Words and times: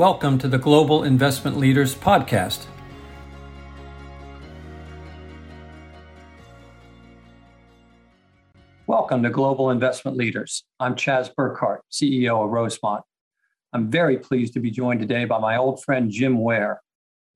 Welcome 0.00 0.38
to 0.38 0.48
the 0.48 0.56
Global 0.56 1.04
Investment 1.04 1.58
Leaders 1.58 1.94
Podcast. 1.94 2.64
Welcome 8.86 9.22
to 9.24 9.28
Global 9.28 9.68
Investment 9.68 10.16
Leaders. 10.16 10.64
I'm 10.80 10.96
Chas 10.96 11.28
Burkhart, 11.28 11.80
CEO 11.92 12.42
of 12.42 12.48
Rosemont. 12.48 13.04
I'm 13.74 13.90
very 13.90 14.16
pleased 14.16 14.54
to 14.54 14.60
be 14.60 14.70
joined 14.70 15.00
today 15.00 15.26
by 15.26 15.38
my 15.38 15.58
old 15.58 15.84
friend 15.84 16.10
Jim 16.10 16.40
Ware, 16.40 16.80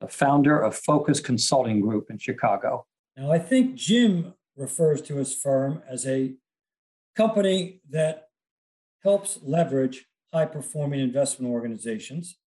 the 0.00 0.08
founder 0.08 0.58
of 0.58 0.74
Focus 0.74 1.20
Consulting 1.20 1.82
Group 1.82 2.06
in 2.08 2.16
Chicago. 2.16 2.86
Now, 3.14 3.30
I 3.30 3.40
think 3.40 3.74
Jim 3.74 4.32
refers 4.56 5.02
to 5.02 5.16
his 5.16 5.34
firm 5.34 5.82
as 5.86 6.06
a 6.06 6.32
company 7.14 7.82
that 7.90 8.28
helps 9.02 9.38
leverage 9.42 10.06
high 10.32 10.46
performing 10.46 11.00
investment 11.00 11.52
organizations. 11.52 12.38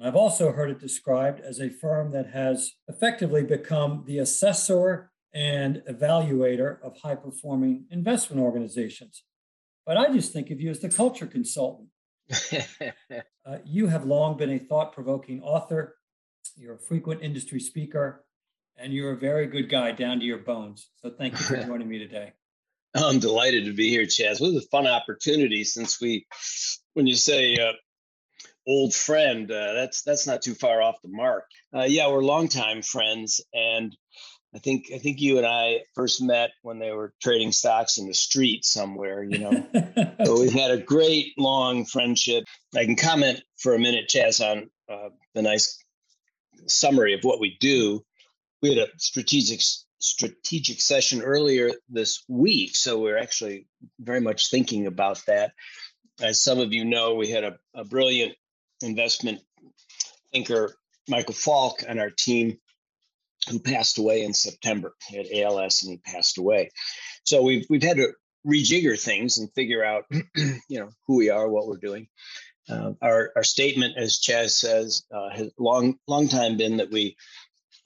I've 0.00 0.16
also 0.16 0.52
heard 0.52 0.70
it 0.70 0.78
described 0.78 1.40
as 1.40 1.58
a 1.58 1.70
firm 1.70 2.12
that 2.12 2.30
has 2.30 2.72
effectively 2.86 3.42
become 3.42 4.04
the 4.06 4.18
assessor 4.18 5.10
and 5.34 5.82
evaluator 5.90 6.80
of 6.82 6.96
high 7.02 7.16
performing 7.16 7.86
investment 7.90 8.40
organizations. 8.40 9.24
But 9.84 9.96
I 9.96 10.12
just 10.12 10.32
think 10.32 10.50
of 10.50 10.60
you 10.60 10.70
as 10.70 10.80
the 10.80 10.88
culture 10.88 11.26
consultant. 11.26 11.88
uh, 12.52 13.58
you 13.64 13.88
have 13.88 14.04
long 14.04 14.36
been 14.36 14.50
a 14.50 14.58
thought 14.58 14.92
provoking 14.92 15.42
author, 15.42 15.96
you're 16.56 16.74
a 16.74 16.78
frequent 16.78 17.22
industry 17.22 17.58
speaker, 17.58 18.24
and 18.76 18.92
you're 18.92 19.12
a 19.12 19.16
very 19.16 19.46
good 19.46 19.68
guy 19.68 19.90
down 19.92 20.20
to 20.20 20.24
your 20.24 20.38
bones. 20.38 20.90
So 20.96 21.10
thank 21.10 21.32
you 21.32 21.44
for 21.44 21.56
joining 21.66 21.88
me 21.88 21.98
today. 21.98 22.32
I'm 22.94 23.18
delighted 23.18 23.64
to 23.66 23.72
be 23.72 23.90
here, 23.90 24.06
Chas. 24.06 24.40
What 24.40 24.54
a 24.54 24.60
fun 24.70 24.86
opportunity 24.86 25.64
since 25.64 26.00
we, 26.00 26.26
when 26.94 27.06
you 27.06 27.16
say 27.16 27.56
uh, 27.56 27.72
old 28.68 28.94
friend, 28.94 29.50
uh, 29.50 29.72
that's 29.72 30.02
that's 30.02 30.26
not 30.26 30.42
too 30.42 30.54
far 30.54 30.82
off 30.82 31.02
the 31.02 31.08
mark. 31.08 31.44
Uh, 31.74 31.86
yeah, 31.88 32.08
we're 32.08 32.22
longtime 32.22 32.82
friends, 32.82 33.40
and 33.52 33.96
I 34.54 34.58
think 34.58 34.90
I 34.94 34.98
think 34.98 35.20
you 35.20 35.38
and 35.38 35.46
I 35.46 35.80
first 35.94 36.22
met 36.22 36.50
when 36.62 36.78
they 36.78 36.92
were 36.92 37.14
trading 37.22 37.50
stocks 37.52 37.98
in 37.98 38.06
the 38.06 38.14
street 38.14 38.64
somewhere. 38.64 39.22
You 39.22 39.38
know, 39.38 39.66
so 40.24 40.40
we've 40.40 40.52
had 40.52 40.70
a 40.70 40.78
great 40.78 41.32
long 41.38 41.86
friendship. 41.86 42.44
I 42.76 42.84
can 42.84 42.96
comment 42.96 43.40
for 43.58 43.74
a 43.74 43.78
minute, 43.78 44.08
Chas, 44.08 44.40
on 44.40 44.70
uh, 44.88 45.08
the 45.34 45.42
nice 45.42 45.82
summary 46.66 47.14
of 47.14 47.20
what 47.22 47.40
we 47.40 47.56
do. 47.60 48.04
We 48.62 48.70
had 48.70 48.78
a 48.78 48.88
strategic 48.98 49.60
strategic 50.00 50.80
session 50.80 51.22
earlier 51.22 51.72
this 51.88 52.22
week. 52.28 52.76
So 52.76 52.98
we're 52.98 53.18
actually 53.18 53.66
very 53.98 54.20
much 54.20 54.50
thinking 54.50 54.86
about 54.86 55.22
that. 55.26 55.52
As 56.20 56.42
some 56.42 56.58
of 56.58 56.72
you 56.72 56.84
know, 56.84 57.14
we 57.14 57.30
had 57.30 57.44
a, 57.44 57.58
a 57.74 57.84
brilliant 57.84 58.34
investment 58.82 59.40
thinker, 60.32 60.74
Michael 61.08 61.34
Falk, 61.34 61.82
on 61.88 61.98
our 61.98 62.10
team 62.10 62.58
who 63.48 63.58
passed 63.58 63.98
away 63.98 64.24
in 64.24 64.34
September. 64.34 64.94
He 65.08 65.16
had 65.16 65.26
ALS 65.32 65.82
and 65.82 65.92
he 65.92 65.98
passed 65.98 66.38
away. 66.38 66.70
So 67.24 67.42
we've 67.42 67.66
we've 67.70 67.82
had 67.82 67.96
to 67.96 68.12
rejigger 68.46 69.00
things 69.00 69.38
and 69.38 69.52
figure 69.54 69.84
out, 69.84 70.04
you 70.36 70.80
know, 70.80 70.90
who 71.06 71.16
we 71.16 71.30
are, 71.30 71.48
what 71.48 71.66
we're 71.66 71.78
doing. 71.78 72.08
Uh, 72.68 72.92
our 73.00 73.32
our 73.36 73.44
statement, 73.44 73.96
as 73.96 74.18
Chas 74.18 74.56
says, 74.56 75.04
uh, 75.14 75.30
has 75.30 75.50
long 75.58 75.98
long 76.06 76.28
time 76.28 76.56
been 76.56 76.76
that 76.78 76.90
we 76.90 77.16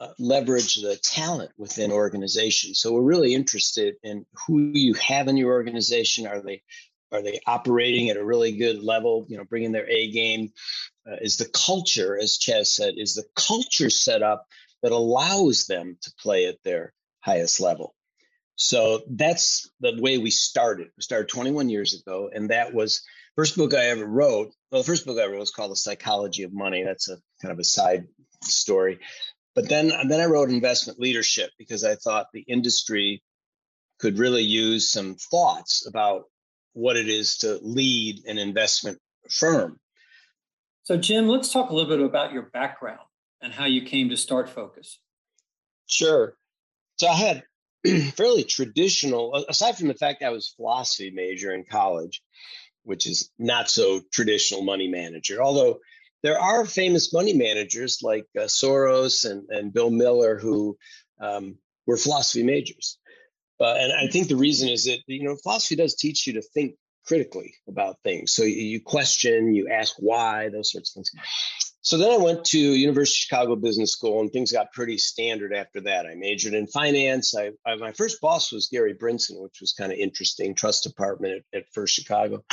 uh, 0.01 0.09
leverage 0.19 0.77
the 0.77 0.97
talent 0.97 1.53
within 1.56 1.93
organizations. 1.93 2.81
So 2.81 2.93
we're 2.93 3.03
really 3.03 3.34
interested 3.34 3.95
in 4.03 4.27
who 4.47 4.73
you 4.75 4.95
have 4.95 5.29
in 5.29 5.37
your 5.37 5.53
organization. 5.53 6.27
Are 6.27 6.41
they 6.41 6.62
are 7.13 7.23
they 7.23 7.41
operating 7.47 8.09
at 8.11 8.17
a 8.17 8.25
really 8.25 8.53
good 8.53 8.83
level? 8.83 9.27
You 9.29 9.39
know, 9.39 9.45
bringing 9.45 9.73
their 9.73 9.89
A 9.89 10.11
game. 10.11 10.53
Uh, 11.07 11.17
is 11.21 11.37
the 11.37 11.49
culture, 11.53 12.19
as 12.19 12.39
Chas 12.39 12.75
said, 12.75 12.95
is 12.97 13.15
the 13.15 13.25
culture 13.35 13.91
set 13.91 14.23
up 14.23 14.47
that 14.83 14.93
allows 14.93 15.67
them 15.67 15.99
to 16.01 16.13
play 16.21 16.47
at 16.47 16.62
their 16.62 16.93
highest 17.21 17.61
level? 17.61 17.95
So 18.56 19.03
that's 19.09 19.71
the 19.81 20.01
way 20.01 20.19
we 20.19 20.31
started. 20.31 20.89
We 20.97 21.03
started 21.03 21.28
21 21.28 21.69
years 21.69 22.01
ago, 22.01 22.31
and 22.33 22.51
that 22.51 22.72
was 22.72 23.03
first 23.34 23.56
book 23.56 23.75
I 23.75 23.87
ever 23.87 24.06
wrote. 24.06 24.53
Well, 24.71 24.83
the 24.83 24.87
first 24.87 25.06
book 25.06 25.19
I 25.19 25.27
wrote 25.27 25.41
was 25.41 25.51
called 25.51 25.72
The 25.72 25.77
Psychology 25.77 26.45
of 26.45 26.53
Money. 26.53 26.84
That's 26.84 27.09
a 27.09 27.19
kind 27.41 27.53
of 27.53 27.59
a 27.59 27.65
side 27.65 28.06
story. 28.43 29.01
But 29.55 29.69
then, 29.69 29.93
then 30.09 30.21
I 30.21 30.27
wrote 30.27 30.51
investment 30.51 31.01
leadership 31.01 31.51
because 31.59 31.84
I 31.84 31.97
thought 31.97 32.28
the 32.33 32.45
industry 32.47 33.22
could 33.99 34.19
really 34.19 34.43
use 34.43 34.91
some 34.91 35.17
thoughts 35.17 35.87
about 35.87 36.25
what 36.72 36.97
it 36.97 37.09
is 37.09 37.38
to 37.38 37.59
lead 37.62 38.25
an 38.27 38.38
investment 38.38 38.99
firm. 39.31 39.78
So, 40.84 40.97
Jim, 40.97 41.28
let's 41.28 41.53
talk 41.53 41.71
a 41.71 41.75
little 41.75 41.88
bit 41.88 42.05
about 42.05 42.33
your 42.33 42.43
background 42.43 43.00
and 43.41 43.53
how 43.53 43.66
you 43.66 43.83
came 43.83 44.10
to 44.10 44.16
start 44.16 44.49
Focus. 44.49 44.99
Sure. 45.87 46.34
So, 46.99 47.09
I 47.09 47.15
had 47.15 47.43
fairly 48.15 48.44
traditional, 48.44 49.34
aside 49.49 49.77
from 49.77 49.88
the 49.88 49.94
fact 49.94 50.22
I 50.22 50.31
was 50.31 50.55
philosophy 50.56 51.10
major 51.10 51.53
in 51.53 51.65
college, 51.65 52.22
which 52.84 53.06
is 53.06 53.31
not 53.39 53.71
so 53.71 54.00
traditional 54.12 54.62
money 54.62 54.89
manager, 54.89 55.43
although 55.43 55.81
there 56.22 56.39
are 56.39 56.65
famous 56.65 57.12
money 57.12 57.34
managers 57.34 57.99
like 58.03 58.27
uh, 58.37 58.43
Soros 58.43 59.28
and, 59.28 59.49
and 59.50 59.72
Bill 59.72 59.91
Miller 59.91 60.39
who 60.39 60.77
um, 61.21 61.59
were 61.87 61.97
philosophy 61.97 62.43
majors. 62.43 62.99
Uh, 63.62 63.75
and 63.78 63.93
I 63.93 64.09
think 64.09 64.28
the 64.28 64.37
reason 64.37 64.69
is 64.69 64.84
that, 64.84 64.99
you 65.06 65.25
know, 65.25 65.37
philosophy 65.37 65.77
does 65.77 65.95
teach 65.95 66.27
you 66.27 66.34
to 66.34 66.43
think 66.43 66.75
critically 67.06 67.55
about 67.69 67.97
things. 68.05 68.34
So 68.34 68.43
you, 68.43 68.62
you 68.62 68.81
question, 68.81 69.55
you 69.55 69.69
ask 69.69 69.95
why, 69.99 70.49
those 70.49 70.73
sorts 70.73 70.91
of 70.91 70.95
things. 70.95 71.11
So 71.81 71.99
then 71.99 72.12
I 72.12 72.22
went 72.22 72.45
to 72.47 72.59
University 72.59 73.15
of 73.15 73.19
Chicago 73.19 73.56
Business 73.56 73.93
School, 73.93 74.21
and 74.21 74.31
things 74.31 74.53
got 74.53 74.72
pretty 74.72 74.99
standard 74.99 75.53
after 75.53 75.81
that. 75.83 76.06
I 76.06 76.15
majored 76.15 76.55
in 76.55 76.69
finance. 76.69 77.34
I, 77.37 77.51
I 77.67 77.75
my 77.77 77.93
first 77.93 78.21
boss 78.21 78.53
was 78.53 78.69
Gary 78.69 78.95
Brinson, 78.95 79.43
which 79.43 79.59
was 79.61 79.72
kind 79.72 79.91
of 79.91 79.99
interesting, 79.99 80.55
trust 80.55 80.84
department 80.84 81.43
at, 81.53 81.59
at 81.59 81.65
First 81.72 81.95
Chicago, 81.95 82.45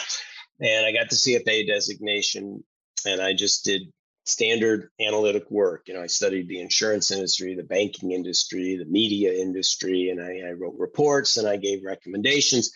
and 0.60 0.86
I 0.86 0.92
got 0.92 1.12
the 1.12 1.16
CFA 1.16 1.68
designation 1.68 2.64
and 3.06 3.22
I 3.22 3.34
just 3.34 3.64
did 3.64 3.84
standard 4.30 4.90
analytic 5.00 5.50
work. 5.50 5.84
You 5.88 5.96
know, 5.96 6.02
I 6.02 6.08
studied 6.08 6.48
the 6.48 6.60
insurance 6.60 7.12
industry, 7.12 7.56
the 7.56 7.64
banking 7.64 8.12
industry, 8.12 8.78
the 8.78 8.86
media 8.86 9.34
industry, 9.34 10.10
and 10.10 10.22
I, 10.22 10.50
I 10.50 10.52
wrote 10.54 10.76
reports 10.78 11.38
and 11.38 11.48
I 11.48 11.58
gave 11.58 11.84
recommendations. 11.84 12.72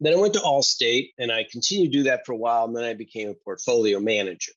Then 0.00 0.14
I 0.14 0.16
went 0.16 0.34
to 0.34 0.40
Allstate 0.40 1.10
and 1.18 1.30
I 1.30 1.44
continued 1.50 1.92
to 1.92 1.98
do 1.98 2.04
that 2.04 2.24
for 2.24 2.32
a 2.32 2.36
while. 2.36 2.64
And 2.64 2.76
then 2.76 2.84
I 2.84 2.94
became 2.94 3.28
a 3.28 3.34
portfolio 3.34 4.00
manager. 4.00 4.52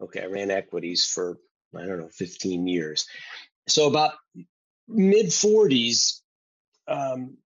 Okay, 0.00 0.22
I 0.22 0.26
ran 0.26 0.50
equities 0.50 1.06
for, 1.06 1.38
I 1.76 1.86
don't 1.86 1.98
know, 1.98 2.10
15 2.12 2.66
years. 2.66 3.06
So 3.68 3.88
about 3.88 4.12
mid 4.88 5.26
40s, 5.26 6.20
um, 6.86 7.38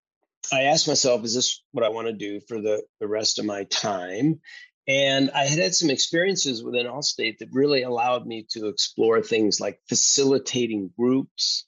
I 0.52 0.64
asked 0.64 0.88
myself, 0.88 1.24
is 1.24 1.34
this 1.34 1.62
what 1.72 1.84
I 1.84 1.88
want 1.88 2.06
to 2.06 2.12
do 2.12 2.40
for 2.40 2.60
the, 2.60 2.82
the 3.00 3.08
rest 3.08 3.38
of 3.38 3.44
my 3.44 3.64
time? 3.64 4.40
And 4.88 5.30
I 5.30 5.46
had 5.46 5.58
had 5.58 5.74
some 5.74 5.90
experiences 5.90 6.62
within 6.62 6.86
Allstate 6.86 7.38
that 7.38 7.48
really 7.52 7.82
allowed 7.82 8.24
me 8.26 8.46
to 8.50 8.68
explore 8.68 9.20
things 9.20 9.60
like 9.60 9.80
facilitating 9.88 10.92
groups 10.96 11.66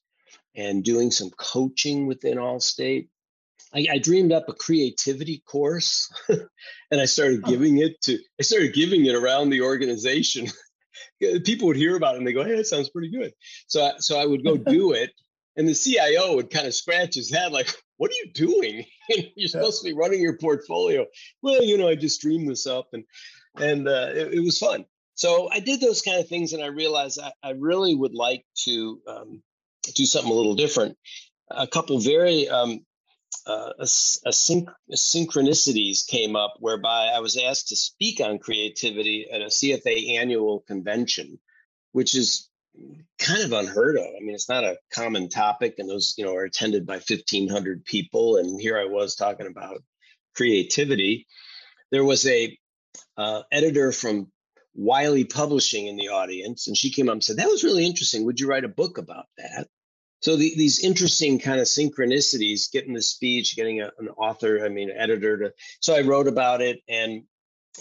and 0.55 0.85
doing 0.85 1.11
some 1.11 1.31
coaching 1.31 2.07
within 2.07 2.39
Allstate. 2.39 3.09
I, 3.75 3.87
I 3.93 3.99
dreamed 3.99 4.33
up 4.33 4.49
a 4.49 4.55
creativity 4.55 5.43
course 5.47 6.11
and 6.29 7.01
I 7.01 7.07
started 7.07 7.45
giving 7.45 7.79
it 7.79 8.01
to, 8.03 8.19
I 8.39 8.43
started 8.43 8.73
giving 8.73 9.05
it 9.05 9.15
around 9.15 9.51
the 9.51 9.63
organization. 9.63 10.47
People 11.45 11.67
would 11.69 11.77
hear 11.77 11.97
about 11.97 12.15
it 12.15 12.19
and 12.19 12.27
they 12.27 12.33
go, 12.33 12.45
Hey, 12.45 12.57
that 12.57 12.67
sounds 12.67 12.91
pretty 12.91 13.11
good. 13.11 13.33
So, 13.67 13.91
so 13.99 14.19
I 14.19 14.27
would 14.27 14.45
go 14.45 14.57
do 14.57 14.93
it. 14.93 15.11
And 15.59 15.69
the 15.69 15.75
CIO 15.75 16.37
would 16.37 16.51
kind 16.51 16.67
of 16.67 16.75
scratch 16.75 17.17
his 17.17 17.31
head 17.31 17.53
like, 17.53 17.69
what 17.97 18.13
are 18.13 18.15
you 18.15 18.33
doing? 18.33 18.85
You're 19.37 19.49
supposed 19.49 19.83
to 19.83 19.91
be 19.91 19.95
running 19.95 20.23
your 20.23 20.39
portfolio. 20.39 21.05
Well, 21.43 21.63
you 21.63 21.77
know, 21.77 21.89
I 21.89 21.97
just 21.97 22.23
dreamed 22.23 22.49
this 22.49 22.67
up 22.67 22.89
and 22.93 23.05
and 23.57 23.89
uh, 23.89 24.11
it, 24.15 24.35
it, 24.35 24.41
was 24.41 24.59
fun. 24.59 24.85
So 25.15 25.51
I 25.53 25.59
did 25.59 25.81
those 25.81 26.01
kind 26.01 26.21
of 26.21 26.29
things, 26.29 26.53
and 26.53 26.63
I 26.63 26.69
realized 26.69 27.19
I, 27.21 27.33
I 27.43 27.51
really 27.59 27.93
would 27.93 28.15
like 28.15 28.45
to 28.67 29.01
um, 29.09 29.43
do 29.97 30.07
something 30.07 30.31
a 30.31 30.35
little 30.35 30.55
different. 30.55 30.97
A 31.51 31.67
couple 31.67 31.99
very 31.99 32.49
um, 32.49 32.87
uh, 33.49 33.73
a, 33.79 33.83
a 33.83 34.31
synch- 34.31 34.73
synchronicities 34.95 36.07
came 36.07 36.37
up 36.37 36.55
whereby 36.61 37.11
I 37.15 37.19
was 37.19 37.37
asked 37.37 37.69
to 37.69 37.77
speak 37.77 38.21
on 38.21 38.39
creativity 38.39 39.27
at 39.33 39.41
a 39.41 39.47
CFA 39.47 40.19
annual 40.19 40.61
convention, 40.69 41.41
which 41.93 42.15
is 42.15 42.49
kind 43.19 43.43
of 43.43 43.53
unheard 43.53 43.97
of. 43.97 44.05
I 44.05 44.21
mean, 44.21 44.35
it's 44.35 44.49
not 44.49 44.65
a 44.65 44.79
common 44.93 45.29
topic, 45.29 45.75
and 45.79 45.89
those 45.89 46.15
you 46.17 46.25
know 46.25 46.35
are 46.35 46.45
attended 46.45 46.87
by 46.87 46.99
fifteen 46.99 47.49
hundred 47.49 47.85
people. 47.85 48.37
And 48.37 48.61
here 48.61 48.79
I 48.79 48.85
was 48.85 49.15
talking 49.15 49.47
about 49.47 49.83
creativity. 50.37 51.27
There 51.91 52.05
was 52.05 52.27
a 52.27 52.57
uh, 53.17 53.43
editor 53.51 53.93
from 53.93 54.31
Wiley 54.75 55.25
Publishing 55.25 55.87
in 55.87 55.97
the 55.97 56.09
audience, 56.09 56.69
and 56.69 56.77
she 56.77 56.91
came 56.91 57.09
up 57.09 57.15
and 57.15 57.25
said, 57.25 57.37
"That 57.37 57.49
was 57.49 57.65
really 57.65 57.87
interesting. 57.87 58.25
Would 58.25 58.41
you 58.41 58.49
write 58.49 58.65
a 58.65 58.69
book 58.69 58.99
about 58.99 59.27
that?" 59.39 59.69
So 60.21 60.37
the, 60.37 60.53
these 60.57 60.85
interesting 60.85 61.39
kind 61.39 61.61
of 61.61 61.67
synchronicities, 61.67 62.73
getting 62.73 62.93
the 62.93 63.03
speech, 63.03 63.55
getting 63.55 63.83
a, 63.83 63.91
an 63.99 64.09
author, 64.09 64.65
I 64.65 64.69
mean, 64.69 64.91
editor 64.91 65.39
to. 65.39 65.53
So 65.81 65.95
I 65.95 66.01
wrote 66.01 66.29
about 66.29 66.61
it, 66.61 66.81
and 66.89 67.23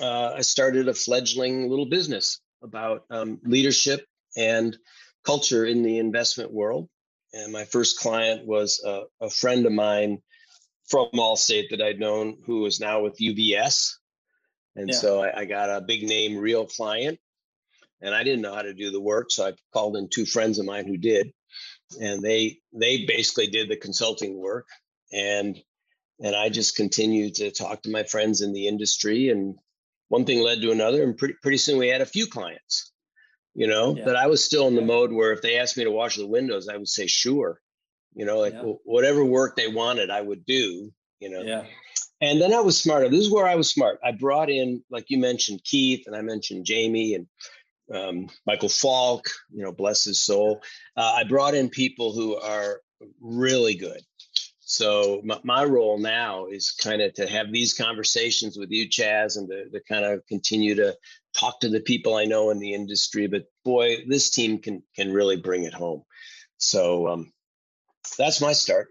uh, 0.02 0.34
I 0.38 0.42
started 0.42 0.88
a 0.88 0.94
fledgling 0.94 1.70
little 1.70 1.88
business 1.88 2.40
about 2.62 3.06
um, 3.10 3.40
leadership 3.44 4.06
and 4.38 4.78
culture 5.26 5.66
in 5.66 5.84
the 5.84 5.98
investment 5.98 6.54
world. 6.54 6.88
And 7.34 7.52
my 7.52 7.66
first 7.66 8.00
client 8.00 8.48
was 8.48 8.82
a, 8.86 9.04
a 9.20 9.30
friend 9.30 9.66
of 9.66 9.74
mine 9.74 10.20
from 10.88 11.10
Allstate 11.16 11.70
that 11.72 11.82
I'd 11.82 12.00
known 12.00 12.38
who 12.46 12.66
is 12.66 12.80
now 12.80 13.02
with 13.02 13.20
UBS. 13.20 13.92
And 14.76 14.90
yeah. 14.90 14.96
so 14.96 15.22
I, 15.22 15.42
I, 15.42 15.46
got 15.46 15.70
a 15.70 15.82
big 15.82 16.04
name, 16.04 16.38
real 16.38 16.66
client. 16.66 17.20
And 18.02 18.14
I 18.14 18.24
didn't 18.24 18.42
know 18.42 18.54
how 18.54 18.62
to 18.62 18.74
do 18.74 18.92
the 18.92 19.02
work. 19.02 19.32
So 19.32 19.48
I 19.48 19.54
called 19.74 19.98
in 19.98 20.08
two 20.08 20.26
friends 20.26 20.60
of 20.60 20.66
mine 20.66 20.88
who 20.88 20.98
did. 20.98 21.34
And 22.00 22.22
they 22.22 22.60
they 22.74 23.06
basically 23.06 23.48
did 23.48 23.70
the 23.70 23.78
consulting 23.78 24.38
work. 24.38 24.68
And 25.12 25.58
and 26.22 26.36
I 26.36 26.50
just 26.50 26.76
continued 26.76 27.36
to 27.36 27.52
talk 27.52 27.82
to 27.84 27.90
my 27.90 28.04
friends 28.04 28.42
in 28.42 28.54
the 28.54 28.68
industry. 28.68 29.30
And 29.30 29.56
one 30.10 30.26
thing 30.26 30.42
led 30.42 30.62
to 30.62 30.72
another. 30.72 31.04
And 31.04 31.18
pretty 31.18 31.36
pretty 31.42 31.58
soon 31.58 31.80
we 31.80 31.88
had 31.88 32.02
a 32.02 32.06
few 32.06 32.28
clients, 32.28 32.92
you 33.58 33.68
know, 33.68 33.96
yeah. 33.98 34.06
that 34.06 34.16
I 34.16 34.28
was 34.28 34.46
still 34.46 34.68
in 34.68 34.76
the 34.76 34.82
mode 34.82 35.12
where 35.12 35.34
if 35.34 35.42
they 35.42 35.58
asked 35.58 35.76
me 35.76 35.84
to 35.84 35.92
wash 35.92 36.16
the 36.16 36.26
windows, 36.26 36.70
I 36.70 36.78
would 36.78 36.88
say 36.88 37.08
sure. 37.08 37.60
You 38.18 38.26
know 38.26 38.40
like 38.40 38.54
yeah. 38.54 38.74
whatever 38.84 39.24
work 39.24 39.56
they 39.56 39.68
wanted 39.68 40.10
i 40.10 40.20
would 40.20 40.44
do 40.46 40.92
you 41.20 41.30
know? 41.30 41.42
Yeah. 41.42 41.66
And 42.20 42.42
then 42.42 42.52
i 42.52 42.60
was 42.62 42.80
smarter 42.82 43.10
this 43.10 43.20
is 43.20 43.32
where 43.32 43.48
i 43.48 43.56
was 43.56 43.70
smart. 43.70 44.00
I 44.04 44.12
brought 44.12 44.50
in 44.50 44.84
like 44.90 45.06
you 45.10 45.20
mentioned 45.20 45.64
keith 45.64 46.08
and 46.08 46.16
i 46.16 46.22
mentioned 46.22 46.66
jamie 46.66 47.14
and 47.14 47.28
um, 47.94 48.28
michael 48.46 48.70
falk 48.70 49.30
you 49.52 49.64
know 49.64 49.72
bless 49.72 50.04
his 50.04 50.24
soul. 50.24 50.64
Uh, 50.96 51.14
i 51.18 51.24
brought 51.26 51.54
in 51.54 51.70
people 51.70 52.12
who 52.12 52.36
are 52.38 52.82
really 53.22 53.76
good. 53.76 54.02
So 54.62 55.22
my, 55.24 55.40
my 55.44 55.64
role 55.64 55.98
now 55.98 56.48
is 56.48 56.72
kind 56.72 57.02
of 57.02 57.14
to 57.14 57.28
have 57.28 57.54
these 57.54 57.74
conversations 57.74 58.58
with 58.58 58.70
you 58.72 58.90
chas 58.90 59.38
and 59.38 59.48
to, 59.48 59.70
to 59.70 59.80
kind 59.88 60.04
of 60.04 60.26
continue 60.28 60.76
to 60.76 60.98
talk 61.38 61.60
to 61.60 61.70
the 61.70 61.80
people 61.82 62.16
i 62.16 62.26
know 62.26 62.50
in 62.50 62.60
the 62.60 62.74
industry 62.74 63.28
but 63.28 63.44
boy 63.64 63.98
this 64.08 64.30
team 64.30 64.60
can 64.60 64.82
can 64.96 65.14
really 65.14 65.38
bring 65.38 65.64
it 65.64 65.74
home 65.74 66.04
so 66.58 67.08
um, 67.08 67.32
that's 68.18 68.42
my 68.42 68.54
start. 68.54 68.90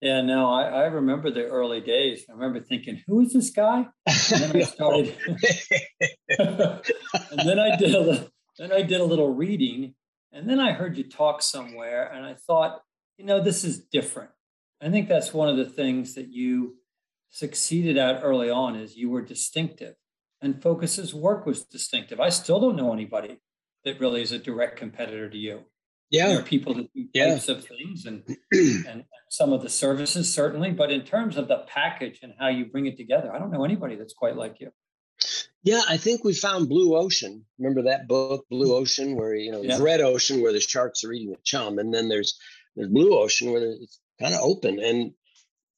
Yeah, 0.00 0.22
no, 0.22 0.50
I, 0.50 0.62
I 0.62 0.84
remember 0.86 1.30
the 1.30 1.44
early 1.44 1.80
days. 1.80 2.24
I 2.28 2.32
remember 2.32 2.60
thinking, 2.60 3.02
who 3.06 3.20
is 3.20 3.32
this 3.32 3.50
guy? 3.50 3.86
And 4.32 4.42
then 4.42 4.56
I 4.56 4.64
started, 4.64 5.16
and 6.28 7.48
then 7.48 7.58
I 7.58 7.76
did 7.76 7.94
a 7.94 8.00
little, 8.00 8.28
then 8.58 8.72
I 8.72 8.82
did 8.82 9.00
a 9.00 9.04
little 9.04 9.34
reading, 9.34 9.94
and 10.32 10.48
then 10.48 10.58
I 10.58 10.72
heard 10.72 10.96
you 10.96 11.04
talk 11.04 11.42
somewhere, 11.42 12.10
and 12.12 12.24
I 12.24 12.34
thought, 12.34 12.80
you 13.18 13.26
know, 13.26 13.42
this 13.42 13.62
is 13.64 13.80
different. 13.80 14.30
I 14.80 14.88
think 14.88 15.08
that's 15.08 15.34
one 15.34 15.50
of 15.50 15.58
the 15.58 15.66
things 15.66 16.14
that 16.14 16.28
you 16.28 16.76
succeeded 17.28 17.98
at 17.98 18.22
early 18.22 18.48
on 18.48 18.76
is 18.76 18.96
you 18.96 19.10
were 19.10 19.22
distinctive, 19.22 19.96
and 20.42 20.62
Focus's 20.62 21.14
work 21.14 21.46
was 21.46 21.64
distinctive. 21.64 22.20
I 22.20 22.30
still 22.30 22.60
don't 22.60 22.76
know 22.76 22.92
anybody 22.92 23.40
that 23.84 24.00
really 24.00 24.22
is 24.22 24.32
a 24.32 24.38
direct 24.38 24.76
competitor 24.76 25.28
to 25.28 25.36
you. 25.36 25.64
Yeah. 26.10 26.28
There 26.28 26.40
are 26.40 26.42
people 26.42 26.74
that 26.74 26.92
do 26.92 27.06
yeah. 27.14 27.34
types 27.34 27.48
of 27.48 27.64
things 27.64 28.04
and 28.04 28.24
and 28.52 29.04
some 29.28 29.52
of 29.52 29.62
the 29.62 29.68
services 29.68 30.32
certainly 30.32 30.72
but 30.72 30.90
in 30.90 31.02
terms 31.02 31.36
of 31.36 31.46
the 31.46 31.64
package 31.68 32.18
and 32.22 32.32
how 32.38 32.48
you 32.48 32.64
bring 32.64 32.86
it 32.86 32.96
together 32.96 33.32
i 33.32 33.38
don't 33.38 33.52
know 33.52 33.64
anybody 33.64 33.94
that's 33.94 34.12
quite 34.12 34.36
like 34.36 34.56
you. 34.60 34.72
Yeah 35.62 35.82
i 35.88 35.96
think 35.96 36.24
we 36.24 36.34
found 36.34 36.68
blue 36.68 36.96
ocean. 36.96 37.44
Remember 37.58 37.82
that 37.82 38.08
book 38.08 38.44
blue 38.50 38.74
ocean 38.74 39.14
where 39.14 39.36
you 39.36 39.52
know 39.52 39.62
there's 39.62 39.80
red 39.80 40.00
ocean 40.00 40.42
where 40.42 40.52
the 40.52 40.60
sharks 40.60 41.04
are 41.04 41.12
eating 41.12 41.30
the 41.30 41.38
chum 41.44 41.78
and 41.78 41.94
then 41.94 42.08
there's 42.08 42.38
there's 42.74 42.88
blue 42.88 43.16
ocean 43.16 43.52
where 43.52 43.62
it's 43.62 44.00
kind 44.20 44.34
of 44.34 44.40
open 44.40 44.80
and 44.80 45.12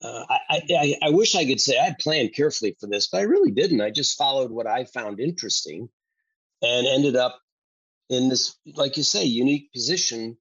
uh, 0.03 0.25
I, 0.29 0.61
I, 0.71 0.97
I 1.03 1.11
wish 1.11 1.35
I 1.35 1.45
could 1.45 1.61
say 1.61 1.79
I 1.79 1.95
planned 1.99 2.35
carefully 2.35 2.77
for 2.81 2.89
this, 2.89 3.09
but 3.09 3.19
I 3.19 3.25
really 3.25 3.51
didn't. 3.53 3.81
I 3.81 3.91
just 3.91 4.19
followed 4.19 4.51
what 4.51 4.67
I 4.67 4.85
found 4.85 5.21
interesting, 5.21 5.89
and 6.61 6.87
ended 6.87 7.17
up 7.17 7.41
in 8.09 8.29
this, 8.29 8.57
like 8.75 8.97
you 8.97 9.03
say, 9.03 9.25
unique 9.25 9.73
position 9.73 10.37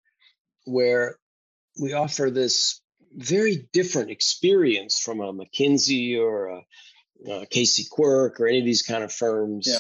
where 0.66 1.18
we 1.80 1.94
offer 1.94 2.30
this 2.30 2.82
very 3.14 3.68
different 3.74 4.10
experience 4.10 5.00
from 5.00 5.22
a 5.22 5.34
McKinsey 5.34 6.20
or 6.20 6.48
a, 6.48 6.62
a 7.32 7.46
Casey 7.46 7.86
Quirk 7.90 8.40
or 8.40 8.48
any 8.48 8.60
of 8.60 8.66
these 8.66 8.84
kind 8.84 9.04
of 9.04 9.12
firms. 9.12 9.68
Yeah. 9.68 9.80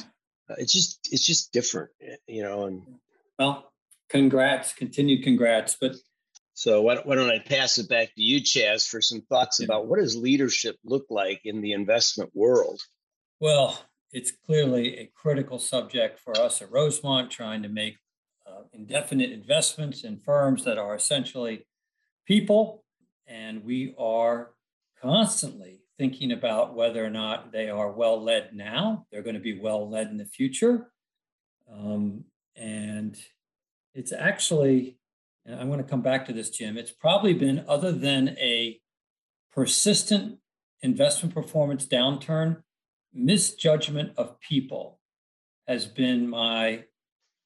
Uh, 0.50 0.56
it's 0.57 0.74
just 0.74 1.07
it's 1.12 1.25
just 1.25 1.51
different, 1.51 1.89
eh, 2.01 2.16
you 2.27 2.44
know. 2.44 2.66
And 2.66 2.84
well, 3.39 3.72
congrats, 4.10 4.74
continued 4.74 5.24
congrats. 5.24 5.77
But 5.80 5.95
so 6.62 6.84
why, 6.84 6.98
why 6.98 7.16
don't 7.16 7.31
I 7.31 7.40
pass 7.40 7.80
it 7.80 7.90
back 7.90 8.13
to 8.13 8.22
you, 8.22 8.40
Chas, 8.40 8.86
for 8.86 9.02
some 9.02 9.22
thoughts 9.22 9.60
yeah. 9.60 9.66
about 9.66 9.88
what 9.88 10.00
does 10.00 10.16
leadership 10.16 10.75
look 10.86 11.08
like 11.10 11.42
in 11.44 11.62
the 11.62 11.72
investment 11.72 12.30
world? 12.36 12.80
Well, 13.40 13.84
it's 14.12 14.31
clearly 14.46 15.00
a 15.00 15.12
critical 15.16 15.58
subject 15.58 16.19
for 16.19 16.40
us 16.40 16.62
at 16.62 16.72
Rosemont, 16.72 17.31
trying 17.31 17.63
to 17.63 17.68
make 17.68 17.98
uh, 18.46 18.62
indefinite 18.74 19.31
investments 19.31 20.04
in 20.04 20.19
firms 20.19 20.63
that 20.66 20.78
are 20.78 20.94
essentially 20.94 21.66
people. 22.28 22.84
And 23.25 23.63
we 23.63 23.96
are 23.98 24.52
constantly 25.02 25.80
thinking 25.98 26.31
about 26.31 26.75
whether 26.75 27.04
or 27.04 27.10
not 27.10 27.52
they 27.52 27.72
are 27.72 27.92
well 27.92 28.22
led 28.22 28.54
now, 28.54 29.08
they're 29.12 29.24
going 29.24 29.34
to 29.34 29.42
be 29.42 29.60
well 29.60 29.90
led 29.90 30.10
in 30.10 30.18
the 30.18 30.25
future. 30.25 30.92
Um, 31.74 32.25
and 32.56 33.18
it's 33.96 34.13
actually, 34.13 35.00
and 35.45 35.59
I'm 35.59 35.67
going 35.67 35.83
to 35.83 35.89
come 35.89 36.01
back 36.01 36.25
to 36.25 36.33
this, 36.33 36.49
Jim, 36.49 36.77
it's 36.77 36.91
probably 36.91 37.33
been, 37.33 37.65
other 37.67 37.91
than 37.91 38.29
a 38.39 38.79
persistent 39.51 40.38
investment 40.81 41.33
performance 41.33 41.85
downturn, 41.85 42.63
misjudgment 43.13 44.13
of 44.17 44.39
people 44.39 44.99
has 45.67 45.85
been 45.85 46.29
my 46.29 46.83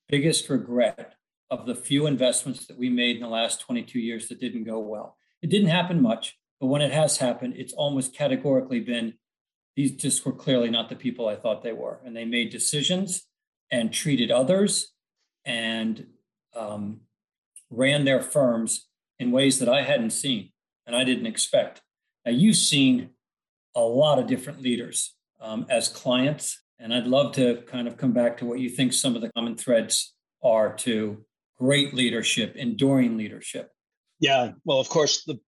biggest 0.08 0.50
regret 0.50 1.16
of 1.50 1.66
the 1.66 1.76
few 1.76 2.06
investments 2.06 2.68
that 2.68 2.78
we 2.78 2.90
made 2.90 3.16
in 3.16 3.22
the 3.22 3.28
last 3.28 3.62
22 3.62 4.00
years 4.00 4.28
that 4.28 4.40
didn't 4.40 4.64
go 4.64 4.80
well. 4.80 5.18
It 5.42 5.50
didn't 5.50 5.70
happen 5.70 6.02
much, 6.02 6.38
but 6.60 6.68
when 6.68 6.82
it 6.82 6.92
has 6.92 7.18
happened, 7.18 7.54
it's 7.58 7.74
almost 7.74 8.16
categorically 8.16 8.80
been 8.80 9.16
these 9.76 9.92
just 9.92 10.26
were 10.26 10.32
clearly 10.32 10.70
not 10.70 10.90
the 10.90 10.96
people 10.96 11.28
I 11.28 11.36
thought 11.36 11.62
they 11.62 11.74
were. 11.74 12.00
And 12.06 12.16
they 12.16 12.26
made 12.26 12.50
decisions 12.50 13.28
and 13.70 13.92
treated 13.92 14.32
others 14.32 14.94
and 15.44 16.08
um, 16.56 17.02
ran 17.70 18.06
their 18.06 18.22
firms 18.22 18.88
in 19.20 19.32
ways 19.32 19.60
that 19.60 19.70
I 19.70 19.82
hadn't 19.84 20.12
seen 20.12 20.52
and 20.86 20.96
I 20.96 21.04
didn't 21.04 21.26
expect. 21.26 21.82
Now, 22.26 22.32
you've 22.32 22.58
seen 22.58 23.12
a 23.76 23.82
lot 23.82 24.20
of 24.20 24.28
different 24.28 24.62
leaders 24.62 25.16
um, 25.42 25.66
as 25.70 25.88
clients. 25.88 26.62
And 26.80 26.94
I'd 26.94 27.08
love 27.08 27.34
to 27.36 27.62
kind 27.68 27.88
of 27.88 27.98
come 27.98 28.12
back 28.12 28.38
to 28.38 28.46
what 28.46 28.60
you 28.60 28.70
think 28.70 28.94
some 28.94 29.16
of 29.16 29.22
the 29.22 29.32
common 29.32 29.56
threads 29.56 30.14
are 30.44 30.74
to 30.78 31.24
great 31.58 31.94
leadership, 31.94 32.56
enduring 32.56 33.18
leadership. 33.18 33.72
Yeah, 34.20 34.52
well, 34.64 34.80
of 34.80 34.90
course, 34.90 35.24
the 35.24 35.40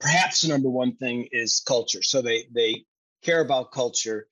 perhaps 0.00 0.42
the 0.42 0.48
number 0.48 0.68
one 0.68 0.96
thing 0.96 1.28
is 1.32 1.62
culture. 1.66 2.02
So 2.02 2.22
they 2.22 2.44
they 2.54 2.84
care 3.22 3.40
about 3.40 3.72
culture 3.72 4.28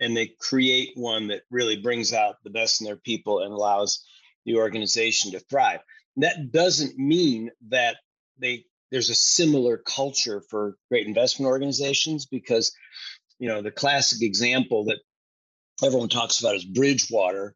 and 0.00 0.16
they 0.16 0.34
create 0.40 0.92
one 0.94 1.28
that 1.28 1.42
really 1.50 1.76
brings 1.76 2.12
out 2.12 2.36
the 2.42 2.50
best 2.50 2.80
in 2.80 2.86
their 2.86 2.96
people 2.96 3.40
and 3.40 3.52
allows 3.52 4.04
the 4.46 4.56
organization 4.56 5.32
to 5.32 5.40
thrive. 5.40 5.80
That 6.16 6.52
doesn't 6.52 6.98
mean 6.98 7.50
that 7.68 7.96
they 8.38 8.64
there's 8.90 9.10
a 9.10 9.14
similar 9.14 9.78
culture 9.78 10.42
for 10.50 10.76
great 10.88 11.06
investment 11.06 11.48
organizations 11.48 12.26
because 12.26 12.72
you 13.38 13.48
know 13.48 13.62
the 13.62 13.70
classic 13.70 14.22
example 14.22 14.86
that 14.86 14.98
everyone 15.84 16.08
talks 16.08 16.40
about 16.40 16.56
is 16.56 16.64
Bridgewater, 16.64 17.54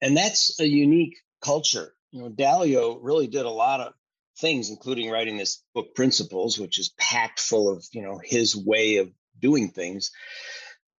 and 0.00 0.16
that's 0.16 0.58
a 0.60 0.66
unique 0.66 1.16
culture. 1.42 1.94
You 2.10 2.22
know, 2.22 2.30
Dalio 2.30 2.98
really 3.00 3.26
did 3.26 3.46
a 3.46 3.50
lot 3.50 3.80
of 3.80 3.92
things, 4.38 4.70
including 4.70 5.10
writing 5.10 5.36
this 5.36 5.62
book 5.74 5.94
Principles, 5.94 6.58
which 6.58 6.78
is 6.78 6.94
packed 6.98 7.40
full 7.40 7.70
of 7.70 7.84
you 7.92 8.02
know 8.02 8.20
his 8.22 8.56
way 8.56 8.96
of 8.96 9.10
doing 9.38 9.70
things. 9.70 10.10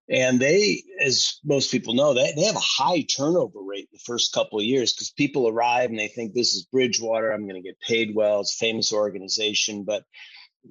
And 0.09 0.39
they, 0.39 0.83
as 0.99 1.39
most 1.43 1.71
people 1.71 1.93
know, 1.93 2.13
they, 2.13 2.33
they 2.35 2.43
have 2.43 2.55
a 2.55 2.59
high 2.59 3.03
turnover 3.03 3.61
rate 3.61 3.87
in 3.91 3.93
the 3.93 3.99
first 4.05 4.33
couple 4.33 4.59
of 4.59 4.65
years 4.65 4.93
because 4.93 5.11
people 5.11 5.47
arrive 5.47 5.89
and 5.89 5.99
they 5.99 6.09
think 6.09 6.33
this 6.33 6.53
is 6.53 6.67
Bridgewater. 6.71 7.31
I'm 7.31 7.47
going 7.47 7.61
to 7.61 7.67
get 7.67 7.79
paid 7.79 8.13
well. 8.13 8.41
It's 8.41 8.55
a 8.55 8.65
famous 8.65 8.91
organization, 8.91 9.83
but 9.83 10.03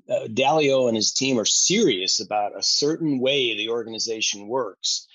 uh, 0.09 0.27
Dalio 0.27 0.89
and 0.89 0.97
his 0.97 1.13
team 1.13 1.39
are 1.39 1.47
serious 1.47 2.21
about 2.21 2.57
a 2.57 2.63
certain 2.63 3.19
way 3.19 3.57
the 3.57 3.71
organization 3.71 4.47
works. 4.47 5.07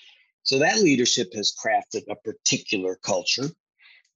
So 0.42 0.58
that 0.58 0.78
leadership 0.78 1.32
has 1.34 1.54
crafted 1.54 2.02
a 2.08 2.16
particular 2.16 2.96
culture. 2.96 3.48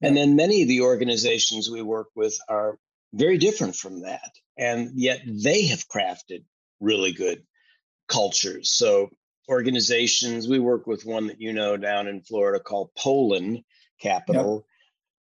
And 0.03 0.17
then 0.17 0.37
many 0.37 0.63
of 0.63 0.69
the 0.69 0.83
organizations 0.83 1.69
we 1.69 1.83
work 1.83 2.09
with 2.15 2.39
are 2.49 2.79
very 3.13 3.37
different 3.39 3.77
from 3.77 4.03
that. 4.03 4.31
And 4.57 4.93
yet 4.95 5.23
they 5.27 5.67
have 5.67 5.89
crafted 5.89 6.45
really 6.81 7.13
good 7.13 7.43
cultures. 8.09 8.71
So 8.71 9.11
organizations, 9.51 10.49
we 10.49 10.59
work 10.59 10.87
with 10.87 11.05
one 11.05 11.27
that 11.27 11.41
you 11.41 11.53
know 11.53 11.77
down 11.77 12.09
in 12.09 12.23
Florida 12.23 12.63
called 12.63 12.91
Polen 12.97 13.65
Capital. 14.01 14.67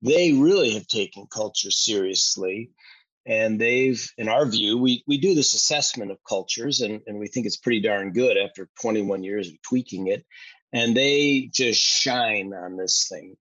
Yep. 0.02 0.14
They 0.14 0.32
really 0.34 0.72
have 0.76 0.88
taken 0.88 1.28
culture 1.28 1.72
seriously 1.72 2.72
and 3.26 3.60
they've 3.60 4.10
in 4.18 4.30
our 4.30 4.46
view 4.46 4.78
we 4.78 5.04
we 5.06 5.18
do 5.18 5.36
this 5.36 5.54
assessment 5.54 6.10
of 6.10 6.24
cultures 6.24 6.80
and, 6.80 7.02
and 7.06 7.20
we 7.20 7.28
think 7.28 7.46
it's 7.46 7.58
pretty 7.58 7.82
darn 7.82 8.14
good 8.14 8.38
after 8.38 8.70
21 8.82 9.24
years 9.24 9.50
of 9.50 9.62
tweaking 9.62 10.08
it 10.08 10.26
and 10.72 10.96
they 10.96 11.50
just 11.54 11.82
shine 11.82 12.54
on 12.54 12.78
this 12.78 13.08
thing 13.10 13.36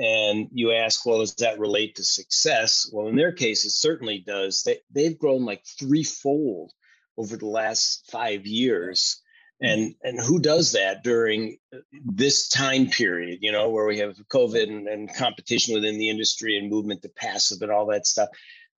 and 0.00 0.48
you 0.52 0.72
ask, 0.72 1.04
well, 1.04 1.18
does 1.18 1.34
that 1.36 1.58
relate 1.58 1.96
to 1.96 2.04
success? 2.04 2.88
Well, 2.90 3.08
in 3.08 3.16
their 3.16 3.32
case, 3.32 3.66
it 3.66 3.70
certainly 3.70 4.24
does. 4.26 4.62
They, 4.62 4.78
they've 4.90 5.18
grown 5.18 5.44
like 5.44 5.62
threefold 5.78 6.72
over 7.18 7.36
the 7.36 7.46
last 7.46 8.08
five 8.10 8.46
years. 8.46 9.20
And, 9.62 9.94
and 10.02 10.18
who 10.18 10.38
does 10.38 10.72
that 10.72 11.04
during 11.04 11.58
this 11.92 12.48
time 12.48 12.86
period, 12.86 13.40
you 13.42 13.52
know, 13.52 13.68
where 13.68 13.86
we 13.86 13.98
have 13.98 14.16
COVID 14.32 14.62
and, 14.62 14.88
and 14.88 15.14
competition 15.14 15.74
within 15.74 15.98
the 15.98 16.08
industry 16.08 16.56
and 16.56 16.70
movement 16.70 17.02
to 17.02 17.10
passive 17.10 17.60
and 17.60 17.70
all 17.70 17.86
that 17.86 18.06
stuff? 18.06 18.30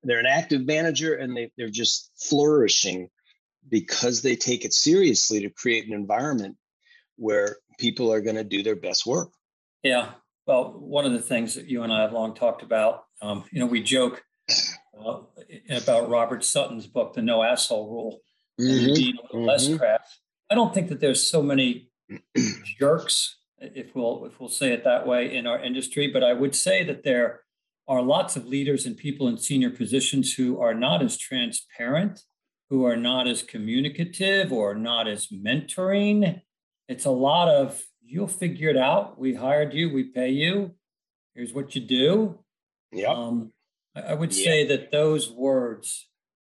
They're 0.02 0.18
an 0.18 0.26
active 0.26 0.66
manager 0.66 1.14
and 1.14 1.36
they, 1.36 1.52
they're 1.56 1.70
just 1.70 2.10
flourishing 2.16 3.10
because 3.68 4.22
they 4.22 4.34
take 4.34 4.64
it 4.64 4.72
seriously 4.72 5.40
to 5.42 5.50
create 5.50 5.86
an 5.86 5.92
environment 5.92 6.56
where 7.16 7.56
people 7.78 8.12
are 8.12 8.20
going 8.20 8.36
to 8.36 8.44
do 8.44 8.62
their 8.64 8.76
best 8.76 9.06
work. 9.06 9.30
Yeah. 9.82 10.10
Well, 10.46 10.72
one 10.72 11.04
of 11.04 11.12
the 11.12 11.20
things 11.20 11.54
that 11.54 11.66
you 11.66 11.84
and 11.84 11.92
I 11.92 12.02
have 12.02 12.12
long 12.12 12.34
talked 12.34 12.62
about, 12.62 13.04
um, 13.20 13.44
you 13.52 13.60
know, 13.60 13.66
we 13.66 13.82
joke 13.82 14.24
uh, 14.98 15.20
about 15.70 16.10
Robert 16.10 16.44
Sutton's 16.44 16.86
book, 16.88 17.14
The 17.14 17.22
No 17.22 17.44
Asshole 17.44 17.88
Rule, 17.88 18.20
mm-hmm. 18.60 18.86
and 18.86 18.88
little 19.46 19.48
mm-hmm. 19.58 19.76
I 20.52 20.54
don't 20.54 20.74
think 20.74 20.90
that 20.90 21.00
there's 21.00 21.26
so 21.26 21.42
many 21.42 21.88
jerks, 22.78 23.38
if 23.58 23.94
we'll 23.94 24.26
if 24.26 24.38
we'll 24.38 24.50
say 24.50 24.74
it 24.74 24.84
that 24.84 25.06
way, 25.06 25.34
in 25.34 25.46
our 25.46 25.58
industry. 25.58 26.08
But 26.08 26.22
I 26.22 26.34
would 26.34 26.54
say 26.54 26.84
that 26.84 27.04
there 27.04 27.40
are 27.88 28.02
lots 28.02 28.36
of 28.36 28.44
leaders 28.44 28.84
and 28.84 28.94
people 28.94 29.28
in 29.28 29.38
senior 29.38 29.70
positions 29.70 30.34
who 30.34 30.60
are 30.60 30.74
not 30.74 31.00
as 31.00 31.16
transparent, 31.16 32.20
who 32.68 32.84
are 32.84 32.98
not 32.98 33.26
as 33.26 33.42
communicative, 33.42 34.52
or 34.52 34.74
not 34.74 35.08
as 35.08 35.28
mentoring. 35.28 36.42
It's 36.86 37.06
a 37.06 37.10
lot 37.10 37.48
of 37.48 37.82
you'll 38.04 38.28
figure 38.28 38.68
it 38.68 38.76
out. 38.76 39.18
We 39.18 39.32
hired 39.32 39.72
you, 39.72 39.90
we 39.90 40.04
pay 40.04 40.28
you. 40.28 40.72
Here's 41.34 41.54
what 41.54 41.74
you 41.74 41.80
do. 41.80 42.40
Yeah. 42.92 43.08
Um, 43.08 43.54
I, 43.96 44.00
I, 44.02 44.12
would 44.12 44.36
yeah. 44.36 44.44
say 44.44 44.66
that 44.66 44.90
those 44.90 45.30
words, 45.30 46.08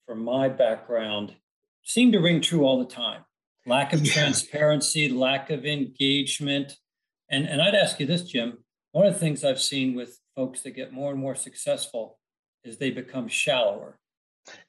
from 0.09 0.25
my 0.25 0.49
background, 0.49 1.37
seem 1.85 2.11
to 2.11 2.19
ring 2.19 2.41
true 2.41 2.65
all 2.65 2.81
the 2.81 2.93
time. 2.93 3.23
Lack 3.67 3.93
of 3.93 4.05
transparency, 4.05 5.09
lack 5.09 5.51
of 5.51 5.65
engagement. 5.65 6.77
And, 7.29 7.47
and 7.47 7.63
I'd 7.63 7.75
ask 7.75 8.01
you 8.01 8.07
this, 8.07 8.25
Jim. 8.25 8.59
One 8.91 9.07
of 9.07 9.15
the 9.15 9.21
things 9.21 9.45
I've 9.45 9.61
seen 9.61 9.95
with 9.95 10.19
folks 10.35 10.63
that 10.63 10.73
get 10.73 10.93
more 10.93 11.13
and 11.13 11.21
more 11.21 11.35
successful 11.35 12.19
is 12.65 12.79
they 12.79 12.91
become 12.91 13.29
shallower. 13.29 13.99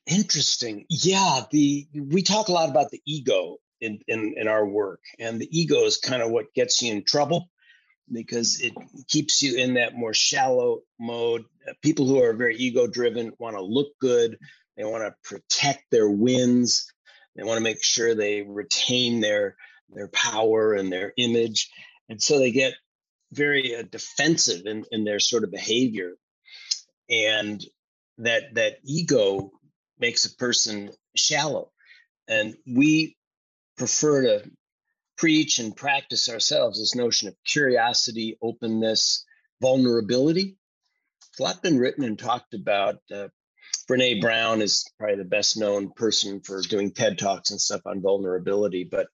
Interesting. 0.05 0.85
Yeah, 0.89 1.41
the 1.51 1.87
we 1.93 2.21
talk 2.21 2.47
a 2.47 2.51
lot 2.51 2.69
about 2.69 2.91
the 2.91 3.01
ego 3.05 3.57
in, 3.81 3.99
in, 4.07 4.35
in 4.37 4.47
our 4.47 4.65
work. 4.65 5.01
And 5.19 5.39
the 5.39 5.49
ego 5.51 5.83
is 5.83 5.97
kind 5.97 6.21
of 6.21 6.31
what 6.31 6.53
gets 6.53 6.81
you 6.81 6.91
in 6.91 7.03
trouble 7.03 7.49
because 8.11 8.59
it 8.61 8.73
keeps 9.07 9.41
you 9.41 9.57
in 9.57 9.75
that 9.75 9.95
more 9.95 10.13
shallow 10.13 10.81
mode. 10.99 11.43
Uh, 11.67 11.73
people 11.81 12.07
who 12.07 12.21
are 12.21 12.33
very 12.33 12.55
ego 12.57 12.87
driven 12.87 13.31
want 13.39 13.55
to 13.55 13.61
look 13.61 13.89
good, 13.99 14.37
they 14.77 14.83
want 14.83 15.03
to 15.03 15.13
protect 15.23 15.83
their 15.91 16.09
wins, 16.09 16.85
they 17.35 17.43
want 17.43 17.57
to 17.57 17.63
make 17.63 17.83
sure 17.83 18.13
they 18.13 18.41
retain 18.41 19.19
their 19.19 19.55
their 19.89 20.07
power 20.07 20.73
and 20.73 20.91
their 20.91 21.13
image. 21.17 21.69
And 22.09 22.21
so 22.21 22.39
they 22.39 22.51
get 22.51 22.73
very 23.31 23.75
uh, 23.75 23.83
defensive 23.83 24.65
in, 24.65 24.85
in 24.91 25.03
their 25.03 25.19
sort 25.19 25.43
of 25.43 25.51
behavior. 25.51 26.13
And 27.09 27.63
that 28.19 28.55
that 28.55 28.77
ego 28.83 29.51
makes 29.99 30.25
a 30.25 30.35
person 30.35 30.91
shallow. 31.15 31.71
And 32.27 32.55
we 32.65 33.17
prefer 33.77 34.21
to 34.23 34.51
preach 35.17 35.59
and 35.59 35.75
practice 35.75 36.29
ourselves 36.29 36.79
this 36.79 36.95
notion 36.95 37.27
of 37.27 37.35
curiosity, 37.45 38.37
openness, 38.41 39.25
vulnerability. 39.61 40.57
A 41.39 41.43
lot 41.43 41.63
been 41.63 41.79
written 41.79 42.03
and 42.03 42.17
talked 42.17 42.53
about. 42.53 42.97
Uh, 43.13 43.29
Brene 43.89 44.21
Brown 44.21 44.61
is 44.61 44.85
probably 44.97 45.17
the 45.17 45.25
best 45.25 45.57
known 45.57 45.91
person 45.91 46.41
for 46.41 46.61
doing 46.61 46.91
TED 46.91 47.17
Talks 47.17 47.51
and 47.51 47.59
stuff 47.59 47.81
on 47.85 48.01
vulnerability. 48.01 48.83
But 48.83 49.07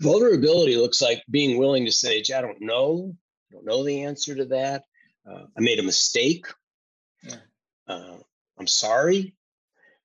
vulnerability 0.00 0.76
looks 0.76 1.00
like 1.00 1.22
being 1.30 1.58
willing 1.58 1.86
to 1.86 1.92
say, 1.92 2.22
I 2.34 2.40
don't 2.40 2.60
know. 2.60 3.14
I 3.50 3.54
don't 3.54 3.66
know 3.66 3.84
the 3.84 4.04
answer 4.04 4.34
to 4.34 4.44
that. 4.46 4.84
Uh, 5.28 5.44
I 5.56 5.60
made 5.60 5.78
a 5.78 5.84
mistake. 5.84 6.46
Yeah. 7.22 7.36
Uh, 7.88 8.16
I'm 8.58 8.66
sorry. 8.66 9.34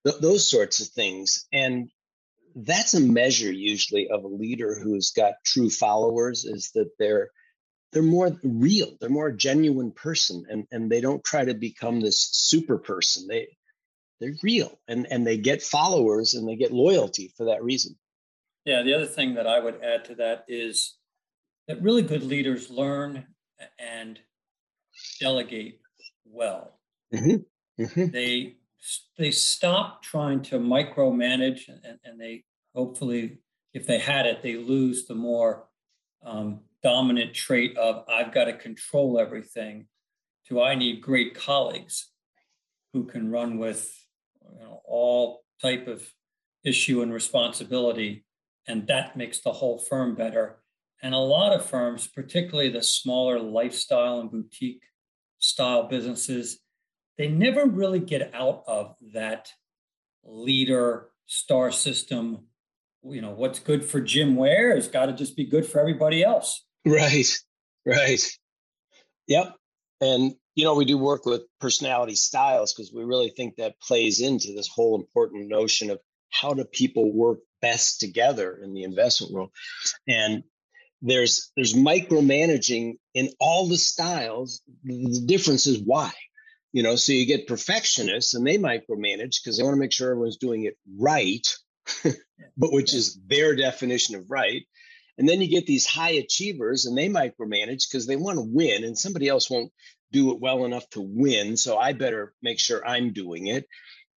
Th- 0.06 0.22
those 0.22 0.50
sorts 0.50 0.80
of 0.82 0.88
things. 0.88 1.46
And 1.52 1.90
that's 2.56 2.94
a 2.94 3.00
measure 3.00 3.52
usually 3.52 4.10
of 4.10 4.24
a 4.24 4.28
leader 4.28 4.80
who's 4.80 5.12
got 5.12 5.34
true 5.46 5.70
followers 5.70 6.46
is 6.46 6.72
that 6.76 6.92
they're 6.98 7.30
they're 7.92 8.04
more 8.04 8.32
real 8.44 8.96
they're 9.00 9.10
more 9.10 9.28
a 9.28 9.38
genuine 9.38 9.92
person 9.92 10.46
and 10.50 10.68
and 10.72 10.92
they 10.92 11.02
don't 11.02 11.24
try 11.24 11.44
to 11.44 11.54
become 11.54 12.00
this 12.00 12.30
super 12.32 12.78
person 12.78 13.28
they 13.28 13.48
they're 14.20 14.36
real 14.44 14.80
and 14.88 15.08
and 15.12 15.26
they 15.26 15.38
get 15.38 15.62
followers 15.62 16.34
and 16.34 16.48
they 16.48 16.56
get 16.56 16.72
loyalty 16.72 17.34
for 17.36 17.46
that 17.46 17.64
reason 17.64 17.96
yeah 18.66 18.82
the 18.82 18.94
other 18.94 19.06
thing 19.06 19.34
that 19.34 19.48
i 19.48 19.60
would 19.60 19.82
add 19.84 20.04
to 20.06 20.16
that 20.16 20.46
is 20.48 20.98
that 21.68 21.82
really 21.82 22.02
good 22.02 22.24
leaders 22.24 22.70
learn 22.70 23.26
and 23.78 24.20
delegate 25.20 25.80
well 26.26 26.80
mm-hmm. 27.14 27.84
Mm-hmm. 27.84 28.12
they 28.12 28.56
they 29.18 29.32
stop 29.32 30.02
trying 30.02 30.42
to 30.44 30.60
micromanage 30.60 31.68
and, 31.68 32.00
and 32.04 32.20
they 32.20 32.44
hopefully 32.76 33.40
if 33.74 33.86
they 33.86 34.00
had 34.00 34.26
it 34.26 34.42
they 34.42 34.56
lose 34.56 35.06
the 35.06 35.16
more 35.16 35.66
um, 36.26 36.62
dominant 36.84 37.34
trait 37.34 37.78
of 37.78 38.04
i've 38.10 38.34
got 38.34 38.46
to 38.46 38.54
control 38.54 39.20
everything 39.20 39.88
to 40.48 40.62
i 40.62 40.76
need 40.76 41.02
great 41.02 41.36
colleagues 41.36 42.10
who 42.94 43.06
can 43.06 43.30
run 43.30 43.58
with 43.58 43.94
you 44.58 44.64
know, 44.64 44.82
all 44.86 45.44
type 45.62 45.88
of 45.88 46.04
issue 46.64 47.02
and 47.02 47.14
responsibility 47.14 48.26
and 48.68 48.88
that 48.88 49.16
makes 49.16 49.40
the 49.42 49.52
whole 49.52 49.78
firm 49.78 50.16
better 50.16 50.60
and 51.02 51.14
a 51.14 51.18
lot 51.18 51.54
of 51.54 51.66
firms 51.66 52.08
particularly 52.08 52.70
the 52.70 52.84
smaller 52.84 53.40
lifestyle 53.40 54.20
and 54.20 54.30
boutique 54.30 54.84
style 55.40 55.88
businesses 55.88 56.60
they 57.20 57.28
never 57.28 57.66
really 57.66 58.00
get 58.00 58.34
out 58.34 58.64
of 58.66 58.96
that 59.14 59.52
leader 60.24 61.10
star 61.26 61.72
system. 61.72 62.46
You 63.04 63.22
know, 63.22 63.32
what's 63.32 63.60
good 63.60 63.84
for 63.84 64.00
Jim 64.02 64.36
Ware 64.36 64.74
has 64.74 64.88
got 64.88 65.08
to 65.08 65.14
just 65.14 65.36
be 65.36 65.46
good 65.46 65.66
for 65.66 65.80
everybody 65.80 66.24
else. 66.24 66.66
Right, 66.86 67.28
right. 67.86 68.38
Yep. 69.28 69.56
And, 70.02 70.34
you 70.60 70.66
know, 70.66 70.76
we 70.76 70.84
do 70.84 70.98
work 70.98 71.26
with 71.26 71.44
personality 71.62 72.16
styles 72.16 72.74
because 72.74 72.92
we 72.94 73.06
really 73.06 73.30
think 73.30 73.56
that 73.56 73.80
plays 73.80 74.20
into 74.20 74.54
this 74.54 74.68
whole 74.68 74.96
important 75.00 75.48
notion 75.48 75.90
of 75.90 76.00
how 76.32 76.54
do 76.54 76.66
people 76.66 77.14
work 77.14 77.40
best 77.62 78.02
together 78.02 78.60
in 78.62 78.74
the 78.74 78.84
investment 78.84 79.32
world. 79.32 79.52
And 80.06 80.44
there's 81.02 81.54
there's 81.56 81.74
micromanaging 81.74 82.96
in 83.14 83.30
all 83.40 83.70
the 83.70 83.78
styles. 83.78 84.62
The 84.84 85.24
difference 85.26 85.66
is 85.66 85.80
why 85.80 86.12
you 86.74 86.84
know 86.84 86.98
so 86.98 87.14
you 87.14 87.26
get 87.26 87.48
perfectionists 87.48 88.34
and 88.34 88.46
they 88.46 88.58
micromanage 88.58 89.42
because 89.42 89.58
they 89.58 89.64
want 89.64 89.76
to 89.76 89.80
make 89.80 89.94
sure 89.94 90.12
everyone's 90.12 90.38
doing 90.38 90.66
it 90.66 90.78
right 90.98 91.48
but 92.04 92.74
which 92.74 92.94
is 92.94 93.18
their 93.28 93.56
definition 93.56 94.16
of 94.16 94.30
right 94.30 94.64
and 95.18 95.28
then 95.28 95.42
you 95.42 95.50
get 95.50 95.66
these 95.66 95.86
high 95.86 96.12
achievers 96.12 96.86
and 96.86 96.98
they 96.98 97.10
micromanage 97.10 97.90
because 97.90 98.06
they 98.06 98.16
want 98.16 98.38
to 98.38 98.46
win 98.46 98.84
and 98.84 98.98
somebody 98.98 99.28
else 99.28 99.50
won't 99.50 99.72
do 100.12 100.32
it 100.32 100.40
well 100.40 100.66
enough 100.66 100.90
to 100.90 101.02
win 101.02 101.58
so 101.58 101.78
i 101.78 101.94
better 101.94 102.34
make 102.42 102.60
sure 102.60 102.86
i'm 102.88 103.14
doing 103.14 103.48
it 103.48 103.66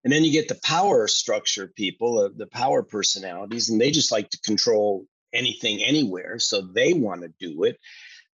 and 0.04 0.12
then 0.12 0.24
you 0.24 0.32
get 0.32 0.48
the 0.48 0.60
power 0.62 1.06
structure 1.06 1.72
people 1.76 2.18
uh, 2.18 2.28
the 2.36 2.46
power 2.46 2.82
personalities 2.82 3.70
and 3.70 3.80
they 3.80 3.90
just 3.90 4.12
like 4.12 4.28
to 4.30 4.40
control 4.40 5.06
anything 5.32 5.82
anywhere 5.82 6.38
so 6.38 6.60
they 6.60 6.92
want 6.92 7.22
to 7.22 7.32
do 7.38 7.64
it 7.64 7.78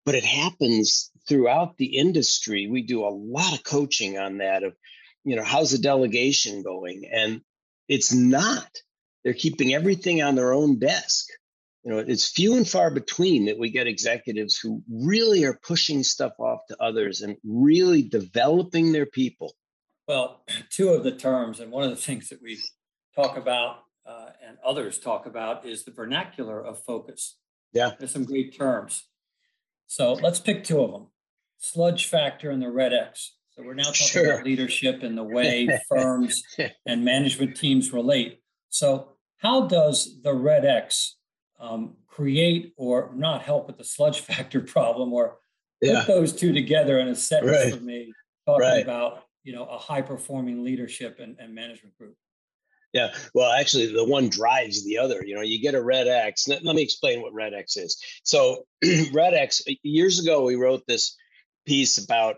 but 0.09 0.15
it 0.15 0.25
happens 0.25 1.11
throughout 1.29 1.77
the 1.77 1.99
industry. 1.99 2.67
We 2.67 2.83
do 2.83 3.05
a 3.05 3.13
lot 3.13 3.53
of 3.53 3.63
coaching 3.63 4.19
on 4.19 4.39
that 4.39 4.63
of, 4.63 4.75
you 5.25 5.37
know, 5.37 5.45
how's 5.45 5.73
the 5.73 5.79
delegation 5.79 6.63
going? 6.63 7.09
And 7.13 7.43
it's 7.89 8.13
not. 8.13 8.71
They're 9.23 9.35
keeping 9.35 9.75
everything 9.75 10.23
on 10.23 10.35
their 10.35 10.55
own 10.55 10.79
desk. 10.79 11.27
You 11.89 11.95
know, 11.95 12.01
it's 12.01 12.31
few 12.31 12.55
and 12.55 12.69
far 12.69 12.91
between 12.91 13.47
that 13.47 13.59
we 13.59 13.71
get 13.71 13.87
executives 13.87 14.59
who 14.59 14.83
really 14.93 15.47
are 15.47 15.59
pushing 15.63 16.03
stuff 16.03 16.35
off 16.39 16.61
to 16.69 16.77
others 16.83 17.23
and 17.23 17.39
really 17.43 18.03
developing 18.03 18.93
their 18.93 19.07
people. 19.07 19.55
Well, 20.07 20.45
two 20.71 20.91
of 20.91 21.03
the 21.03 21.13
terms, 21.13 21.61
and 21.61 21.73
one 21.73 21.85
of 21.85 21.89
the 21.89 21.97
things 21.97 22.29
that 22.29 22.43
we 22.43 22.59
talk 23.17 23.39
about 23.39 23.85
uh, 24.07 24.27
and 24.47 24.59
others 24.63 24.99
talk 24.99 25.25
about 25.25 25.65
is 25.65 25.87
the 25.87 25.91
vernacular 25.91 26.63
of 26.63 26.79
focus. 26.85 27.39
Yeah. 27.73 27.93
There's 27.99 28.13
some 28.13 28.27
great 28.27 28.55
terms. 28.55 29.05
So 29.87 30.13
let's 30.13 30.41
pick 30.41 30.65
two 30.65 30.83
of 30.83 30.93
them 30.93 31.07
sludge 31.57 32.05
factor 32.05 32.51
and 32.51 32.61
the 32.61 32.71
red 32.71 32.93
X. 32.93 33.35
So 33.53 33.63
we're 33.63 33.73
now 33.73 33.85
talking 33.85 34.09
sure. 34.09 34.35
about 34.35 34.45
leadership 34.45 35.03
and 35.03 35.17
the 35.17 35.25
way 35.25 35.81
firms 35.89 36.43
and 36.85 37.03
management 37.03 37.57
teams 37.57 37.95
relate. 37.95 38.43
So, 38.69 39.15
how 39.39 39.69
does 39.69 40.21
the 40.23 40.35
red 40.35 40.67
X 40.67 41.18
um, 41.59 41.97
create 42.07 42.75
or 42.77 43.11
not 43.15 43.43
help 43.43 43.67
with 43.67 43.79
the 43.79 43.85
sludge 43.85 44.21
factor 44.29 44.61
problem, 44.61 45.13
or 45.13 45.39
yeah. 45.81 46.01
put 46.01 46.09
those 46.09 46.33
two 46.33 46.53
together 46.53 46.99
in 46.99 47.09
a 47.09 47.15
sentence 47.15 47.57
right. 47.57 47.75
for 47.75 47.81
me, 47.81 48.13
talking 48.47 48.67
right. 48.67 48.83
about 48.83 49.25
you 49.45 49.53
know 49.53 49.65
a 49.65 49.79
high 49.79 50.03
performing 50.03 50.65
leadership 50.65 51.21
and, 51.21 51.37
and 51.39 51.55
management 51.55 51.97
group. 51.99 52.17
Yeah, 52.95 53.13
well, 53.35 53.53
actually, 53.53 53.93
the 53.93 54.05
one 54.05 54.31
drives 54.31 54.85
the 54.85 54.99
other. 54.99 55.23
You 55.25 55.35
know, 55.35 55.43
you 55.43 55.61
get 55.61 55.75
a 55.75 55.83
red 55.83 56.09
X. 56.09 56.49
Let, 56.49 56.65
let 56.65 56.75
me 56.75 56.83
explain 56.83 57.21
what 57.21 57.35
red 57.35 57.53
X 57.53 57.77
is. 57.77 58.03
So, 58.23 58.65
red 59.13 59.35
X. 59.35 59.63
Years 59.83 60.21
ago, 60.21 60.45
we 60.45 60.57
wrote 60.57 60.85
this 60.87 61.15
piece 61.67 62.03
about 62.03 62.37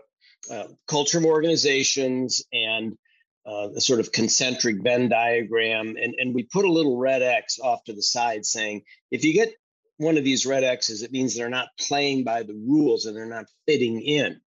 uh, 0.49 0.65
culture 0.87 1.19
of 1.19 1.25
organizations 1.25 2.43
and 2.51 2.97
uh, 3.45 3.69
the 3.69 3.81
sort 3.81 3.99
of 3.99 4.11
concentric 4.11 4.83
Venn 4.83 5.09
diagram, 5.09 5.95
and 6.01 6.15
and 6.17 6.35
we 6.35 6.43
put 6.43 6.65
a 6.65 6.71
little 6.71 6.97
red 6.97 7.21
X 7.21 7.59
off 7.59 7.83
to 7.85 7.93
the 7.93 8.03
side, 8.03 8.45
saying 8.45 8.83
if 9.09 9.25
you 9.25 9.33
get 9.33 9.53
one 9.97 10.17
of 10.17 10.23
these 10.23 10.45
red 10.45 10.63
X's, 10.63 11.03
it 11.03 11.11
means 11.11 11.35
they're 11.35 11.49
not 11.49 11.69
playing 11.79 12.23
by 12.23 12.43
the 12.43 12.55
rules 12.55 13.05
and 13.05 13.15
they're 13.15 13.25
not 13.25 13.45
fitting 13.67 14.01
in. 14.01 14.41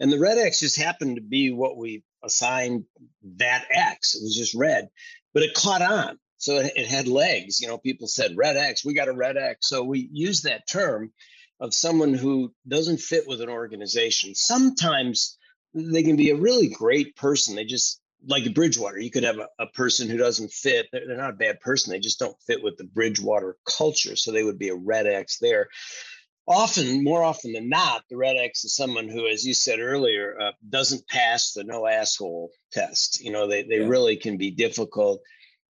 And 0.00 0.12
the 0.12 0.18
red 0.18 0.36
X 0.36 0.60
just 0.60 0.80
happened 0.80 1.16
to 1.16 1.22
be 1.22 1.50
what 1.50 1.78
we 1.78 2.04
assigned 2.22 2.84
that 3.36 3.66
X. 3.70 4.14
It 4.14 4.22
was 4.22 4.36
just 4.36 4.54
red, 4.54 4.88
but 5.32 5.42
it 5.42 5.54
caught 5.54 5.82
on. 5.82 6.18
So 6.36 6.56
it, 6.56 6.72
it 6.76 6.86
had 6.86 7.08
legs. 7.08 7.60
You 7.60 7.68
know, 7.68 7.78
people 7.78 8.06
said 8.06 8.36
red 8.36 8.56
X, 8.56 8.84
we 8.84 8.94
got 8.94 9.08
a 9.08 9.14
red 9.14 9.36
X. 9.36 9.68
So 9.68 9.82
we 9.82 10.08
use 10.12 10.42
that 10.42 10.68
term 10.68 11.12
of 11.58 11.72
someone 11.72 12.12
who 12.12 12.52
doesn't 12.66 13.00
fit 13.00 13.24
with 13.26 13.40
an 13.40 13.48
organization. 13.48 14.34
Sometimes 14.34 15.38
they 15.72 16.02
can 16.02 16.16
be 16.16 16.30
a 16.30 16.36
really 16.36 16.68
great 16.68 17.16
person. 17.16 17.54
They 17.54 17.64
just 17.64 18.01
like 18.26 18.54
Bridgewater, 18.54 18.98
you 18.98 19.10
could 19.10 19.24
have 19.24 19.38
a, 19.38 19.48
a 19.58 19.66
person 19.66 20.08
who 20.08 20.16
doesn't 20.16 20.52
fit. 20.52 20.86
They're, 20.92 21.06
they're, 21.06 21.16
not 21.16 21.30
a 21.30 21.34
bad 21.34 21.60
person. 21.60 21.92
They 21.92 21.98
just 21.98 22.18
don't 22.18 22.36
fit 22.46 22.62
with 22.62 22.76
the 22.76 22.84
Bridgewater 22.84 23.56
culture. 23.64 24.16
So 24.16 24.30
they 24.30 24.44
would 24.44 24.58
be 24.58 24.68
a 24.68 24.76
red 24.76 25.06
X 25.06 25.38
there. 25.38 25.68
Often, 26.46 27.04
more 27.04 27.22
often 27.22 27.52
than 27.52 27.68
not, 27.68 28.02
the 28.10 28.16
red 28.16 28.36
X 28.36 28.64
is 28.64 28.74
someone 28.74 29.08
who, 29.08 29.28
as 29.28 29.44
you 29.44 29.54
said 29.54 29.78
earlier, 29.78 30.36
uh, 30.40 30.52
doesn't 30.68 31.06
pass 31.06 31.52
the 31.52 31.62
no 31.62 31.86
asshole 31.86 32.50
test. 32.72 33.22
You 33.22 33.30
know, 33.30 33.46
they, 33.46 33.62
they 33.62 33.80
yeah. 33.80 33.86
really 33.86 34.16
can 34.16 34.36
be 34.38 34.50
difficult. 34.50 35.22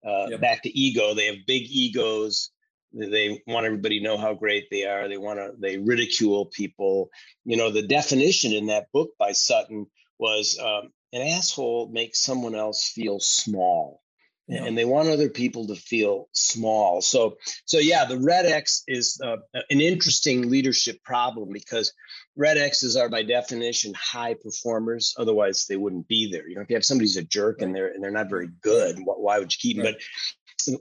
Uh, 0.06 0.28
yep. 0.30 0.40
Back 0.40 0.62
to 0.62 0.78
ego, 0.78 1.14
they 1.14 1.26
have 1.26 1.46
big 1.46 1.64
egos. 1.70 2.50
They 2.92 3.42
want 3.46 3.66
everybody 3.66 3.98
to 3.98 4.04
know 4.04 4.18
how 4.18 4.34
great 4.34 4.68
they 4.70 4.84
are. 4.84 5.08
They 5.08 5.18
want 5.18 5.38
to, 5.38 5.52
they 5.58 5.78
ridicule 5.78 6.46
people. 6.46 7.10
You 7.44 7.56
know, 7.56 7.70
the 7.70 7.86
definition 7.86 8.52
in 8.52 8.66
that 8.66 8.86
book 8.92 9.10
by 9.18 9.32
Sutton 9.32 9.86
was 10.18 10.58
um, 10.58 10.90
an 11.12 11.22
asshole 11.22 11.90
makes 11.92 12.22
someone 12.22 12.54
else 12.54 12.90
feel 12.94 13.20
small 13.20 14.02
yeah. 14.48 14.64
and 14.64 14.76
they 14.76 14.84
want 14.84 15.08
other 15.08 15.28
people 15.28 15.68
to 15.68 15.76
feel 15.76 16.28
small. 16.32 17.00
So 17.00 17.36
so 17.64 17.78
yeah 17.78 18.04
the 18.04 18.18
red 18.18 18.46
x 18.46 18.82
is 18.86 19.20
uh, 19.24 19.36
an 19.70 19.80
interesting 19.80 20.50
leadership 20.50 21.02
problem 21.04 21.50
because 21.52 21.92
red 22.36 22.58
x's 22.58 22.96
are 22.96 23.08
by 23.08 23.22
definition 23.22 23.94
high 23.94 24.34
performers. 24.34 25.14
Otherwise 25.16 25.66
they 25.68 25.76
wouldn't 25.76 26.08
be 26.08 26.30
there. 26.30 26.48
You 26.48 26.56
know 26.56 26.62
if 26.62 26.70
you 26.70 26.76
have 26.76 26.84
somebody's 26.84 27.16
a 27.16 27.22
jerk 27.22 27.62
and 27.62 27.74
they're 27.74 27.88
and 27.88 28.02
they're 28.02 28.10
not 28.10 28.30
very 28.30 28.48
good 28.62 28.98
why 29.04 29.38
would 29.38 29.52
you 29.52 29.58
keep 29.60 29.76
them 29.76 29.86
right. 29.86 29.94
but 29.94 30.02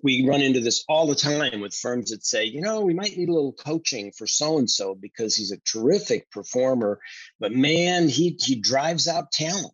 we 0.03 0.27
run 0.27 0.41
into 0.41 0.59
this 0.59 0.83
all 0.87 1.07
the 1.07 1.15
time 1.15 1.59
with 1.59 1.73
firms 1.73 2.11
that 2.11 2.23
say, 2.23 2.45
you 2.45 2.61
know, 2.61 2.81
we 2.81 2.93
might 2.93 3.17
need 3.17 3.29
a 3.29 3.33
little 3.33 3.53
coaching 3.53 4.11
for 4.15 4.27
so 4.27 4.59
and 4.59 4.69
so 4.69 4.93
because 4.93 5.35
he's 5.35 5.51
a 5.51 5.57
terrific 5.61 6.29
performer, 6.29 6.99
but 7.39 7.51
man, 7.51 8.07
he 8.07 8.37
he 8.39 8.61
drives 8.61 9.07
out 9.07 9.31
talent 9.31 9.73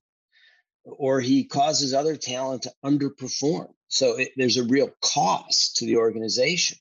or 0.97 1.19
he 1.19 1.43
causes 1.43 1.93
other 1.93 2.15
talent 2.15 2.63
to 2.63 2.71
underperform. 2.83 3.67
So 3.87 4.17
it, 4.17 4.31
there's 4.35 4.57
a 4.57 4.63
real 4.63 4.91
cost 5.01 5.77
to 5.77 5.85
the 5.85 5.97
organization. 5.97 6.77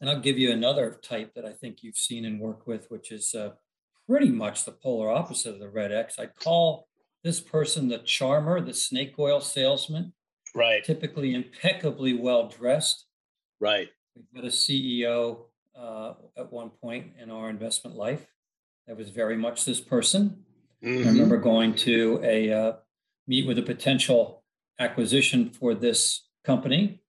And 0.00 0.10
I'll 0.10 0.20
give 0.20 0.38
you 0.38 0.52
another 0.52 0.98
type 1.02 1.34
that 1.34 1.44
I 1.44 1.52
think 1.52 1.82
you've 1.82 1.96
seen 1.96 2.24
and 2.24 2.38
worked 2.38 2.66
with, 2.66 2.86
which 2.90 3.10
is 3.10 3.34
uh, 3.34 3.52
pretty 4.06 4.28
much 4.28 4.64
the 4.64 4.72
polar 4.72 5.10
opposite 5.10 5.54
of 5.54 5.60
the 5.60 5.70
red 5.70 5.92
X. 5.92 6.18
I 6.18 6.26
call 6.26 6.88
this 7.24 7.40
person 7.40 7.88
the 7.88 7.98
charmer, 7.98 8.60
the 8.60 8.74
snake 8.74 9.14
oil 9.18 9.40
salesman. 9.40 10.12
Right. 10.54 10.84
Typically 10.84 11.34
impeccably 11.34 12.14
well 12.14 12.48
dressed. 12.48 13.06
Right. 13.58 13.88
We've 14.14 14.42
got 14.42 14.44
a 14.44 14.52
CEO 14.52 15.46
uh, 15.78 16.14
at 16.36 16.52
one 16.52 16.70
point 16.70 17.12
in 17.20 17.30
our 17.30 17.50
investment 17.50 17.96
life 17.96 18.26
that 18.86 18.96
was 18.96 19.10
very 19.10 19.36
much 19.36 19.64
this 19.64 19.80
person. 19.80 20.44
Mm-hmm. 20.82 21.08
I 21.08 21.10
remember 21.10 21.36
going 21.38 21.74
to 21.74 22.20
a 22.22 22.52
uh, 22.52 22.72
meet 23.26 23.46
with 23.46 23.58
a 23.58 23.62
potential 23.62 24.44
acquisition 24.78 25.50
for 25.50 25.74
this 25.74 26.26
company. 26.44 27.00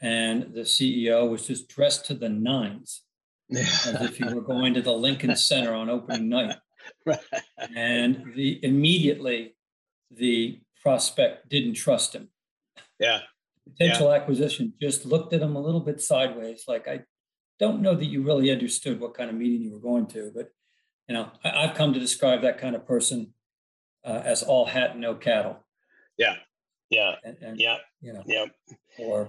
And 0.00 0.54
the 0.54 0.62
CEO 0.62 1.28
was 1.28 1.46
just 1.46 1.68
dressed 1.68 2.06
to 2.06 2.14
the 2.14 2.28
nines, 2.28 3.02
as 3.50 4.00
if 4.00 4.16
he 4.16 4.24
were 4.24 4.42
going 4.42 4.74
to 4.74 4.82
the 4.82 4.92
Lincoln 4.92 5.34
Center 5.36 5.72
on 5.74 5.88
opening 5.90 6.28
night. 6.28 6.56
And 7.74 8.34
the 8.34 8.62
immediately 8.62 9.56
the 10.10 10.60
prospect 10.82 11.48
didn't 11.48 11.74
trust 11.74 12.14
him. 12.14 12.28
Yeah. 12.98 13.20
Potential 13.66 14.10
yeah. 14.10 14.16
acquisition 14.16 14.74
just 14.80 15.06
looked 15.06 15.32
at 15.32 15.40
him 15.40 15.56
a 15.56 15.60
little 15.60 15.80
bit 15.80 16.02
sideways, 16.02 16.64
like 16.68 16.86
I 16.86 17.00
don't 17.58 17.80
know 17.80 17.94
that 17.94 18.04
you 18.04 18.22
really 18.22 18.50
understood 18.50 19.00
what 19.00 19.14
kind 19.14 19.30
of 19.30 19.36
meeting 19.36 19.62
you 19.62 19.72
were 19.72 19.78
going 19.78 20.06
to, 20.08 20.30
but 20.34 20.50
you 21.08 21.14
know, 21.14 21.30
I, 21.42 21.66
have 21.66 21.76
come 21.76 21.92
to 21.92 22.00
describe 22.00 22.42
that 22.42 22.58
kind 22.58 22.74
of 22.74 22.86
person 22.86 23.32
uh, 24.04 24.22
as 24.24 24.42
all 24.42 24.66
hat, 24.66 24.92
and 24.92 25.00
no 25.00 25.14
cattle. 25.14 25.63
Yeah. 26.16 26.36
Yeah. 26.90 27.14
And, 27.24 27.36
and, 27.40 27.60
yeah. 27.60 27.76
You 28.00 28.12
know, 28.12 28.22
yeah. 28.26 28.46
Or 28.98 29.28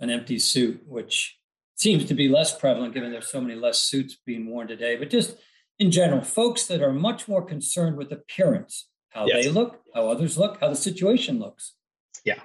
an 0.00 0.10
empty 0.10 0.38
suit, 0.38 0.82
which 0.86 1.38
seems 1.74 2.04
to 2.06 2.14
be 2.14 2.28
less 2.28 2.56
prevalent 2.56 2.94
given 2.94 3.12
there's 3.12 3.30
so 3.30 3.40
many 3.40 3.54
less 3.54 3.78
suits 3.78 4.16
being 4.26 4.46
worn 4.46 4.66
today. 4.68 4.96
But 4.96 5.10
just 5.10 5.36
in 5.78 5.90
general, 5.90 6.22
folks 6.22 6.66
that 6.66 6.82
are 6.82 6.92
much 6.92 7.28
more 7.28 7.44
concerned 7.44 7.96
with 7.96 8.12
appearance, 8.12 8.88
how 9.10 9.26
yes. 9.26 9.44
they 9.44 9.50
look, 9.50 9.80
how 9.94 10.08
others 10.08 10.36
look, 10.36 10.60
how 10.60 10.68
the 10.68 10.76
situation 10.76 11.38
looks. 11.38 11.74
Yeah. 12.24 12.40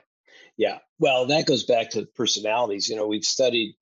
Yeah. 0.58 0.80
Well, 1.00 1.26
that 1.28 1.48
goes 1.48 1.64
back 1.64 1.90
to 1.92 2.06
personalities. 2.16 2.88
You 2.88 2.96
know, 2.96 3.08
we've 3.08 3.26
studied 3.26 3.76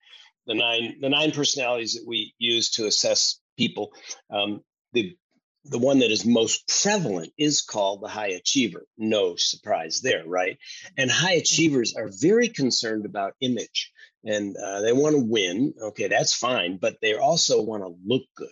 the 0.48 0.56
nine 0.56 0.96
the 1.02 1.10
nine 1.10 1.32
personalities 1.32 1.94
that 1.94 2.08
we 2.08 2.34
use 2.38 2.72
to 2.72 2.88
assess 2.88 3.40
people. 3.58 3.92
Um, 4.30 4.62
the 4.94 5.16
the 5.65 5.80
one 5.80 6.00
that 6.00 6.12
is 6.12 6.26
most 6.26 6.67
prevalent 6.82 7.32
is 7.38 7.62
called 7.62 8.02
the 8.02 8.08
high 8.08 8.30
achiever. 8.30 8.86
No 8.97 9.36
surprise 9.36 10.02
there, 10.02 10.24
right? 10.26 10.58
And 10.97 11.12
high 11.12 11.34
achievers 11.34 11.95
are 11.95 12.10
very 12.12 12.50
concerned 12.50 13.06
about 13.06 13.36
image 13.41 13.91
and 14.24 14.56
uh, 14.58 14.82
they 14.82 14.93
want 14.93 15.15
to 15.15 15.21
win. 15.21 15.74
Okay, 15.82 16.08
that's 16.08 16.34
fine, 16.34 16.78
but 16.78 16.97
they 17.02 17.15
also 17.15 17.62
want 17.62 17.84
to 17.84 17.95
look 18.06 18.24
good. 18.36 18.50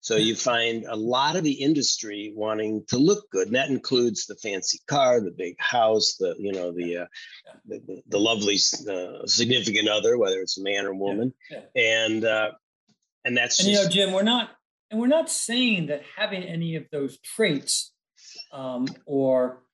So 0.00 0.16
you 0.16 0.36
find 0.36 0.84
a 0.84 0.96
lot 0.96 1.34
of 1.34 1.44
the 1.44 1.52
industry 1.52 2.30
wanting 2.36 2.84
to 2.88 2.98
look 2.98 3.30
good, 3.30 3.46
and 3.46 3.56
that 3.56 3.70
includes 3.70 4.26
the 4.26 4.36
fancy 4.36 4.78
car, 4.86 5.18
the 5.20 5.30
big 5.30 5.56
house, 5.58 6.16
the 6.20 6.34
you 6.38 6.52
know 6.52 6.72
the 6.72 6.98
uh, 6.98 7.06
the, 7.64 7.80
the, 7.86 8.02
the, 8.08 8.18
lovely 8.18 8.56
uh, 8.56 9.26
significant 9.26 9.88
other, 9.88 10.18
whether 10.18 10.40
it's 10.40 10.58
a 10.58 10.62
man 10.62 10.84
or 10.84 10.92
woman, 10.92 11.32
yeah, 11.50 11.60
yeah. 11.74 12.04
and 12.04 12.24
uh, 12.24 12.50
and 13.24 13.34
that's 13.34 13.58
and 13.60 13.70
just, 13.70 13.80
you 13.80 13.84
know, 13.86 13.90
Jim, 13.90 14.12
we're 14.12 14.22
not 14.22 14.50
and 14.94 15.00
we're 15.00 15.08
not 15.08 15.28
saying 15.28 15.86
that 15.86 16.02
having 16.16 16.44
any 16.44 16.76
of 16.76 16.84
those 16.92 17.18
traits 17.18 17.92
um, 18.52 18.86
or 19.06 19.64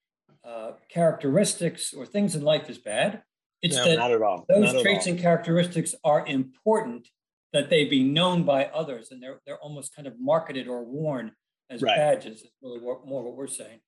uh, 0.43 0.71
characteristics 0.89 1.93
or 1.93 2.07
things 2.07 2.33
in 2.33 2.41
life 2.41 2.71
is 2.71 2.79
bad. 2.79 3.21
It's 3.61 3.75
no, 3.75 3.87
that 3.87 3.97
not 3.97 4.11
at 4.11 4.23
all. 4.23 4.45
those 4.49 4.73
not 4.73 4.81
traits 4.81 5.05
and 5.05 5.19
characteristics 5.19 5.93
are 6.03 6.25
important 6.25 7.07
that 7.53 7.69
they 7.69 7.85
be 7.85 8.03
known 8.03 8.45
by 8.45 8.65
others 8.65 9.11
and 9.11 9.21
they're, 9.21 9.41
they're 9.45 9.59
almost 9.59 9.95
kind 9.95 10.07
of 10.07 10.15
marketed 10.19 10.67
or 10.67 10.83
worn 10.83 11.33
as 11.69 11.83
right. 11.83 11.95
badges. 11.95 12.41
Is 12.41 12.49
really 12.59 12.79
more 12.79 13.23
what 13.23 13.35
we're 13.35 13.45
saying. 13.45 13.79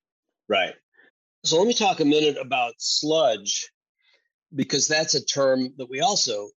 Right. 0.47 0.75
So 1.45 1.57
let 1.57 1.65
me 1.65 1.73
talk 1.73 1.99
a 1.99 2.05
minute 2.05 2.37
about 2.39 2.75
sludge 2.77 3.71
because 4.53 4.87
that's 4.87 5.15
a 5.15 5.25
term 5.25 5.69
that 5.77 5.89
we 5.89 5.99
also 5.99 6.49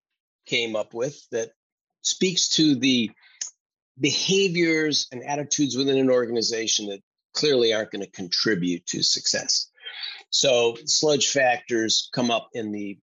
came 0.47 0.75
up 0.75 0.95
with 0.95 1.17
that 1.31 1.51
speaks 2.03 2.49
to 2.49 2.75
the 2.75 3.13
behaviors 3.99 5.07
and 5.13 5.23
attitudes 5.23 5.77
within 5.77 5.99
an 5.99 6.11
organization 6.11 6.89
that 6.89 7.03
clearly 7.33 7.73
aren't 7.73 7.91
going 7.91 8.05
to 8.05 8.11
contribute 8.11 8.87
to 8.87 9.03
success. 9.03 9.71
So, 10.31 10.77
sludge 10.85 11.29
factors 11.29 12.09
come 12.13 12.31
up 12.31 12.49
in 12.55 12.73
the 12.73 12.99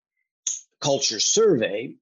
culture 0.80 1.20
survey, 1.20 1.94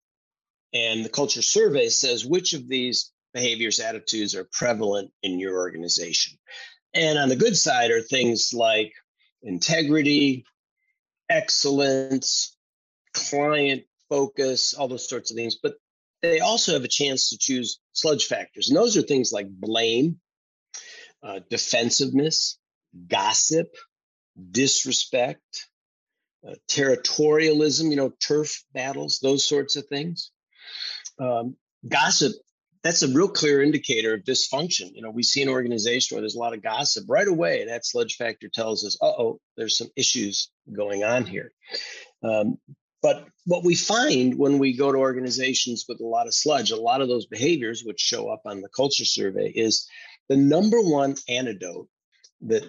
and 0.73 1.05
the 1.05 1.09
culture 1.09 1.43
survey 1.43 1.89
says 1.89 2.25
which 2.25 2.53
of 2.53 2.69
these 2.69 3.13
behaviors, 3.37 3.81
attitudes 3.81 4.35
are 4.35 4.49
prevalent 4.51 5.11
in 5.23 5.39
your 5.39 5.57
organization. 5.57 6.39
And 6.95 7.19
on 7.19 7.29
the 7.29 7.37
good 7.37 7.57
side 7.57 7.91
are 7.91 8.01
things 8.01 8.53
like 8.55 8.93
integrity, 9.43 10.47
excellence, 11.29 12.57
client 13.13 13.85
focus, 14.09 14.73
all 14.73 14.89
those 14.89 15.09
sorts 15.09 15.31
of 15.31 15.37
things. 15.37 15.57
But 15.63 15.75
they 16.31 16.41
also 16.41 16.73
have 16.73 16.85
a 16.85 16.89
chance 16.89 17.31
to 17.31 17.39
choose 17.39 17.79
sludge 17.93 18.27
factors. 18.27 18.69
And 18.69 18.77
those 18.77 18.97
are 18.97 19.03
things 19.03 19.33
like 19.33 19.49
blame, 19.49 20.21
uh, 21.23 21.41
defensiveness, 21.51 22.59
gossip, 23.09 23.69
disrespect, 24.51 25.69
uh, 26.47 26.55
territorialism, 26.69 27.91
you 27.91 27.97
know, 27.97 28.13
turf 28.21 28.63
battles, 28.73 29.19
those 29.21 29.45
sorts 29.45 29.77
of 29.77 29.87
things. 29.87 30.31
Um, 31.19 31.57
gossip 31.89 32.33
that's 32.87 33.03
a 33.03 33.09
real 33.09 33.29
clear 33.29 33.63
indicator 33.63 34.15
of 34.15 34.23
dysfunction. 34.23 34.93
You 34.95 35.03
know, 35.03 35.11
we 35.11 35.25
see 35.25 35.43
an 35.43 35.49
organization 35.49 36.15
where 36.15 36.23
there's 36.23 36.37
a 36.37 36.39
lot 36.39 36.55
of 36.55 36.63
gossip 36.63 37.05
right 37.09 37.27
away. 37.27 37.67
That 37.67 37.85
sludge 37.85 38.15
factor 38.15 38.49
tells 38.49 38.85
us, 38.85 38.97
uh 39.03 39.07
oh, 39.07 39.41
there's 39.57 39.77
some 39.77 39.89
issues 39.97 40.51
going 40.73 41.03
on 41.03 41.27
here. 41.27 41.53
Um, 42.23 42.59
but 43.03 43.27
what 43.45 43.65
we 43.65 43.75
find 43.75 44.39
when 44.39 44.59
we 44.59 44.77
go 44.77 44.91
to 44.91 44.99
organizations 44.99 45.85
with 45.89 46.01
a 46.01 46.07
lot 46.07 46.27
of 46.27 46.35
sludge, 46.35 46.71
a 46.71 46.77
lot 46.77 47.01
of 47.01 47.09
those 47.09 47.27
behaviors, 47.27 47.83
which 47.85 48.01
show 48.01 48.29
up 48.29 48.43
on 48.47 48.61
the 48.61 48.69
culture 48.69 49.05
survey, 49.05 49.49
is 49.49 49.89
the 50.29 50.37
number 50.37 50.81
one 50.81 51.15
antidote 51.29 51.89
that 52.43 52.65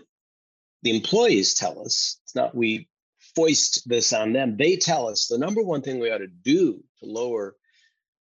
the 0.83 0.95
employees 0.95 1.55
tell 1.55 1.81
us. 1.81 2.19
It's 2.23 2.35
not 2.35 2.55
we 2.55 2.87
foist 3.35 3.87
this 3.87 4.13
on 4.13 4.33
them. 4.33 4.57
They 4.57 4.77
tell 4.77 5.07
us 5.07 5.27
the 5.27 5.37
number 5.37 5.61
one 5.61 5.81
thing 5.81 5.99
we 5.99 6.11
ought 6.11 6.19
to 6.19 6.27
do 6.27 6.83
to 6.99 7.05
lower 7.05 7.55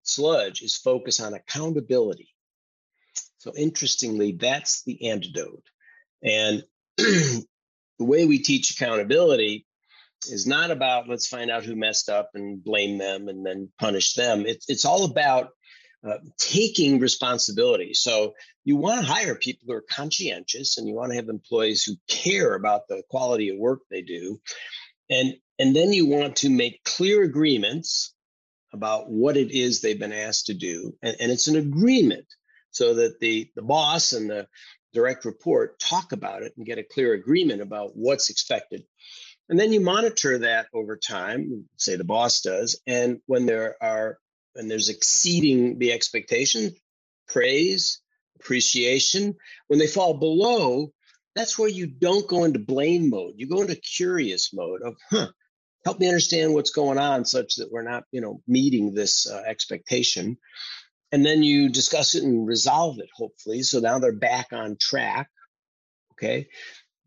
sludge 0.02 0.62
is 0.62 0.76
focus 0.76 1.20
on 1.20 1.34
accountability. 1.34 2.28
So 3.38 3.52
interestingly, 3.56 4.32
that's 4.32 4.82
the 4.84 5.10
antidote. 5.10 5.64
And 6.22 6.62
the 6.96 7.44
way 7.98 8.26
we 8.26 8.38
teach 8.38 8.70
accountability 8.70 9.66
is 10.26 10.46
not 10.46 10.70
about 10.70 11.08
let's 11.08 11.26
find 11.26 11.50
out 11.50 11.64
who 11.64 11.76
messed 11.76 12.08
up 12.08 12.30
and 12.34 12.62
blame 12.62 12.98
them 12.98 13.28
and 13.28 13.44
then 13.44 13.70
punish 13.78 14.14
them. 14.14 14.46
It's 14.46 14.68
it's 14.68 14.84
all 14.84 15.04
about 15.04 15.50
uh, 16.06 16.18
taking 16.38 16.98
responsibility. 16.98 17.94
So 17.94 18.34
you 18.64 18.76
want 18.76 19.00
to 19.00 19.12
hire 19.12 19.34
people 19.34 19.66
who 19.66 19.74
are 19.74 19.84
conscientious 19.88 20.78
and 20.78 20.88
you 20.88 20.94
want 20.94 21.10
to 21.10 21.16
have 21.16 21.28
employees 21.28 21.84
who 21.84 21.94
care 22.08 22.54
about 22.54 22.88
the 22.88 23.02
quality 23.08 23.50
of 23.50 23.58
work 23.58 23.80
they 23.90 24.02
do. 24.02 24.40
And 25.10 25.34
and 25.58 25.76
then 25.76 25.92
you 25.92 26.06
want 26.06 26.36
to 26.36 26.50
make 26.50 26.84
clear 26.84 27.22
agreements 27.22 28.14
about 28.72 29.10
what 29.10 29.36
it 29.36 29.50
is 29.50 29.80
they've 29.80 29.98
been 29.98 30.12
asked 30.12 30.46
to 30.46 30.54
do. 30.54 30.94
And, 31.02 31.16
and 31.20 31.30
it's 31.30 31.46
an 31.48 31.56
agreement 31.56 32.26
so 32.70 32.94
that 32.94 33.20
the, 33.20 33.50
the 33.54 33.62
boss 33.62 34.12
and 34.12 34.30
the 34.30 34.48
direct 34.92 35.24
report 35.24 35.78
talk 35.78 36.12
about 36.12 36.42
it 36.42 36.52
and 36.56 36.66
get 36.66 36.78
a 36.78 36.84
clear 36.84 37.14
agreement 37.14 37.62
about 37.62 37.92
what's 37.94 38.30
expected. 38.30 38.84
And 39.48 39.58
then 39.58 39.72
you 39.72 39.80
monitor 39.80 40.38
that 40.38 40.66
over 40.72 40.96
time, 40.96 41.68
say 41.76 41.96
the 41.96 42.04
boss 42.04 42.40
does. 42.40 42.80
And 42.86 43.20
when 43.26 43.46
there 43.46 43.76
are, 43.82 44.18
and 44.54 44.70
there's 44.70 44.88
exceeding 44.88 45.78
the 45.78 45.92
expectation, 45.92 46.74
praise, 47.28 48.00
appreciation. 48.40 49.34
When 49.68 49.78
they 49.78 49.86
fall 49.86 50.14
below, 50.14 50.92
that's 51.34 51.58
where 51.58 51.68
you 51.68 51.86
don't 51.86 52.28
go 52.28 52.44
into 52.44 52.58
blame 52.58 53.10
mode. 53.10 53.34
You 53.36 53.48
go 53.48 53.62
into 53.62 53.76
curious 53.76 54.52
mode 54.52 54.82
of, 54.82 54.96
huh, 55.10 55.28
help 55.84 55.98
me 55.98 56.06
understand 56.06 56.54
what's 56.54 56.70
going 56.70 56.98
on 56.98 57.24
such 57.24 57.56
that 57.56 57.70
we're 57.70 57.82
not 57.82 58.04
you 58.12 58.20
know 58.20 58.40
meeting 58.46 58.94
this 58.94 59.28
uh, 59.28 59.42
expectation 59.46 60.36
and 61.12 61.24
then 61.24 61.42
you 61.42 61.68
discuss 61.68 62.14
it 62.14 62.24
and 62.24 62.46
resolve 62.46 62.98
it 62.98 63.10
hopefully. 63.14 63.62
So 63.62 63.78
now 63.78 63.98
they're 63.98 64.12
back 64.12 64.48
on 64.52 64.76
track 64.80 65.28
okay? 66.22 66.48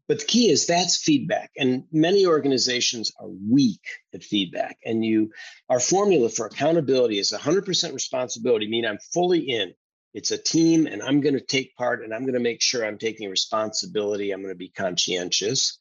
But 0.08 0.20
the 0.20 0.26
key 0.26 0.50
is 0.50 0.68
that's 0.68 0.98
feedback 0.98 1.52
and 1.58 1.86
many 1.92 2.28
organizations 2.28 3.12
are 3.20 3.28
weak 3.28 3.82
at 4.14 4.24
feedback 4.24 4.78
and 4.86 5.04
you 5.04 5.32
our 5.68 5.80
formula 5.80 6.30
for 6.30 6.46
accountability 6.46 7.18
is 7.18 7.32
100% 7.32 7.94
responsibility 7.94 8.70
mean 8.70 8.86
i'm 8.86 9.00
fully 9.14 9.40
in. 9.40 9.74
It's 10.14 10.30
a 10.30 10.38
team 10.38 10.86
and 10.86 11.02
i'm 11.02 11.22
going 11.22 11.34
to 11.34 11.44
take 11.44 11.76
part 11.76 12.04
and 12.04 12.14
i'm 12.14 12.22
going 12.22 12.36
to 12.36 12.40
make 12.40 12.62
sure 12.62 12.86
i'm 12.86 13.00
taking 13.00 13.32
responsibility 13.32 14.32
i'm 14.32 14.44
going 14.44 14.54
to 14.54 14.58
be 14.58 14.70
conscientious. 14.70 15.80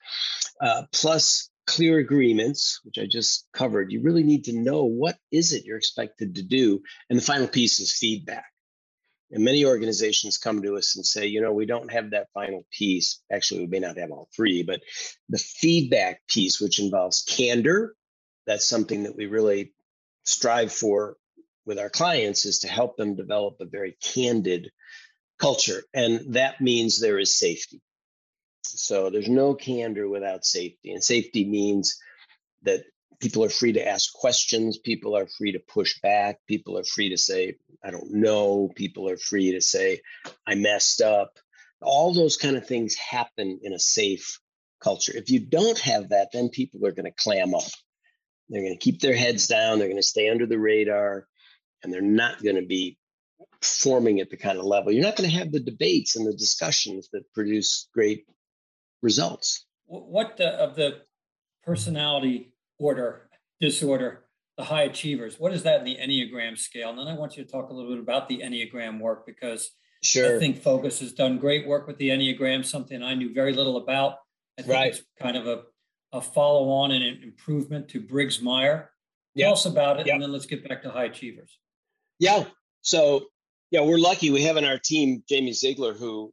Uh, 0.59 0.85
plus 0.91 1.51
clear 1.67 1.99
agreements, 1.99 2.81
which 2.85 2.99
I 2.99 3.07
just 3.07 3.47
covered, 3.53 3.93
you 3.93 4.03
really 4.03 4.23
need 4.23 4.45
to 4.45 4.59
know 4.59 4.85
what 4.85 5.17
is 5.31 5.53
it 5.53 5.65
you're 5.65 5.79
expected 5.79 6.37
to 6.37 6.43
do. 6.43 6.83
And 7.09 7.19
the 7.19 7.25
final 7.25 7.49
piece 7.49 7.81
is 7.81 7.97
feedback. 7.97 8.47
And 9.31 9.45
many 9.45 9.65
organizations 9.65 10.39
come 10.39 10.63
to 10.63 10.77
us 10.77 10.97
and 10.97 11.05
say, 11.05 11.27
you 11.27 11.41
know, 11.41 11.53
we 11.53 11.67
don't 11.67 11.91
have 11.91 12.11
that 12.11 12.29
final 12.35 12.65
piece. 12.71 13.21
Actually, 13.33 13.63
we 13.63 13.67
may 13.67 13.79
not 13.81 13.99
have 13.99 14.11
all 14.11 14.29
three, 14.37 14.63
but 14.63 14.81
the 15.29 15.39
feedback 15.39 16.21
piece, 16.29 16.61
which 16.61 16.79
involves 16.79 17.23
candor, 17.23 17.95
that's 18.47 18.67
something 18.67 19.05
that 19.05 19.17
we 19.17 19.27
really 19.27 19.73
strive 20.25 20.73
for 20.73 21.17
with 21.67 21.79
our 21.79 21.91
clients 21.91 22.45
is 22.45 22.61
to 22.61 22.69
help 22.69 22.97
them 22.97 23.17
develop 23.17 23.57
a 23.61 23.65
very 23.65 23.97
candid 24.03 24.71
culture. 25.39 25.83
And 25.93 26.35
that 26.35 26.61
means 26.61 27.01
there 27.01 27.19
is 27.19 27.39
safety. 27.39 27.81
So 28.67 29.11
there's 29.11 29.29
no 29.29 29.55
candor 29.55 30.09
without 30.09 30.45
safety. 30.45 30.93
And 30.93 31.03
safety 31.03 31.45
means 31.45 31.99
that 32.63 32.85
people 33.21 33.45
are 33.45 33.51
free 33.51 33.73
to 33.73 33.87
ask 33.87 34.13
questions, 34.13 34.79
people 34.79 35.17
are 35.17 35.27
free 35.27 35.53
to 35.53 35.59
push 35.59 36.01
back, 36.01 36.41
people 36.47 36.79
are 36.79 36.85
free 36.85 37.11
to 37.11 37.19
say, 37.19 37.57
I 37.83 37.91
don't 37.91 38.13
know, 38.13 38.71
people 38.75 39.09
are 39.09 39.17
free 39.17 39.53
to 39.53 39.61
say, 39.61 40.01
I 40.47 40.55
messed 40.55 41.01
up. 41.01 41.39
All 41.81 42.15
those 42.15 42.37
kind 42.37 42.57
of 42.57 42.67
things 42.67 42.97
happen 42.97 43.61
in 43.63 43.73
a 43.73 43.79
safe 43.79 44.41
culture. 44.81 45.13
If 45.15 45.31
you 45.31 45.41
don't 45.41 45.79
have 45.81 46.11
that, 46.11 46.31
then 46.33 46.49
people 46.49 46.87
are 46.87 46.93
going 46.93 47.11
to 47.11 47.23
clam 47.23 47.55
up. 47.55 47.63
They're 48.49 48.63
going 48.63 48.75
to 48.75 48.79
keep 48.79 49.01
their 49.01 49.17
heads 49.17 49.47
down, 49.47 49.79
they're 49.79 49.89
going 49.89 49.97
to 49.97 50.03
stay 50.03 50.29
under 50.29 50.47
the 50.47 50.59
radar, 50.59 51.27
and 51.83 51.93
they're 51.93 52.03
not 52.03 52.43
going 52.43 52.57
to 52.57 52.67
be 52.67 52.99
performing 53.61 54.21
at 54.21 54.29
the 54.29 54.37
kind 54.37 54.59
of 54.59 54.65
level. 54.65 54.93
You're 54.93 55.03
not 55.03 55.17
going 55.17 55.31
to 55.31 55.37
have 55.37 55.51
the 55.51 55.61
debates 55.61 56.17
and 56.17 56.27
the 56.27 56.35
discussions 56.35 57.09
that 57.13 57.33
produce 57.33 57.89
great 57.95 58.27
results. 59.05 59.67
What 59.87 60.39
the, 60.39 60.49
of 60.49 60.75
the 60.75 61.03
personality 61.63 62.55
order 62.79 63.29
disorder, 63.61 64.25
the 64.57 64.65
high 64.65 64.83
achievers? 64.83 65.39
What 65.39 65.53
is 65.53 65.63
that 65.65 65.81
in 65.81 65.85
the 65.85 65.97
Enneagram 65.97 66.59
scale? 66.59 66.89
And 66.89 66.99
then 66.99 67.07
I 67.07 67.15
want 67.15 67.37
you 67.37 67.45
to 67.45 67.51
talk 67.51 67.71
a 67.71 67.75
little 67.75 67.93
bit 67.93 68.01
about 68.01 68.29
the 68.29 68.39
Enneagram 68.39 68.99
work 68.99 69.27
because 69.27 69.71
sure. 70.03 70.37
I 70.37 70.39
think 70.41 70.63
Focus 70.63 71.01
has 71.01 71.13
done 71.13 71.39
great 71.39 71.69
work 71.69 71.87
with 71.87 71.99
the 71.99 72.09
Enneagram, 72.09 72.65
something 72.65 73.03
I 73.03 73.15
knew 73.15 73.33
very 73.33 73.53
little 73.53 73.77
about. 73.77 74.17
I 74.59 74.63
think 74.63 74.75
right. 74.75 74.93
it's 74.93 75.03
kind 75.21 75.37
of 75.37 75.47
a, 75.47 75.63
a 76.13 76.21
follow 76.23 76.71
on 76.71 76.91
and 76.91 77.05
an 77.05 77.21
improvement 77.23 77.89
to 77.91 78.01
Briggs 78.01 78.41
Meyer. 78.41 78.91
Yep. 79.35 79.47
Tell 79.47 79.53
us 79.53 79.67
about 79.67 80.01
it, 80.01 80.07
yep. 80.07 80.15
and 80.15 80.23
then 80.23 80.33
let's 80.33 80.47
get 80.47 80.67
back 80.67 80.83
to 80.85 80.91
high 80.91 81.05
achievers. 81.05 81.59
Yeah. 82.21 82.45
So, 82.83 83.27
yeah, 83.71 83.81
we're 83.83 83.99
lucky. 83.99 84.31
We 84.31 84.45
have 84.45 84.57
in 84.57 84.65
our 84.65 84.79
team 84.79 85.25
Jamie 85.29 85.53
Ziegler, 85.53 85.93
who 85.93 86.33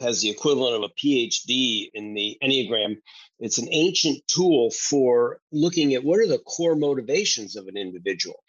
has 0.00 0.20
the 0.20 0.30
equivalent 0.30 0.76
of 0.76 0.82
a 0.90 0.94
PhD 0.94 1.90
in 1.94 2.14
the 2.14 2.38
Enneagram. 2.42 2.96
It's 3.38 3.58
an 3.58 3.68
ancient 3.70 4.26
tool 4.26 4.70
for 4.70 5.40
looking 5.52 5.94
at 5.94 6.04
what 6.04 6.18
are 6.20 6.26
the 6.26 6.38
core 6.38 6.76
motivations 6.76 7.56
of 7.56 7.66
an 7.68 7.76
individual. 7.76 8.42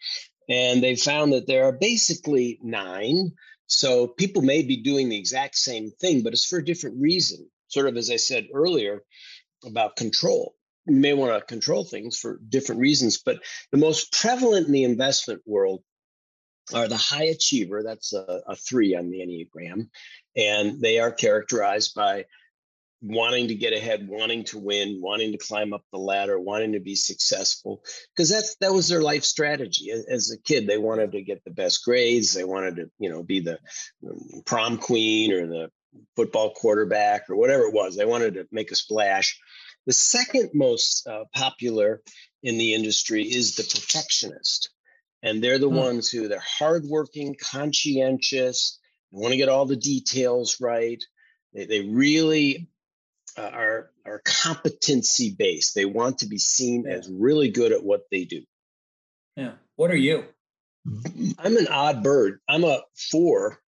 And 0.48 0.82
they 0.82 0.96
found 0.96 1.32
that 1.32 1.46
there 1.46 1.64
are 1.64 1.72
basically 1.72 2.58
nine. 2.62 3.32
So 3.66 4.06
people 4.06 4.42
may 4.42 4.62
be 4.62 4.82
doing 4.82 5.08
the 5.08 5.18
exact 5.18 5.56
same 5.56 5.90
thing, 6.00 6.22
but 6.22 6.32
it's 6.32 6.46
for 6.46 6.58
a 6.58 6.64
different 6.64 7.00
reason. 7.00 7.48
Sort 7.68 7.88
of 7.88 7.96
as 7.96 8.10
I 8.10 8.16
said 8.16 8.48
earlier 8.52 9.02
about 9.64 9.96
control. 9.96 10.54
You 10.86 10.96
may 10.96 11.14
want 11.14 11.38
to 11.38 11.46
control 11.46 11.84
things 11.84 12.18
for 12.18 12.40
different 12.48 12.80
reasons, 12.80 13.22
but 13.24 13.38
the 13.70 13.78
most 13.78 14.12
prevalent 14.12 14.66
in 14.66 14.72
the 14.72 14.84
investment 14.84 15.42
world 15.46 15.82
are 16.72 16.88
the 16.88 16.96
high 16.96 17.24
achiever. 17.24 17.82
That's 17.82 18.12
a, 18.12 18.42
a 18.46 18.56
three 18.56 18.94
on 18.94 19.10
the 19.10 19.18
Enneagram. 19.18 19.88
And 20.36 20.80
they 20.80 20.98
are 20.98 21.12
characterized 21.12 21.94
by 21.94 22.26
wanting 23.02 23.48
to 23.48 23.54
get 23.54 23.72
ahead, 23.72 24.06
wanting 24.08 24.44
to 24.44 24.58
win, 24.58 25.00
wanting 25.02 25.32
to 25.32 25.38
climb 25.38 25.72
up 25.72 25.82
the 25.92 25.98
ladder, 25.98 26.38
wanting 26.38 26.72
to 26.72 26.80
be 26.80 26.94
successful. 26.94 27.82
Because 28.14 28.30
that's 28.30 28.56
that 28.56 28.72
was 28.72 28.88
their 28.88 29.02
life 29.02 29.24
strategy. 29.24 29.90
As 29.90 30.30
a 30.30 30.40
kid, 30.40 30.66
they 30.66 30.78
wanted 30.78 31.12
to 31.12 31.22
get 31.22 31.42
the 31.44 31.50
best 31.50 31.84
grades. 31.84 32.32
They 32.32 32.44
wanted 32.44 32.76
to, 32.76 32.90
you 32.98 33.10
know, 33.10 33.22
be 33.22 33.40
the 33.40 33.58
prom 34.46 34.78
queen 34.78 35.32
or 35.32 35.46
the 35.46 35.70
football 36.16 36.54
quarterback 36.54 37.28
or 37.28 37.36
whatever 37.36 37.64
it 37.64 37.74
was. 37.74 37.96
They 37.96 38.06
wanted 38.06 38.34
to 38.34 38.46
make 38.52 38.70
a 38.70 38.76
splash. 38.76 39.38
The 39.86 39.92
second 39.92 40.50
most 40.54 41.06
uh, 41.08 41.24
popular 41.34 42.02
in 42.42 42.56
the 42.56 42.72
industry 42.72 43.24
is 43.24 43.56
the 43.56 43.64
perfectionist 43.64 44.70
and 45.22 45.42
they're 45.42 45.58
the 45.58 45.68
hmm. 45.68 45.76
ones 45.76 46.10
who 46.10 46.28
they're 46.28 46.40
hardworking, 46.40 47.36
conscientious, 47.40 48.78
they 49.12 49.18
want 49.18 49.32
to 49.32 49.38
get 49.38 49.48
all 49.48 49.66
the 49.66 49.76
details 49.76 50.60
right. 50.60 51.02
They, 51.52 51.66
they 51.66 51.80
really 51.80 52.68
uh, 53.36 53.42
are 53.42 53.90
are 54.04 54.22
competency 54.24 55.34
based. 55.38 55.74
They 55.74 55.84
want 55.84 56.18
to 56.18 56.26
be 56.26 56.38
seen 56.38 56.86
as 56.86 57.08
really 57.10 57.50
good 57.50 57.72
at 57.72 57.84
what 57.84 58.02
they 58.10 58.24
do. 58.24 58.42
Yeah. 59.36 59.52
What 59.76 59.90
are 59.90 59.96
you? 59.96 60.24
I'm 61.38 61.56
an 61.56 61.68
odd 61.68 62.02
bird. 62.02 62.40
I'm 62.48 62.64
a 62.64 62.82
four, 63.10 63.58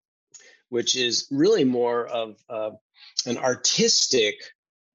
which 0.69 0.97
is 0.97 1.29
really 1.31 1.65
more 1.65 2.07
of 2.07 2.37
uh, 2.49 2.71
an 3.27 3.39
artistic, 3.39 4.35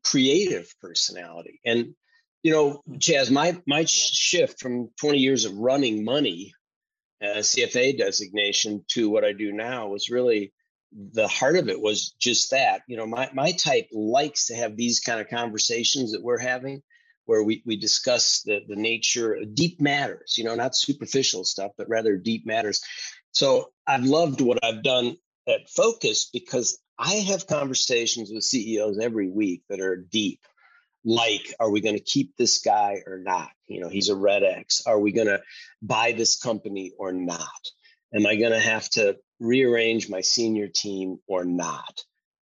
creative 0.04 0.74
personality. 0.82 1.62
And 1.66 1.96
you 2.44 2.52
know, 2.52 2.82
hmm. 2.86 2.98
Chas, 2.98 3.30
my 3.32 3.62
my 3.68 3.86
shift 3.86 4.60
from 4.60 4.90
20 5.00 5.18
years 5.18 5.46
of 5.46 5.56
running 5.56 6.04
money, 6.04 6.54
uh, 7.22 7.40
CFA 7.40 7.98
designation, 7.98 8.84
to 8.90 9.10
what 9.10 9.26
I 9.26 9.34
do 9.34 9.52
now 9.52 9.88
was 9.88 10.10
really 10.10 10.54
the 10.92 11.28
heart 11.28 11.56
of 11.56 11.70
it 11.70 11.80
was 11.80 12.16
just 12.20 12.52
that. 12.52 12.82
You 12.88 12.98
know, 12.98 13.06
my 13.06 13.30
my 13.34 13.52
type 13.52 13.88
likes 13.92 14.48
to 14.48 14.56
have 14.56 14.76
these 14.76 15.00
kind 15.00 15.20
of 15.20 15.30
conversations 15.30 16.14
that 16.14 16.24
we're 16.24 16.40
having, 16.40 16.82
where 17.26 17.44
we 17.44 17.62
we 17.66 17.78
discuss 17.78 18.42
the 18.44 18.62
the 18.68 18.76
nature, 18.76 19.34
of 19.34 19.56
deep 19.56 19.80
matters. 19.80 20.36
You 20.38 20.46
know, 20.46 20.56
not 20.56 20.76
superficial 20.76 21.44
stuff, 21.44 21.72
but 21.78 21.90
rather 21.90 22.18
deep 22.18 22.46
matters. 22.46 22.82
So 23.32 23.72
I've 23.86 24.06
loved 24.06 24.42
what 24.42 24.64
I've 24.64 24.84
done 24.84 25.16
at 25.48 25.70
Focus 25.70 26.30
because 26.32 26.80
I 26.98 27.16
have 27.16 27.48
conversations 27.48 28.32
with 28.34 28.44
CEOs 28.44 29.00
every 29.00 29.30
week 29.30 29.64
that 29.70 29.80
are 29.80 29.96
deep. 29.96 30.42
Like, 31.06 31.54
are 31.60 31.72
we 31.72 31.82
going 31.82 31.96
to 31.96 32.04
keep 32.04 32.36
this 32.38 32.60
guy 32.60 32.98
or 33.06 33.20
not? 33.20 33.50
You 33.68 33.82
know, 33.82 33.90
he's 33.90 34.10
a 34.10 34.16
red 34.16 34.44
X. 34.44 34.82
Are 34.86 35.00
we 35.00 35.12
going 35.12 35.28
to 35.28 35.42
buy 35.82 36.12
this 36.12 36.38
company 36.40 36.92
or 36.98 37.14
not? 37.14 37.50
Am 38.14 38.26
I 38.26 38.36
going 38.36 38.52
to 38.52 38.60
have 38.60 38.90
to 38.92 39.18
rearrange 39.40 40.10
my 40.10 40.22
senior 40.22 40.68
team 40.68 41.20
or 41.28 41.46
not? 41.46 42.04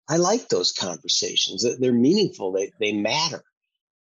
I 0.09 0.17
like 0.17 0.49
those 0.49 0.73
conversations. 0.73 1.65
They're 1.79 1.93
meaningful. 1.93 2.51
They 2.51 2.71
they 2.79 2.91
matter, 2.91 3.43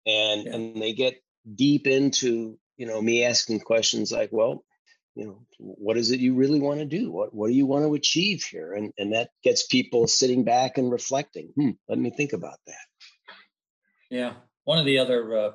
and 0.07 0.45
yeah. 0.45 0.55
and 0.55 0.81
they 0.81 0.93
get 0.93 1.21
deep 1.55 1.85
into 1.85 2.57
you 2.77 2.87
know 2.87 2.99
me 2.99 3.25
asking 3.25 3.59
questions 3.59 4.11
like, 4.11 4.29
well, 4.31 4.63
you 5.15 5.25
know, 5.25 5.41
what 5.59 5.97
is 5.97 6.11
it 6.11 6.19
you 6.19 6.33
really 6.33 6.59
want 6.59 6.79
to 6.79 6.85
do? 6.85 7.11
What 7.11 7.33
what 7.33 7.49
do 7.49 7.53
you 7.53 7.67
want 7.67 7.85
to 7.85 7.93
achieve 7.93 8.43
here? 8.43 8.73
And 8.73 8.91
and 8.97 9.13
that 9.13 9.29
gets 9.43 9.67
people 9.67 10.07
sitting 10.07 10.45
back 10.45 10.77
and 10.77 10.91
reflecting. 10.91 11.51
Hmm, 11.55 11.71
let 11.87 11.99
me 11.99 12.09
think 12.09 12.33
about 12.33 12.57
that. 12.65 12.88
Yeah, 14.09 14.33
one 14.63 14.77
of 14.77 14.85
the 14.85 14.97
other 14.97 15.37
uh, 15.37 15.51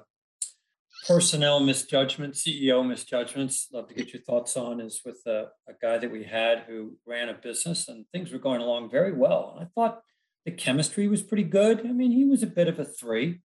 personnel 1.07 1.61
misjudgments, 1.61 2.47
CEO 2.47 2.87
misjudgments. 2.87 3.69
Love 3.73 3.88
to 3.88 3.95
get 3.95 4.12
your 4.12 4.23
thoughts 4.23 4.57
on 4.57 4.81
is 4.81 5.03
with 5.05 5.21
a, 5.27 5.49
a 5.69 5.73
guy 5.81 5.99
that 5.99 6.11
we 6.11 6.25
had 6.25 6.61
who 6.67 6.97
ran 7.07 7.29
a 7.29 7.35
business 7.35 7.88
and 7.88 8.07
things 8.12 8.33
were 8.33 8.38
going 8.38 8.61
along 8.61 8.90
very 8.90 9.12
well. 9.12 9.59
I 9.61 9.67
thought 9.75 10.01
the 10.45 10.51
chemistry 10.51 11.09
was 11.09 11.23
pretty 11.23 11.45
good. 11.45 11.81
I 11.81 11.93
mean, 11.93 12.12
he 12.12 12.25
was 12.25 12.43
a 12.43 12.49
bit 12.49 12.69
of 12.69 12.79
a 12.79 12.85
three, 12.85 13.40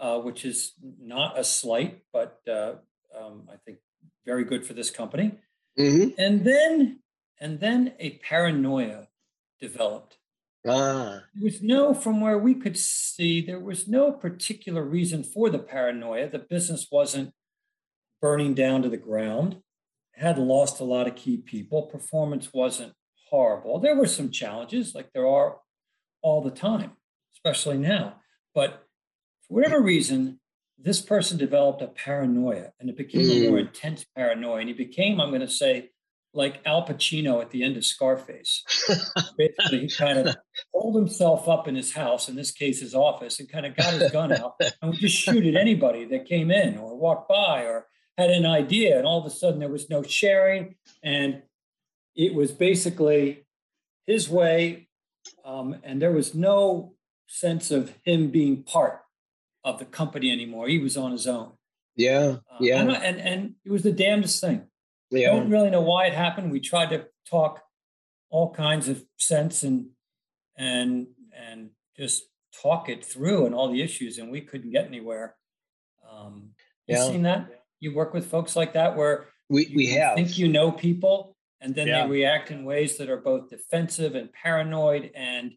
uh, 0.00 0.18
which 0.18 0.44
is 0.44 0.72
not 1.00 1.38
a 1.38 1.44
slight, 1.44 2.00
but 2.12 2.38
uh, 2.48 2.74
um, 3.18 3.48
I 3.50 3.56
think 3.64 3.78
very 4.26 4.44
good 4.44 4.66
for 4.66 4.74
this 4.74 4.90
company. 4.90 5.38
Mm-hmm. 5.78 6.10
And 6.18 6.44
then, 6.44 7.00
and 7.40 7.60
then 7.60 7.94
a 7.98 8.18
paranoia 8.18 9.08
developed. 9.60 10.17
Ah. 10.66 11.22
There 11.34 11.44
was 11.44 11.62
no, 11.62 11.94
from 11.94 12.20
where 12.20 12.38
we 12.38 12.54
could 12.54 12.76
see, 12.76 13.40
there 13.40 13.60
was 13.60 13.86
no 13.88 14.12
particular 14.12 14.82
reason 14.82 15.22
for 15.22 15.50
the 15.50 15.58
paranoia. 15.58 16.28
The 16.28 16.38
business 16.38 16.88
wasn't 16.90 17.32
burning 18.20 18.54
down 18.54 18.82
to 18.82 18.88
the 18.88 18.96
ground, 18.96 19.58
had 20.14 20.38
lost 20.38 20.80
a 20.80 20.84
lot 20.84 21.06
of 21.06 21.14
key 21.14 21.36
people. 21.36 21.82
Performance 21.82 22.52
wasn't 22.52 22.92
horrible. 23.28 23.78
There 23.78 23.96
were 23.96 24.06
some 24.06 24.30
challenges, 24.30 24.94
like 24.94 25.12
there 25.12 25.26
are 25.26 25.58
all 26.22 26.42
the 26.42 26.50
time, 26.50 26.92
especially 27.32 27.78
now. 27.78 28.16
But 28.54 28.84
for 29.46 29.54
whatever 29.54 29.80
reason, 29.80 30.40
this 30.78 31.00
person 31.00 31.38
developed 31.38 31.82
a 31.82 31.88
paranoia 31.88 32.72
and 32.78 32.88
it 32.88 32.96
became 32.96 33.22
mm. 33.22 33.46
a 33.46 33.50
more 33.50 33.58
mm. 33.58 33.66
intense 33.66 34.04
paranoia. 34.16 34.60
And 34.60 34.68
he 34.68 34.74
became, 34.74 35.20
I'm 35.20 35.30
going 35.30 35.40
to 35.40 35.48
say, 35.48 35.90
like 36.38 36.62
Al 36.64 36.86
Pacino 36.86 37.42
at 37.42 37.50
the 37.50 37.62
end 37.62 37.76
of 37.76 37.84
Scarface. 37.84 38.64
Basically, 39.36 39.80
he 39.80 39.88
kind 39.90 40.18
of 40.18 40.36
pulled 40.72 40.96
himself 40.96 41.48
up 41.48 41.68
in 41.68 41.74
his 41.74 41.92
house, 41.92 42.28
in 42.28 42.36
this 42.36 42.50
case, 42.50 42.80
his 42.80 42.94
office, 42.94 43.38
and 43.38 43.50
kind 43.50 43.66
of 43.66 43.76
got 43.76 43.92
his 43.92 44.10
gun 44.10 44.32
out 44.32 44.54
and 44.60 44.90
would 44.90 45.00
just 45.00 45.16
shoot 45.16 45.44
at 45.44 45.60
anybody 45.60 46.06
that 46.06 46.24
came 46.24 46.50
in 46.50 46.78
or 46.78 46.96
walked 46.96 47.28
by 47.28 47.64
or 47.64 47.86
had 48.16 48.30
an 48.30 48.46
idea. 48.46 48.96
And 48.96 49.06
all 49.06 49.20
of 49.20 49.26
a 49.26 49.30
sudden, 49.30 49.60
there 49.60 49.68
was 49.68 49.90
no 49.90 50.02
sharing. 50.02 50.76
And 51.02 51.42
it 52.16 52.32
was 52.34 52.52
basically 52.52 53.44
his 54.06 54.28
way 54.28 54.88
um, 55.44 55.76
and 55.82 56.00
there 56.00 56.12
was 56.12 56.34
no 56.34 56.94
sense 57.26 57.70
of 57.70 57.94
him 58.04 58.30
being 58.30 58.62
part 58.62 59.00
of 59.64 59.78
the 59.78 59.84
company 59.84 60.30
anymore. 60.30 60.68
He 60.68 60.78
was 60.78 60.96
on 60.96 61.12
his 61.12 61.26
own. 61.26 61.52
Yeah, 61.96 62.36
uh, 62.50 62.58
yeah. 62.60 62.80
And, 62.80 62.90
and, 62.90 63.20
and 63.20 63.54
it 63.64 63.72
was 63.72 63.82
the 63.82 63.92
damnedest 63.92 64.40
thing. 64.40 64.67
Yeah. 65.10 65.30
Don't 65.30 65.50
really 65.50 65.70
know 65.70 65.80
why 65.80 66.06
it 66.06 66.14
happened. 66.14 66.50
We 66.50 66.60
tried 66.60 66.90
to 66.90 67.06
talk 67.28 67.62
all 68.30 68.52
kinds 68.52 68.88
of 68.88 69.02
sense 69.16 69.62
and 69.62 69.86
and 70.56 71.06
and 71.32 71.70
just 71.96 72.24
talk 72.62 72.88
it 72.88 73.04
through 73.04 73.46
and 73.46 73.54
all 73.54 73.70
the 73.70 73.82
issues, 73.82 74.18
and 74.18 74.30
we 74.30 74.40
couldn't 74.40 74.70
get 74.70 74.86
anywhere. 74.86 75.36
Um, 76.10 76.50
yeah. 76.86 77.04
You 77.04 77.12
seen 77.12 77.22
that? 77.22 77.64
You 77.80 77.94
work 77.94 78.12
with 78.12 78.26
folks 78.26 78.56
like 78.56 78.72
that 78.74 78.96
where 78.96 79.28
we 79.48 79.72
we 79.74 79.86
have 79.86 80.16
think 80.16 80.36
you 80.36 80.48
know 80.48 80.70
people 80.72 81.36
and 81.60 81.74
then 81.74 81.88
yeah. 81.88 82.04
they 82.04 82.10
react 82.10 82.50
in 82.50 82.64
ways 82.64 82.96
that 82.98 83.08
are 83.08 83.16
both 83.16 83.48
defensive 83.48 84.14
and 84.14 84.32
paranoid 84.32 85.10
and 85.14 85.52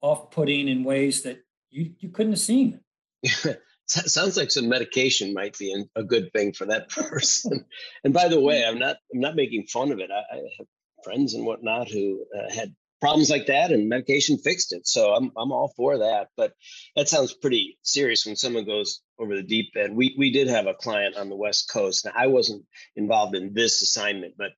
off-putting 0.00 0.68
in 0.68 0.84
ways 0.84 1.22
that 1.22 1.38
you, 1.70 1.92
you 1.98 2.08
couldn't 2.08 2.32
have 2.32 2.40
seen 2.40 2.80
sounds 3.88 4.36
like 4.36 4.50
some 4.50 4.68
medication 4.68 5.32
might 5.32 5.56
be 5.58 5.84
a 5.96 6.04
good 6.04 6.30
thing 6.32 6.52
for 6.52 6.66
that 6.66 6.88
person. 6.90 7.64
And 8.04 8.12
by 8.14 8.28
the 8.28 8.40
way 8.40 8.64
i'm 8.64 8.78
not 8.78 8.96
i'm 9.12 9.20
not 9.20 9.36
making 9.36 9.66
fun 9.66 9.92
of 9.92 9.98
it. 10.00 10.10
I, 10.10 10.36
I 10.36 10.36
have 10.58 10.66
friends 11.04 11.34
and 11.34 11.46
whatnot 11.46 11.90
who 11.90 12.24
uh, 12.36 12.52
had 12.52 12.74
problems 13.00 13.30
like 13.30 13.46
that 13.46 13.70
and 13.70 13.88
medication 13.88 14.38
fixed 14.38 14.72
it. 14.72 14.86
So 14.86 15.14
i'm, 15.14 15.32
I'm 15.36 15.52
all 15.52 15.72
for 15.76 15.98
that. 15.98 16.28
But 16.36 16.52
that 16.96 17.08
sounds 17.08 17.32
pretty 17.32 17.78
serious 17.82 18.26
when 18.26 18.36
someone 18.36 18.66
goes 18.66 19.00
over 19.18 19.34
the 19.34 19.42
deep 19.42 19.72
end. 19.76 19.96
We, 19.96 20.14
we 20.18 20.32
did 20.32 20.48
have 20.48 20.66
a 20.66 20.74
client 20.74 21.16
on 21.16 21.28
the 21.28 21.36
west 21.36 21.70
coast. 21.72 22.04
Now 22.04 22.12
i 22.14 22.26
wasn't 22.26 22.64
involved 22.96 23.34
in 23.34 23.54
this 23.54 23.82
assignment 23.82 24.34
but 24.36 24.50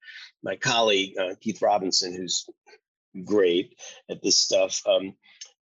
my 0.43 0.57
colleague 0.57 1.15
uh, 1.19 1.35
keith 1.41 1.63
robinson 1.63 2.15
who's 2.15 2.47
great 3.25 3.75
at 4.09 4.23
this 4.23 4.37
stuff 4.37 4.83
um, 4.87 5.15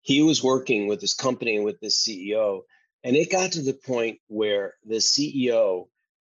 he 0.02 0.22
was 0.22 0.42
working 0.42 0.86
with 0.86 1.00
this 1.00 1.14
company 1.14 1.56
and 1.56 1.64
with 1.64 1.80
this 1.80 2.06
ceo 2.06 2.60
and 3.04 3.16
it 3.16 3.30
got 3.30 3.52
to 3.52 3.62
the 3.62 3.74
point 3.74 4.18
where 4.28 4.74
the 4.84 4.96
ceo 4.96 5.86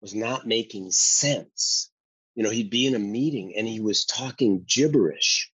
was 0.02 0.16
not 0.16 0.48
making 0.48 0.92
sense. 0.92 1.92
You 2.36 2.44
know 2.44 2.50
he'd 2.50 2.70
be 2.70 2.86
in 2.86 2.96
a 2.96 3.00
meeting 3.00 3.54
and 3.58 3.68
he 3.68 3.80
was 3.80 4.06
talking 4.06 4.66
gibberish. 4.68 5.52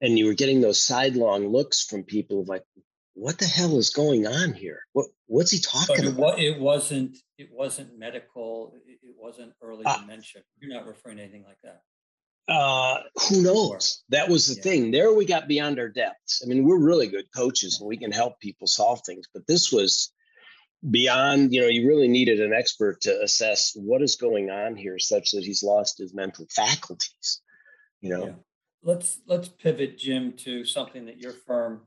And 0.00 0.16
you 0.16 0.26
were 0.26 0.34
getting 0.34 0.60
those 0.60 0.82
sidelong 0.82 1.48
looks 1.48 1.82
from 1.84 2.04
people 2.04 2.40
of 2.42 2.48
like 2.48 2.62
what 3.14 3.38
the 3.38 3.46
hell 3.46 3.78
is 3.78 3.90
going 3.90 4.26
on 4.26 4.52
here? 4.52 4.80
What 4.92 5.06
what's 5.26 5.50
he 5.50 5.58
talking 5.58 6.04
but 6.04 6.18
about? 6.18 6.38
it 6.38 6.60
wasn't 6.60 7.16
it 7.36 7.50
wasn't 7.52 7.98
medical 7.98 8.74
it 8.86 9.14
wasn't 9.16 9.52
early 9.62 9.84
uh, 9.84 10.00
dementia. 10.00 10.42
You're 10.60 10.72
not 10.72 10.86
referring 10.86 11.16
to 11.16 11.22
anything 11.24 11.44
like 11.44 11.58
that. 11.64 11.82
Uh 12.52 13.02
who 13.28 13.42
knows? 13.42 14.04
That 14.10 14.28
was 14.28 14.46
the 14.46 14.54
yeah. 14.54 14.62
thing. 14.62 14.90
There 14.90 15.12
we 15.12 15.24
got 15.24 15.48
beyond 15.48 15.78
our 15.78 15.88
depths. 15.88 16.42
I 16.44 16.48
mean 16.48 16.64
we're 16.64 16.78
really 16.78 17.08
good 17.08 17.26
coaches 17.34 17.80
and 17.80 17.88
we 17.88 17.96
can 17.96 18.12
help 18.12 18.38
people 18.38 18.66
solve 18.66 19.00
things 19.04 19.26
but 19.32 19.46
this 19.46 19.72
was 19.72 20.12
beyond 20.90 21.52
you 21.52 21.60
know 21.60 21.66
you 21.66 21.86
really 21.88 22.08
needed 22.08 22.40
an 22.40 22.52
expert 22.52 23.00
to 23.00 23.20
assess 23.22 23.72
what 23.74 24.00
is 24.00 24.16
going 24.16 24.48
on 24.48 24.76
here 24.76 24.98
such 24.98 25.32
that 25.32 25.42
he's 25.42 25.62
lost 25.62 25.98
his 25.98 26.14
mental 26.14 26.46
faculties 26.54 27.42
you 28.00 28.10
know 28.10 28.26
yeah 28.26 28.32
let's 28.82 29.20
let's 29.26 29.48
pivot, 29.48 29.98
Jim, 29.98 30.32
to 30.38 30.64
something 30.64 31.06
that 31.06 31.18
your 31.18 31.32
firm 31.32 31.82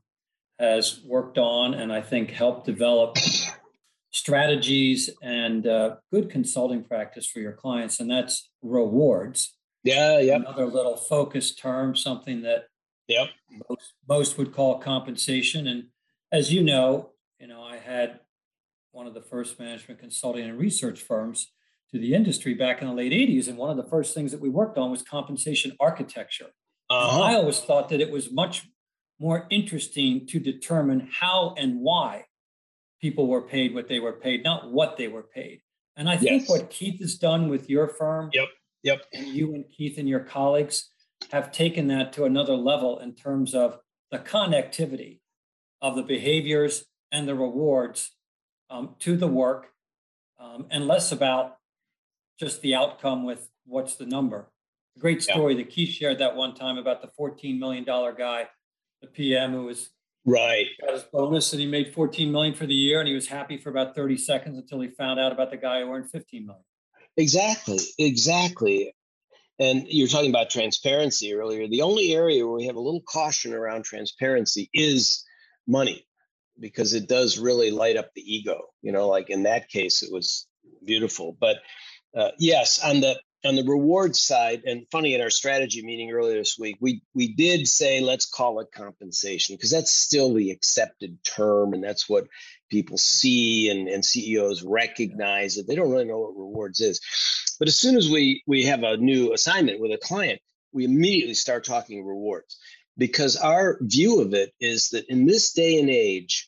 has 0.59 1.01
worked 1.05 1.37
on 1.37 1.73
and 1.73 1.91
I 1.91 2.01
think 2.01 2.31
helped 2.31 2.65
develop 2.65 3.17
strategies 4.11 5.09
and 5.21 5.65
uh, 5.65 5.95
good 6.11 6.29
consulting 6.29 6.83
practice 6.83 7.25
for 7.25 7.39
your 7.39 7.53
clients, 7.53 7.99
and 7.99 8.09
that's 8.09 8.49
rewards. 8.61 9.57
Yeah, 9.83 10.19
yeah. 10.19 10.35
Another 10.35 10.67
little 10.67 10.97
focus 10.97 11.55
term, 11.55 11.95
something 11.95 12.43
that 12.43 12.65
yep. 13.07 13.29
most, 13.67 13.93
most 14.07 14.37
would 14.37 14.53
call 14.53 14.77
compensation. 14.77 15.65
And 15.65 15.85
as 16.31 16.53
you 16.53 16.61
know, 16.63 17.11
you 17.39 17.47
know, 17.47 17.63
I 17.63 17.77
had 17.77 18.19
one 18.91 19.07
of 19.07 19.13
the 19.13 19.21
first 19.21 19.59
management 19.59 19.99
consulting 19.99 20.45
and 20.45 20.57
research 20.57 21.01
firms 21.01 21.51
to 21.91 21.99
the 21.99 22.13
industry 22.13 22.53
back 22.53 22.81
in 22.81 22.87
the 22.87 22.93
late 22.93 23.11
80s. 23.11 23.47
And 23.47 23.57
one 23.57 23.69
of 23.69 23.77
the 23.77 23.89
first 23.89 24.13
things 24.13 24.31
that 24.31 24.41
we 24.41 24.49
worked 24.49 24.77
on 24.77 24.91
was 24.91 25.01
compensation 25.01 25.73
architecture. 25.79 26.47
Uh-huh. 26.89 27.21
I 27.21 27.35
always 27.35 27.59
thought 27.59 27.89
that 27.89 28.01
it 28.01 28.11
was 28.11 28.31
much 28.31 28.67
more 29.19 29.47
interesting 29.49 30.25
to 30.27 30.39
determine 30.39 31.07
how 31.19 31.53
and 31.57 31.79
why 31.79 32.25
people 33.01 33.27
were 33.27 33.41
paid 33.41 33.73
what 33.73 33.87
they 33.87 33.99
were 33.99 34.13
paid, 34.13 34.43
not 34.43 34.71
what 34.71 34.97
they 34.97 35.07
were 35.07 35.23
paid. 35.23 35.61
And 35.95 36.09
I 36.09 36.17
think 36.17 36.41
yes. 36.41 36.49
what 36.49 36.69
Keith 36.69 36.99
has 37.01 37.15
done 37.15 37.49
with 37.49 37.69
your 37.69 37.87
firm, 37.87 38.29
yep, 38.33 38.47
yep, 38.83 39.05
and 39.13 39.27
you 39.27 39.53
and 39.53 39.65
Keith 39.69 39.97
and 39.97 40.07
your 40.07 40.21
colleagues 40.21 40.89
have 41.31 41.51
taken 41.51 41.87
that 41.87 42.13
to 42.13 42.25
another 42.25 42.55
level 42.55 42.99
in 42.99 43.13
terms 43.13 43.53
of 43.53 43.77
the 44.09 44.19
connectivity 44.19 45.19
of 45.81 45.95
the 45.95 46.03
behaviors 46.03 46.85
and 47.11 47.27
the 47.27 47.35
rewards 47.35 48.11
um, 48.71 48.95
to 48.99 49.15
the 49.15 49.27
work, 49.27 49.67
um, 50.39 50.65
and 50.71 50.87
less 50.87 51.11
about 51.11 51.57
just 52.39 52.63
the 52.63 52.73
outcome 52.73 53.23
with 53.23 53.49
what's 53.65 53.95
the 53.95 54.07
number 54.07 54.51
great 54.99 55.23
story 55.23 55.53
yeah. 55.53 55.63
that 55.63 55.69
Keith 55.69 55.89
shared 55.89 56.19
that 56.19 56.35
one 56.35 56.53
time 56.53 56.77
about 56.77 57.01
the 57.01 57.09
$14 57.19 57.59
million 57.59 57.83
guy, 57.83 58.47
the 59.01 59.07
PM 59.07 59.51
who 59.51 59.65
was 59.65 59.89
right 60.23 60.67
got 60.79 60.93
his 60.93 61.01
bonus 61.01 61.51
and 61.51 61.59
he 61.59 61.65
made 61.65 61.91
14 61.91 62.31
million 62.31 62.53
for 62.53 62.67
the 62.67 62.75
year 62.75 62.99
and 62.99 63.07
he 63.07 63.15
was 63.15 63.27
happy 63.27 63.57
for 63.57 63.71
about 63.71 63.95
30 63.95 64.17
seconds 64.17 64.55
until 64.55 64.79
he 64.79 64.87
found 64.89 65.19
out 65.19 65.31
about 65.31 65.49
the 65.49 65.57
guy 65.57 65.81
who 65.81 65.91
earned 65.91 66.11
15 66.11 66.45
million. 66.45 66.63
Exactly, 67.17 67.79
exactly. 67.97 68.93
And 69.57 69.85
you're 69.87 70.07
talking 70.07 70.29
about 70.29 70.49
transparency 70.49 71.33
earlier. 71.33 71.67
The 71.67 71.81
only 71.81 72.13
area 72.13 72.45
where 72.45 72.55
we 72.55 72.65
have 72.65 72.75
a 72.75 72.79
little 72.79 73.01
caution 73.01 73.53
around 73.53 73.83
transparency 73.83 74.69
is 74.73 75.23
money, 75.67 76.05
because 76.59 76.93
it 76.93 77.07
does 77.07 77.37
really 77.37 77.71
light 77.71 77.97
up 77.97 78.13
the 78.13 78.21
ego. 78.21 78.61
You 78.81 78.91
know, 78.91 79.07
like 79.07 79.29
in 79.29 79.43
that 79.43 79.69
case, 79.69 80.03
it 80.03 80.11
was 80.11 80.47
beautiful. 80.83 81.35
But 81.39 81.57
uh, 82.15 82.31
yes, 82.37 82.83
on 82.83 83.01
the 83.01 83.19
on 83.43 83.55
the 83.55 83.63
reward 83.63 84.15
side, 84.15 84.61
and 84.65 84.85
funny 84.91 85.15
in 85.15 85.21
our 85.21 85.31
strategy 85.31 85.83
meeting 85.83 86.11
earlier 86.11 86.37
this 86.37 86.57
week, 86.59 86.77
we 86.79 87.01
we 87.15 87.33
did 87.33 87.67
say 87.67 87.99
let's 88.01 88.25
call 88.25 88.59
it 88.59 88.67
compensation 88.73 89.55
because 89.55 89.71
that's 89.71 89.91
still 89.91 90.33
the 90.33 90.51
accepted 90.51 91.23
term, 91.23 91.73
and 91.73 91.83
that's 91.83 92.07
what 92.07 92.27
people 92.69 92.97
see 92.97 93.69
and, 93.69 93.87
and 93.87 94.05
CEOs 94.05 94.63
recognize 94.63 95.55
that 95.55 95.67
they 95.67 95.75
don't 95.75 95.91
really 95.91 96.05
know 96.05 96.19
what 96.19 96.37
rewards 96.37 96.79
is. 96.79 97.01
But 97.59 97.67
as 97.67 97.79
soon 97.79 97.97
as 97.97 98.09
we 98.09 98.43
we 98.45 98.65
have 98.65 98.83
a 98.83 98.97
new 98.97 99.33
assignment 99.33 99.79
with 99.79 99.91
a 99.91 99.97
client, 99.97 100.41
we 100.71 100.85
immediately 100.85 101.33
start 101.33 101.65
talking 101.65 102.05
rewards 102.05 102.57
because 103.01 103.35
our 103.35 103.79
view 103.81 104.21
of 104.21 104.35
it 104.35 104.53
is 104.59 104.89
that 104.89 105.09
in 105.09 105.25
this 105.25 105.53
day 105.53 105.79
and 105.79 105.89
age, 105.89 106.47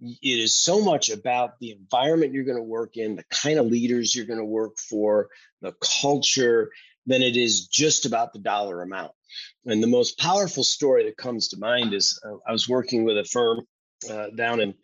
it 0.00 0.18
is 0.40 0.58
so 0.58 0.82
much 0.82 1.08
about 1.08 1.60
the 1.60 1.70
environment 1.70 2.32
you're 2.32 2.42
going 2.42 2.58
to 2.58 2.64
work 2.64 2.96
in, 2.96 3.14
the 3.14 3.22
kind 3.30 3.60
of 3.60 3.66
leaders 3.66 4.12
you're 4.12 4.26
going 4.26 4.40
to 4.40 4.44
work 4.44 4.76
for, 4.76 5.28
the 5.62 5.72
culture, 6.00 6.72
than 7.06 7.22
it 7.22 7.36
is 7.36 7.68
just 7.68 8.06
about 8.06 8.32
the 8.32 8.40
dollar 8.40 8.82
amount. 8.82 9.12
And 9.66 9.80
the 9.80 9.86
most 9.86 10.18
powerful 10.18 10.64
story 10.64 11.04
that 11.04 11.16
comes 11.16 11.50
to 11.50 11.58
mind 11.58 11.94
is 11.94 12.20
uh, 12.28 12.38
I 12.44 12.50
was 12.50 12.68
working 12.68 13.04
with 13.04 13.16
a 13.16 13.24
firm 13.24 13.60
uh, 14.10 14.30
down 14.36 14.58
in 14.58 14.74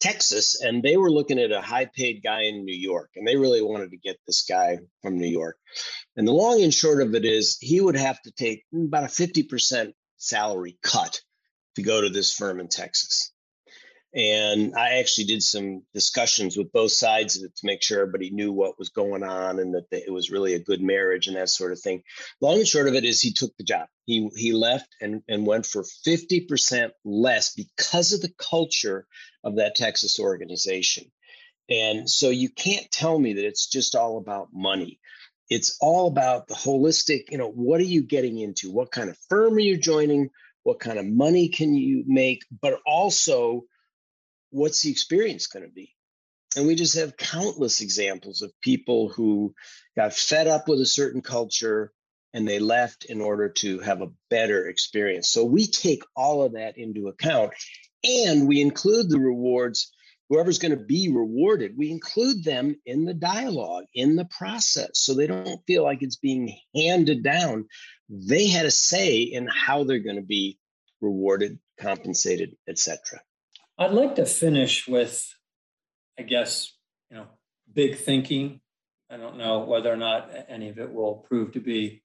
Texas, 0.00 0.60
and 0.60 0.82
they 0.82 0.96
were 0.96 1.12
looking 1.12 1.38
at 1.38 1.52
a 1.52 1.60
high 1.60 1.88
paid 1.94 2.24
guy 2.24 2.42
in 2.42 2.64
New 2.64 2.76
York, 2.76 3.10
and 3.14 3.24
they 3.24 3.36
really 3.36 3.62
wanted 3.62 3.92
to 3.92 3.98
get 3.98 4.16
this 4.26 4.42
guy 4.42 4.78
from 5.00 5.16
New 5.16 5.28
York. 5.28 5.58
And 6.16 6.26
the 6.26 6.32
long 6.32 6.60
and 6.60 6.74
short 6.74 7.00
of 7.02 7.14
it 7.14 7.24
is, 7.24 7.56
he 7.60 7.80
would 7.80 7.96
have 7.96 8.20
to 8.22 8.32
take 8.32 8.64
about 8.74 9.04
a 9.04 9.06
50% 9.06 9.92
salary 10.16 10.78
cut 10.82 11.20
to 11.76 11.82
go 11.82 12.00
to 12.00 12.08
this 12.08 12.32
firm 12.32 12.60
in 12.60 12.68
Texas. 12.68 13.32
And 14.14 14.74
I 14.74 14.98
actually 15.00 15.24
did 15.24 15.42
some 15.42 15.82
discussions 15.92 16.56
with 16.56 16.72
both 16.72 16.92
sides 16.92 17.36
of 17.36 17.44
it 17.44 17.54
to 17.56 17.66
make 17.66 17.82
sure 17.82 18.00
everybody 18.00 18.30
knew 18.30 18.50
what 18.50 18.78
was 18.78 18.88
going 18.88 19.22
on 19.22 19.58
and 19.58 19.74
that 19.74 19.86
it 19.90 20.10
was 20.10 20.30
really 20.30 20.54
a 20.54 20.58
good 20.58 20.80
marriage 20.80 21.26
and 21.26 21.36
that 21.36 21.50
sort 21.50 21.72
of 21.72 21.80
thing. 21.80 22.02
Long 22.40 22.56
and 22.56 22.66
short 22.66 22.88
of 22.88 22.94
it 22.94 23.04
is 23.04 23.20
he 23.20 23.34
took 23.34 23.54
the 23.58 23.64
job. 23.64 23.88
He 24.06 24.30
he 24.34 24.52
left 24.52 24.88
and, 25.02 25.22
and 25.28 25.46
went 25.46 25.66
for 25.66 25.84
50% 26.06 26.92
less 27.04 27.52
because 27.52 28.14
of 28.14 28.22
the 28.22 28.32
culture 28.38 29.06
of 29.44 29.56
that 29.56 29.74
Texas 29.74 30.18
organization. 30.18 31.10
And 31.68 32.08
so 32.08 32.30
you 32.30 32.48
can't 32.48 32.90
tell 32.90 33.18
me 33.18 33.34
that 33.34 33.44
it's 33.44 33.66
just 33.66 33.94
all 33.94 34.16
about 34.16 34.48
money. 34.50 34.98
It's 35.48 35.76
all 35.80 36.08
about 36.08 36.48
the 36.48 36.54
holistic, 36.54 37.30
you 37.30 37.38
know, 37.38 37.50
what 37.50 37.80
are 37.80 37.84
you 37.84 38.02
getting 38.02 38.38
into? 38.38 38.70
What 38.70 38.90
kind 38.90 39.08
of 39.08 39.18
firm 39.28 39.54
are 39.54 39.60
you 39.60 39.76
joining? 39.76 40.30
What 40.64 40.80
kind 40.80 40.98
of 40.98 41.06
money 41.06 41.48
can 41.48 41.74
you 41.74 42.04
make? 42.06 42.44
But 42.60 42.80
also 42.86 43.64
what's 44.50 44.82
the 44.82 44.90
experience 44.90 45.46
going 45.46 45.64
to 45.64 45.70
be? 45.70 45.94
And 46.56 46.66
we 46.66 46.74
just 46.74 46.96
have 46.96 47.16
countless 47.16 47.80
examples 47.80 48.42
of 48.42 48.52
people 48.62 49.08
who 49.08 49.54
got 49.94 50.14
fed 50.14 50.46
up 50.46 50.68
with 50.68 50.80
a 50.80 50.86
certain 50.86 51.20
culture 51.20 51.92
and 52.32 52.48
they 52.48 52.58
left 52.58 53.04
in 53.04 53.20
order 53.20 53.48
to 53.48 53.78
have 53.80 54.02
a 54.02 54.10
better 54.30 54.66
experience. 54.66 55.30
So 55.30 55.44
we 55.44 55.66
take 55.66 56.02
all 56.14 56.42
of 56.42 56.54
that 56.54 56.78
into 56.78 57.08
account 57.08 57.52
and 58.04 58.48
we 58.48 58.60
include 58.60 59.10
the 59.10 59.18
rewards. 59.18 59.92
Whoever's 60.28 60.58
going 60.58 60.76
to 60.76 60.84
be 60.84 61.08
rewarded, 61.08 61.76
we 61.76 61.90
include 61.90 62.42
them 62.42 62.74
in 62.84 63.04
the 63.04 63.14
dialogue, 63.14 63.84
in 63.94 64.16
the 64.16 64.24
process, 64.24 64.90
so 64.94 65.14
they 65.14 65.28
don't 65.28 65.60
feel 65.66 65.84
like 65.84 66.02
it's 66.02 66.16
being 66.16 66.58
handed 66.74 67.22
down. 67.22 67.66
They 68.08 68.48
had 68.48 68.66
a 68.66 68.70
say 68.70 69.18
in 69.18 69.46
how 69.46 69.84
they're 69.84 70.00
going 70.00 70.16
to 70.16 70.22
be 70.22 70.58
rewarded, 71.00 71.60
compensated, 71.78 72.56
etc. 72.68 73.20
I'd 73.78 73.92
like 73.92 74.16
to 74.16 74.26
finish 74.26 74.88
with, 74.88 75.32
I 76.18 76.22
guess, 76.22 76.72
you 77.10 77.18
know, 77.18 77.26
big 77.72 77.96
thinking. 77.96 78.60
I 79.08 79.18
don't 79.18 79.38
know 79.38 79.60
whether 79.60 79.92
or 79.92 79.96
not 79.96 80.30
any 80.48 80.70
of 80.70 80.78
it 80.78 80.92
will 80.92 81.24
prove 81.28 81.52
to 81.52 81.60
be 81.60 82.02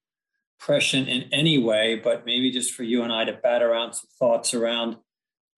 prescient 0.60 1.10
in 1.10 1.24
any 1.32 1.58
way, 1.58 1.96
but 1.96 2.24
maybe 2.28 2.52
just 2.52 2.74
for 2.74 2.84
you 2.84 3.02
and 3.02 3.12
I 3.12 3.26
to 3.26 3.34
bat 3.34 3.64
around 3.64 3.94
some 3.94 4.10
thoughts 4.20 4.54
around 4.54 4.98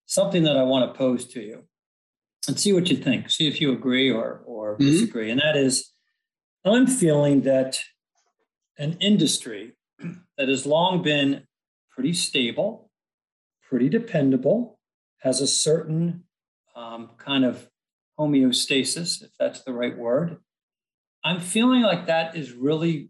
something 0.06 0.44
that 0.44 0.56
I 0.56 0.64
want 0.64 0.90
to 0.90 0.98
pose 0.98 1.26
to 1.34 1.42
you 1.42 1.66
and 2.48 2.60
see 2.60 2.74
what 2.74 2.90
you 2.90 2.98
think. 2.98 3.30
See 3.30 3.48
if 3.48 3.62
you 3.62 3.72
agree 3.72 4.12
or 4.12 4.44
or 4.46 4.74
mm-hmm. 4.74 4.86
disagree. 4.86 5.32
And 5.32 5.42
that 5.42 5.56
is, 5.56 5.92
I'm 6.66 6.88
feeling 6.88 7.42
that 7.42 7.80
an 8.78 8.98
industry 9.00 9.74
that 10.38 10.50
has 10.50 10.66
long 10.66 11.02
been 11.02 11.44
pretty 11.92 12.14
stable, 12.14 12.90
pretty 13.62 13.90
dependable, 13.90 14.80
has 15.20 15.42
a 15.42 15.48
certain 15.48 16.24
um, 16.76 17.12
kind 17.18 17.46
of 17.46 17.70
homeostasis, 18.20 19.24
if 19.24 19.32
that's 19.40 19.62
the 19.64 19.74
right 19.74 19.98
word. 19.98 20.38
I'm 21.24 21.40
feeling 21.40 21.82
like 21.82 22.08
that 22.08 22.36
is 22.36 22.52
really 22.52 23.10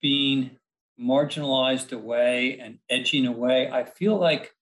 being 0.00 0.56
marginalized 1.00 1.92
away 1.92 2.58
and 2.58 2.78
edging 2.88 3.26
away. 3.26 3.70
I 3.70 3.84
feel 3.84 4.16
like 4.16 4.52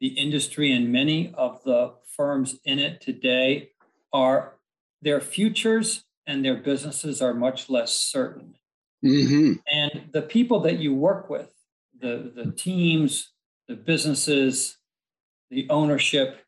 the 0.00 0.08
industry 0.08 0.72
and 0.72 0.92
many 0.92 1.32
of 1.34 1.62
the 1.64 1.94
firms 2.16 2.58
in 2.64 2.78
it 2.78 3.00
today 3.00 3.70
are 4.12 4.54
their 5.02 5.20
futures 5.20 6.04
and 6.26 6.44
their 6.44 6.56
businesses 6.56 7.22
are 7.22 7.34
much 7.34 7.70
less 7.70 7.92
certain. 7.94 8.54
Mm-hmm. 9.04 9.54
And 9.72 10.08
the 10.12 10.22
people 10.22 10.60
that 10.60 10.78
you 10.78 10.94
work 10.94 11.30
with, 11.30 11.52
the, 12.00 12.32
the 12.34 12.52
teams, 12.52 13.32
the 13.66 13.76
businesses, 13.76 14.76
the 15.50 15.66
ownership, 15.70 16.44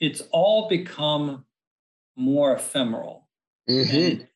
it's 0.00 0.22
all 0.32 0.68
become 0.68 1.44
more 2.16 2.54
ephemeral 2.54 3.28
mm-hmm. 3.68 3.96
and 3.96 4.28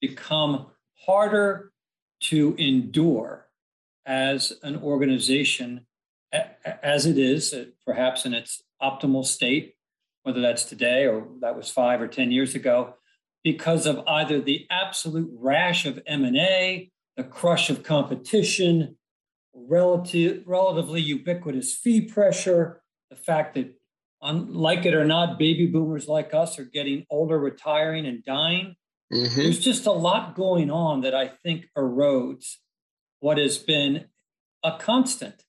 become 0.00 0.66
harder 1.06 1.72
to 2.20 2.54
endure 2.58 3.46
as 4.04 4.52
an 4.62 4.76
organization 4.76 5.86
as 6.82 7.06
it 7.06 7.18
is 7.18 7.52
uh, 7.52 7.64
perhaps 7.84 8.24
in 8.24 8.34
its 8.34 8.62
optimal 8.82 9.24
state 9.24 9.74
whether 10.22 10.40
that's 10.40 10.64
today 10.64 11.06
or 11.06 11.26
that 11.40 11.56
was 11.56 11.68
5 11.68 12.02
or 12.02 12.08
10 12.08 12.30
years 12.30 12.54
ago 12.54 12.94
because 13.44 13.86
of 13.86 14.02
either 14.06 14.40
the 14.40 14.66
absolute 14.70 15.30
rash 15.38 15.84
of 15.84 16.00
M&A 16.06 16.90
the 17.16 17.24
crush 17.24 17.70
of 17.70 17.82
competition 17.82 18.96
relative 19.54 20.42
relatively 20.46 21.00
ubiquitous 21.00 21.74
fee 21.74 22.00
pressure 22.00 22.82
the 23.10 23.16
fact 23.16 23.54
that 23.54 23.74
like 24.22 24.86
it 24.86 24.94
or 24.94 25.04
not, 25.04 25.38
baby 25.38 25.66
boomers 25.66 26.08
like 26.08 26.32
us 26.32 26.58
are 26.58 26.64
getting 26.64 27.04
older, 27.10 27.38
retiring, 27.38 28.06
and 28.06 28.24
dying. 28.24 28.76
Mm-hmm. 29.12 29.40
There's 29.40 29.58
just 29.58 29.86
a 29.86 29.92
lot 29.92 30.34
going 30.34 30.70
on 30.70 31.00
that 31.02 31.14
I 31.14 31.28
think 31.28 31.66
erodes 31.76 32.56
what 33.20 33.38
has 33.38 33.58
been 33.58 34.06
a 34.62 34.78
constant. 34.78 35.44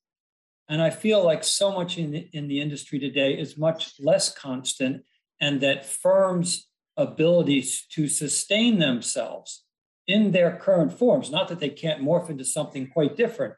And 0.69 0.81
I 0.81 0.89
feel 0.89 1.23
like 1.23 1.43
so 1.43 1.71
much 1.71 1.97
in 1.97 2.11
the, 2.11 2.29
in 2.31 2.47
the 2.47 2.61
industry 2.61 2.99
today 2.99 3.33
is 3.33 3.57
much 3.57 3.93
less 3.99 4.33
constant, 4.33 5.03
and 5.41 5.61
that 5.61 5.85
firms' 5.85 6.67
abilities 6.95 7.85
to 7.91 8.07
sustain 8.07 8.79
themselves 8.79 9.65
in 10.07 10.31
their 10.31 10.57
current 10.57 10.91
forms, 10.91 11.31
not 11.31 11.47
that 11.47 11.59
they 11.59 11.69
can't 11.69 12.01
morph 12.01 12.29
into 12.29 12.45
something 12.45 12.87
quite 12.87 13.17
different. 13.17 13.55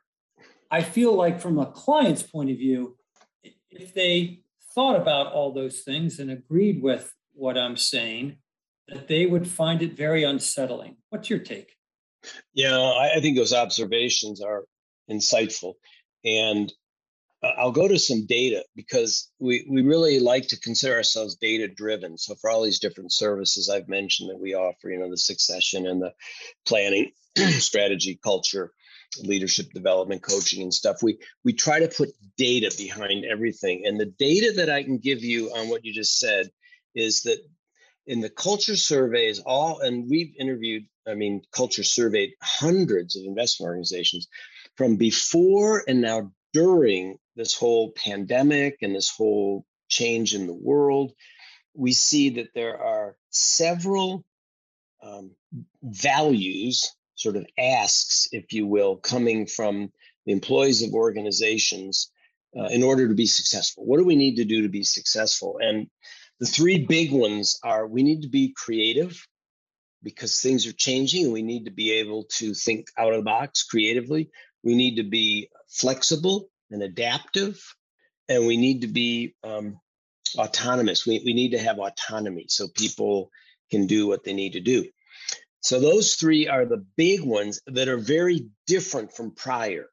I 0.71 0.81
feel 0.81 1.13
like, 1.13 1.39
from 1.39 1.59
a 1.59 1.67
client's 1.67 2.23
point 2.23 2.49
of 2.49 2.57
view, 2.57 2.97
if 3.69 3.93
they 3.93 4.41
thought 4.73 4.95
about 4.95 5.31
all 5.31 5.53
those 5.53 5.81
things 5.81 6.19
and 6.19 6.31
agreed 6.31 6.81
with 6.81 7.13
what 7.33 7.57
I'm 7.57 7.77
saying, 7.77 8.37
that 8.87 9.07
they 9.07 9.25
would 9.25 9.47
find 9.47 9.81
it 9.81 9.97
very 9.97 10.23
unsettling. 10.23 10.97
What's 11.09 11.29
your 11.29 11.39
take? 11.39 11.75
Yeah, 12.53 12.77
I, 12.77 13.19
think 13.19 13.37
those 13.37 13.53
observations 13.53 14.41
are 14.41 14.65
insightful. 15.09 15.73
And 16.23 16.71
Uh, 17.45 17.51
I'll 17.59 17.71
go 17.71 17.87
to 17.87 17.99
some 17.99 18.25
data 18.25 18.63
because 18.75 19.29
we, 19.39 19.67
we 19.69 19.83
really 19.83 20.19
like 20.19 20.47
to 20.47 20.59
consider 20.59 20.95
ourselves 20.95 21.35
data 21.35 21.67
driven. 21.67 22.17
So, 22.17 22.35
for 22.35 22.49
all 22.49 22.63
these 22.63 22.79
different 22.79 23.13
services 23.13 23.69
I've 23.69 23.87
mentioned 23.87 24.29
that 24.29 24.39
we 24.39 24.55
offer, 24.55 24.89
you 24.89 24.99
know, 24.99 25.09
the 25.09 25.17
succession 25.17 25.85
and 25.85 26.01
the 26.01 26.13
planning, 26.65 27.11
strategy, 27.37 28.19
culture, 28.23 28.71
leadership 29.23 29.71
development 29.71 30.21
coaching 30.21 30.61
and 30.61 30.73
stuff 30.73 31.01
we 31.01 31.17
we 31.45 31.53
try 31.53 31.79
to 31.79 31.87
put 31.87 32.09
data 32.37 32.73
behind 32.77 33.23
everything 33.23 33.83
and 33.85 33.99
the 33.99 34.05
data 34.05 34.51
that 34.57 34.69
i 34.69 34.83
can 34.83 34.97
give 34.97 35.23
you 35.23 35.47
on 35.55 35.69
what 35.69 35.85
you 35.85 35.93
just 35.93 36.19
said 36.19 36.49
is 36.95 37.21
that 37.21 37.37
in 38.07 38.19
the 38.19 38.29
culture 38.29 38.75
surveys 38.75 39.39
all 39.39 39.79
and 39.79 40.09
we've 40.09 40.33
interviewed 40.37 40.83
i 41.07 41.13
mean 41.13 41.41
culture 41.51 41.83
surveyed 41.83 42.31
hundreds 42.41 43.15
of 43.15 43.23
investment 43.25 43.69
organizations 43.69 44.27
from 44.75 44.97
before 44.97 45.83
and 45.87 46.01
now 46.01 46.29
during 46.51 47.17
this 47.35 47.53
whole 47.53 47.91
pandemic 47.91 48.77
and 48.81 48.95
this 48.95 49.09
whole 49.09 49.65
change 49.87 50.33
in 50.33 50.47
the 50.47 50.53
world 50.53 51.13
we 51.75 51.91
see 51.91 52.31
that 52.31 52.53
there 52.53 52.81
are 52.81 53.15
several 53.29 54.23
um, 55.03 55.31
values 55.83 56.91
sort 57.15 57.35
of 57.35 57.45
asks, 57.57 58.27
if 58.31 58.53
you 58.53 58.65
will, 58.65 58.97
coming 58.97 59.45
from 59.45 59.91
the 60.25 60.31
employees 60.31 60.81
of 60.81 60.93
organizations 60.93 62.11
uh, 62.57 62.65
in 62.65 62.83
order 62.83 63.07
to 63.07 63.13
be 63.13 63.25
successful. 63.25 63.85
What 63.85 63.97
do 63.97 64.05
we 64.05 64.15
need 64.15 64.37
to 64.37 64.45
do 64.45 64.63
to 64.63 64.69
be 64.69 64.83
successful? 64.83 65.59
And 65.61 65.87
the 66.39 66.45
three 66.45 66.85
big 66.85 67.11
ones 67.11 67.59
are 67.63 67.87
we 67.87 68.03
need 68.03 68.21
to 68.23 68.29
be 68.29 68.53
creative, 68.55 69.25
because 70.03 70.39
things 70.39 70.67
are 70.67 70.73
changing 70.73 71.25
and 71.25 71.33
we 71.33 71.41
need 71.41 71.65
to 71.65 71.71
be 71.71 71.91
able 71.93 72.25
to 72.37 72.53
think 72.53 72.87
out 72.97 73.11
of 73.11 73.17
the 73.17 73.23
box 73.23 73.63
creatively. 73.63 74.29
We 74.63 74.75
need 74.75 74.97
to 74.97 75.03
be 75.03 75.49
flexible 75.67 76.49
and 76.71 76.81
adaptive, 76.81 77.61
and 78.27 78.47
we 78.47 78.57
need 78.57 78.81
to 78.81 78.87
be 78.87 79.35
um, 79.43 79.79
autonomous. 80.37 81.05
We, 81.05 81.21
we 81.25 81.33
need 81.33 81.51
to 81.51 81.59
have 81.59 81.79
autonomy 81.79 82.45
so 82.47 82.67
people 82.67 83.29
can 83.71 83.87
do 83.87 84.07
what 84.07 84.23
they 84.23 84.33
need 84.33 84.53
to 84.53 84.61
do. 84.61 84.85
So 85.61 85.79
those 85.79 86.13
three 86.13 86.47
are 86.47 86.65
the 86.65 86.85
big 86.95 87.21
ones 87.23 87.61
that 87.67 87.87
are 87.87 87.97
very 87.97 88.49
different 88.67 89.13
from 89.13 89.31
prior. 89.31 89.87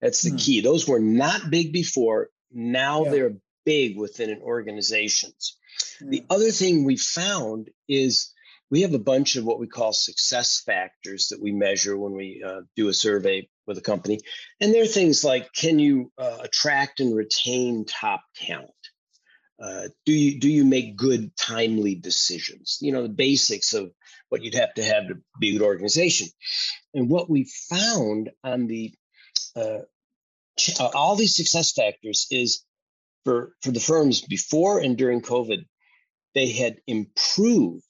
That's 0.00 0.22
the 0.22 0.30
hmm. 0.30 0.36
key. 0.36 0.60
Those 0.60 0.88
were 0.88 1.00
not 1.00 1.50
big 1.50 1.72
before. 1.72 2.28
Now 2.52 3.04
yeah. 3.04 3.10
they're 3.10 3.36
big 3.64 3.96
within 3.96 4.30
an 4.30 4.40
organizations. 4.42 5.56
Hmm. 6.00 6.10
The 6.10 6.24
other 6.28 6.50
thing 6.50 6.84
we 6.84 6.96
found 6.96 7.70
is 7.88 8.32
we 8.70 8.82
have 8.82 8.94
a 8.94 8.98
bunch 8.98 9.36
of 9.36 9.44
what 9.44 9.60
we 9.60 9.68
call 9.68 9.92
success 9.92 10.60
factors 10.66 11.28
that 11.28 11.40
we 11.40 11.52
measure 11.52 11.96
when 11.96 12.12
we 12.12 12.42
uh, 12.44 12.62
do 12.74 12.88
a 12.88 12.94
survey 12.94 13.48
with 13.66 13.78
a 13.78 13.82
company. 13.82 14.20
And 14.60 14.72
there 14.72 14.82
are 14.82 14.86
things 14.86 15.24
like 15.24 15.52
can 15.52 15.78
you 15.78 16.12
uh, 16.18 16.38
attract 16.42 17.00
and 17.00 17.14
retain 17.14 17.84
top 17.84 18.22
talent? 18.36 18.70
Uh, 19.58 19.88
do 20.04 20.12
you 20.12 20.38
do 20.38 20.50
you 20.50 20.66
make 20.66 20.96
good 20.96 21.34
timely 21.34 21.94
decisions 21.94 22.76
you 22.82 22.92
know 22.92 23.02
the 23.02 23.08
basics 23.08 23.72
of 23.72 23.90
what 24.28 24.42
you'd 24.42 24.54
have 24.54 24.74
to 24.74 24.84
have 24.84 25.08
to 25.08 25.14
be 25.40 25.48
a 25.48 25.52
good 25.58 25.64
organization 25.64 26.28
and 26.92 27.08
what 27.08 27.30
we 27.30 27.48
found 27.70 28.28
on 28.44 28.66
the 28.66 28.92
uh, 29.56 29.78
uh, 30.78 30.90
all 30.94 31.16
these 31.16 31.34
success 31.34 31.72
factors 31.72 32.26
is 32.30 32.64
for 33.24 33.54
for 33.62 33.70
the 33.70 33.80
firms 33.80 34.20
before 34.20 34.78
and 34.78 34.98
during 34.98 35.22
covid 35.22 35.64
they 36.34 36.50
had 36.50 36.76
improved 36.86 37.82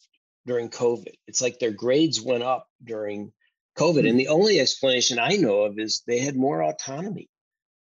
during 0.47 0.71
covid 0.71 1.15
it's 1.27 1.43
like 1.43 1.59
their 1.59 1.73
grades 1.73 2.21
went 2.21 2.45
up 2.45 2.69
during 2.85 3.33
covid 3.79 4.01
and 4.01 4.11
hmm. 4.11 4.19
the 4.19 4.29
only 4.29 4.61
explanation 4.61 5.19
i 5.19 5.37
know 5.37 5.63
of 5.63 5.79
is 5.79 6.03
they 6.07 6.19
had 6.19 6.37
more 6.37 6.63
autonomy 6.63 7.29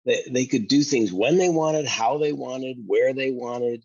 they, 0.06 0.24
they 0.30 0.46
could 0.46 0.68
do 0.68 0.82
things 0.82 1.12
when 1.12 1.38
they 1.38 1.50
wanted, 1.50 1.86
how 1.86 2.18
they 2.18 2.34
wanted, 2.34 2.78
where 2.86 3.14
they 3.14 3.32
wanted. 3.32 3.84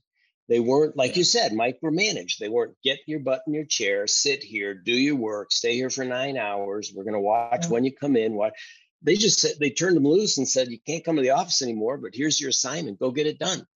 They 0.49 0.61
weren't, 0.61 0.97
like 0.97 1.17
you 1.17 1.25
said, 1.25 1.53
micromanaged. 1.53 2.39
They 2.39 2.49
weren't 2.49 2.77
get 2.83 2.99
your 3.07 3.21
butt 3.21 3.43
in 3.47 3.55
your 3.55 3.65
chair, 3.65 4.07
sit 4.07 4.43
here, 4.43 4.75
do 4.75 4.93
your 4.93 5.17
work, 5.17 5.53
stay 5.53 5.75
here 5.75 5.91
for 5.91 6.05
nine 6.05 6.37
hours. 6.37 6.93
We're 6.95 7.05
going 7.05 7.15
to 7.15 7.21
watch 7.21 7.67
when 7.69 7.85
you 7.85 7.93
come 7.95 8.17
in. 8.17 8.35
What 8.35 8.55
they 9.03 9.17
just 9.17 9.41
said, 9.41 9.53
they 9.59 9.71
turned 9.71 9.97
them 9.97 10.07
loose 10.07 10.39
and 10.39 10.49
said, 10.49 10.69
you 10.69 10.79
can't 10.87 11.05
come 11.05 11.17
to 11.17 11.23
the 11.23 11.31
office 11.31 11.63
anymore, 11.63 11.97
but 11.97 12.11
here's 12.15 12.41
your 12.41 12.51
assignment. 12.51 13.01
Go 13.01 13.11
get 13.11 13.27
it 13.27 13.39
done. 13.39 13.67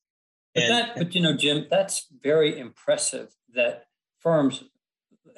But, 0.54 0.64
and, 0.64 0.72
that, 0.72 0.96
but 0.96 1.14
you 1.14 1.22
know, 1.22 1.36
Jim, 1.36 1.66
that's 1.70 2.06
very 2.22 2.58
impressive 2.58 3.28
that 3.54 3.84
firms, 4.20 4.62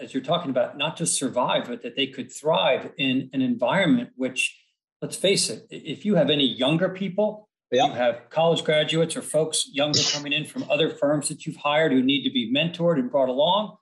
as 0.00 0.14
you're 0.14 0.22
talking 0.22 0.50
about, 0.50 0.78
not 0.78 0.96
just 0.96 1.18
survive, 1.18 1.66
but 1.66 1.82
that 1.82 1.96
they 1.96 2.06
could 2.06 2.32
thrive 2.32 2.92
in 2.98 3.30
an 3.32 3.42
environment 3.42 4.10
which 4.16 4.56
let's 5.02 5.16
face 5.16 5.48
it, 5.48 5.66
if 5.70 6.04
you 6.04 6.14
have 6.14 6.30
any 6.30 6.44
younger 6.44 6.88
people, 6.88 7.48
yep. 7.70 7.88
you 7.88 7.94
have 7.94 8.28
college 8.30 8.64
graduates 8.64 9.16
or 9.16 9.22
folks 9.22 9.68
younger 9.72 10.00
coming 10.12 10.32
in 10.32 10.44
from 10.44 10.64
other 10.70 10.90
firms 10.90 11.28
that 11.28 11.46
you've 11.46 11.56
hired 11.56 11.92
who 11.92 12.02
need 12.02 12.24
to 12.24 12.30
be 12.30 12.52
mentored 12.52 12.98
and 12.98 13.10
brought 13.10 13.28
along, 13.28 13.76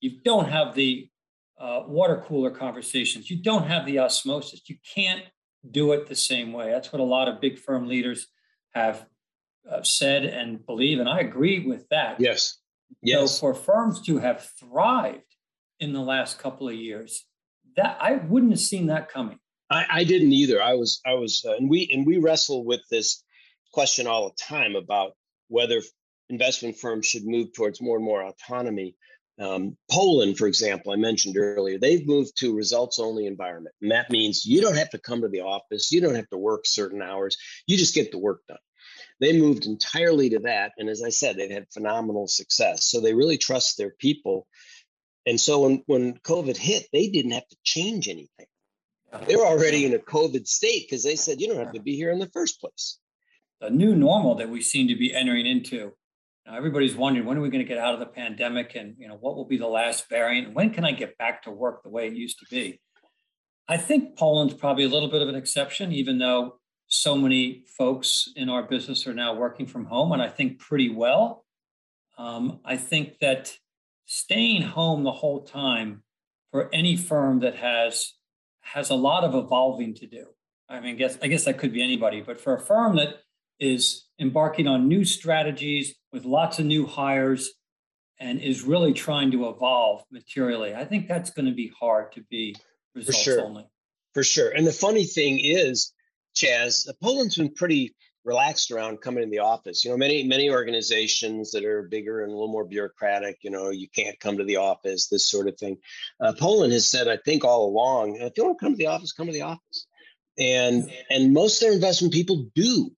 you 0.00 0.20
don't 0.24 0.48
have 0.48 0.74
the 0.74 1.08
uh, 1.58 1.82
water 1.86 2.24
cooler 2.26 2.50
conversations. 2.50 3.30
You 3.30 3.42
don't 3.42 3.66
have 3.66 3.84
the 3.84 3.98
osmosis. 3.98 4.62
You 4.68 4.76
can't 4.94 5.24
do 5.70 5.92
it 5.92 6.06
the 6.06 6.14
same 6.14 6.52
way. 6.52 6.70
That's 6.70 6.92
what 6.92 7.00
a 7.00 7.04
lot 7.04 7.28
of 7.28 7.40
big 7.40 7.58
firm 7.58 7.86
leaders 7.86 8.28
have 8.74 9.06
uh, 9.70 9.82
said 9.82 10.24
and 10.24 10.64
believe. 10.64 11.00
And 11.00 11.08
I 11.08 11.20
agree 11.20 11.66
with 11.66 11.88
that. 11.90 12.18
Yes. 12.18 12.58
Yes. 13.02 13.32
So 13.32 13.38
for 13.38 13.54
firms 13.54 14.00
to 14.02 14.18
have 14.18 14.48
thrived 14.58 15.29
in 15.80 15.92
the 15.92 16.00
last 16.00 16.38
couple 16.38 16.68
of 16.68 16.74
years, 16.74 17.24
that 17.76 17.98
I 18.00 18.16
wouldn't 18.16 18.52
have 18.52 18.60
seen 18.60 18.86
that 18.86 19.08
coming. 19.08 19.38
I, 19.70 19.86
I 19.90 20.04
didn't 20.04 20.32
either. 20.32 20.62
I 20.62 20.74
was, 20.74 21.00
I 21.06 21.14
was, 21.14 21.44
uh, 21.46 21.54
and 21.56 21.70
we 21.70 21.88
and 21.92 22.06
we 22.06 22.18
wrestle 22.18 22.64
with 22.64 22.80
this 22.90 23.22
question 23.72 24.06
all 24.06 24.28
the 24.28 24.42
time 24.42 24.76
about 24.76 25.12
whether 25.48 25.80
investment 26.28 26.76
firms 26.76 27.06
should 27.06 27.24
move 27.24 27.52
towards 27.52 27.80
more 27.80 27.96
and 27.96 28.04
more 28.04 28.22
autonomy. 28.22 28.96
Um, 29.40 29.76
Polen, 29.90 30.34
for 30.34 30.46
example, 30.46 30.92
I 30.92 30.96
mentioned 30.96 31.36
earlier, 31.38 31.78
they've 31.78 32.06
moved 32.06 32.36
to 32.38 32.54
results 32.54 32.98
only 32.98 33.26
environment. 33.26 33.74
And 33.80 33.90
that 33.90 34.10
means 34.10 34.44
you 34.44 34.60
don't 34.60 34.76
have 34.76 34.90
to 34.90 34.98
come 34.98 35.22
to 35.22 35.28
the 35.28 35.40
office, 35.40 35.90
you 35.90 36.00
don't 36.00 36.14
have 36.14 36.28
to 36.28 36.36
work 36.36 36.66
certain 36.66 37.00
hours, 37.00 37.38
you 37.66 37.78
just 37.78 37.94
get 37.94 38.12
the 38.12 38.18
work 38.18 38.42
done. 38.48 38.58
They 39.18 39.38
moved 39.38 39.66
entirely 39.66 40.30
to 40.30 40.40
that. 40.40 40.72
And 40.78 40.88
as 40.88 41.02
I 41.02 41.10
said, 41.10 41.36
they've 41.36 41.50
had 41.50 41.72
phenomenal 41.72 42.26
success. 42.26 42.86
So 42.86 43.00
they 43.00 43.14
really 43.14 43.38
trust 43.38 43.78
their 43.78 43.94
people. 43.98 44.46
And 45.26 45.40
so 45.40 45.60
when, 45.60 45.82
when 45.86 46.14
COVID 46.18 46.56
hit, 46.56 46.86
they 46.92 47.08
didn't 47.08 47.32
have 47.32 47.46
to 47.48 47.56
change 47.62 48.08
anything. 48.08 48.46
They're 49.26 49.44
already 49.44 49.84
in 49.84 49.94
a 49.94 49.98
COVID 49.98 50.46
state 50.46 50.86
because 50.88 51.02
they 51.02 51.16
said 51.16 51.40
you 51.40 51.48
don't 51.48 51.64
have 51.64 51.72
to 51.72 51.80
be 51.80 51.96
here 51.96 52.10
in 52.10 52.20
the 52.20 52.28
first 52.28 52.60
place. 52.60 52.98
The 53.60 53.70
new 53.70 53.94
normal 53.94 54.36
that 54.36 54.48
we 54.48 54.62
seem 54.62 54.88
to 54.88 54.96
be 54.96 55.14
entering 55.14 55.46
into. 55.46 55.92
Now, 56.46 56.56
everybody's 56.56 56.96
wondering 56.96 57.26
when 57.26 57.36
are 57.36 57.40
we 57.40 57.50
going 57.50 57.64
to 57.64 57.68
get 57.68 57.78
out 57.78 57.92
of 57.92 58.00
the 58.00 58.06
pandemic, 58.06 58.74
and 58.76 58.94
you 58.98 59.08
know 59.08 59.16
what 59.20 59.36
will 59.36 59.44
be 59.44 59.58
the 59.58 59.66
last 59.66 60.08
variant, 60.08 60.54
when 60.54 60.70
can 60.70 60.84
I 60.84 60.92
get 60.92 61.18
back 61.18 61.42
to 61.42 61.50
work 61.50 61.82
the 61.82 61.90
way 61.90 62.06
it 62.06 62.14
used 62.14 62.38
to 62.38 62.46
be? 62.50 62.80
I 63.68 63.76
think 63.76 64.16
Polen's 64.16 64.54
probably 64.54 64.84
a 64.84 64.88
little 64.88 65.10
bit 65.10 65.22
of 65.22 65.28
an 65.28 65.34
exception, 65.34 65.92
even 65.92 66.18
though 66.18 66.58
so 66.86 67.16
many 67.16 67.64
folks 67.78 68.28
in 68.34 68.48
our 68.48 68.62
business 68.62 69.06
are 69.06 69.14
now 69.14 69.34
working 69.34 69.66
from 69.66 69.84
home, 69.84 70.12
and 70.12 70.22
I 70.22 70.28
think 70.28 70.58
pretty 70.58 70.88
well. 70.88 71.44
Um, 72.18 72.60
I 72.64 72.76
think 72.76 73.18
that 73.20 73.56
staying 74.12 74.60
home 74.60 75.04
the 75.04 75.12
whole 75.12 75.40
time 75.42 76.02
for 76.50 76.68
any 76.74 76.96
firm 76.96 77.38
that 77.38 77.54
has 77.54 78.14
has 78.60 78.90
a 78.90 78.94
lot 78.96 79.22
of 79.22 79.36
evolving 79.36 79.94
to 79.94 80.04
do. 80.04 80.26
I 80.68 80.80
mean, 80.80 80.96
guess 80.96 81.16
I 81.22 81.28
guess 81.28 81.44
that 81.44 81.58
could 81.58 81.72
be 81.72 81.80
anybody, 81.80 82.20
but 82.20 82.40
for 82.40 82.56
a 82.56 82.60
firm 82.60 82.96
that 82.96 83.20
is 83.60 84.06
embarking 84.18 84.66
on 84.66 84.88
new 84.88 85.04
strategies 85.04 85.94
with 86.12 86.24
lots 86.24 86.58
of 86.58 86.66
new 86.66 86.86
hires 86.86 87.52
and 88.18 88.40
is 88.40 88.62
really 88.62 88.92
trying 88.92 89.30
to 89.30 89.48
evolve 89.48 90.02
materially, 90.10 90.74
I 90.74 90.84
think 90.84 91.06
that's 91.06 91.30
going 91.30 91.46
to 91.46 91.54
be 91.54 91.70
hard 91.78 92.10
to 92.14 92.22
be 92.28 92.56
results 92.96 93.18
for 93.18 93.24
sure. 93.24 93.44
only. 93.44 93.68
For 94.12 94.24
sure. 94.24 94.50
And 94.50 94.66
the 94.66 94.72
funny 94.72 95.04
thing 95.04 95.38
is, 95.38 95.92
Chas, 96.34 96.90
Polen's 97.00 97.36
been 97.36 97.54
pretty 97.54 97.94
relaxed 98.30 98.70
around 98.70 99.00
coming 99.02 99.24
in 99.24 99.30
the 99.30 99.40
office. 99.40 99.84
You 99.84 99.90
know, 99.90 99.98
many 99.98 100.24
many 100.24 100.50
organizations 100.50 101.52
that 101.52 101.64
are 101.64 101.82
bigger 101.82 102.22
and 102.22 102.30
a 102.30 102.34
little 102.34 102.52
more 102.52 102.64
bureaucratic. 102.64 103.38
You 103.42 103.50
know, 103.50 103.70
you 103.70 103.88
can't 103.88 104.20
come 104.20 104.38
to 104.38 104.44
the 104.44 104.56
office, 104.56 105.08
this 105.08 105.28
sort 105.30 105.48
of 105.48 105.58
thing. 105.58 105.78
Uh, 106.20 106.32
Polen 106.38 106.70
has 106.70 106.88
said, 106.90 107.08
I 107.08 107.18
think, 107.18 107.44
all 107.44 107.66
along, 107.68 108.16
if 108.16 108.34
you 108.36 108.44
want 108.44 108.58
to 108.60 108.64
come 108.64 108.74
to 108.74 108.78
the 108.78 108.86
office, 108.88 109.12
come 109.12 109.26
to 109.26 109.32
the 109.32 109.42
office. 109.42 109.86
And 110.38 110.90
and 111.10 111.34
most 111.34 111.56
of 111.62 111.66
their 111.66 111.74
investment 111.74 112.14
people 112.14 112.48
do. 112.54 112.92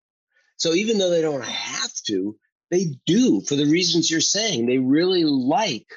So 0.57 0.73
even 0.73 0.97
though 0.99 1.09
they 1.11 1.21
don't 1.23 1.45
have 1.45 1.93
to, 2.07 2.37
they 2.71 2.87
do 3.05 3.41
for 3.41 3.55
the 3.55 3.65
reasons 3.67 4.11
you're 4.11 4.21
saying. 4.21 4.65
They 4.67 4.79
really 4.79 5.25
like 5.25 5.87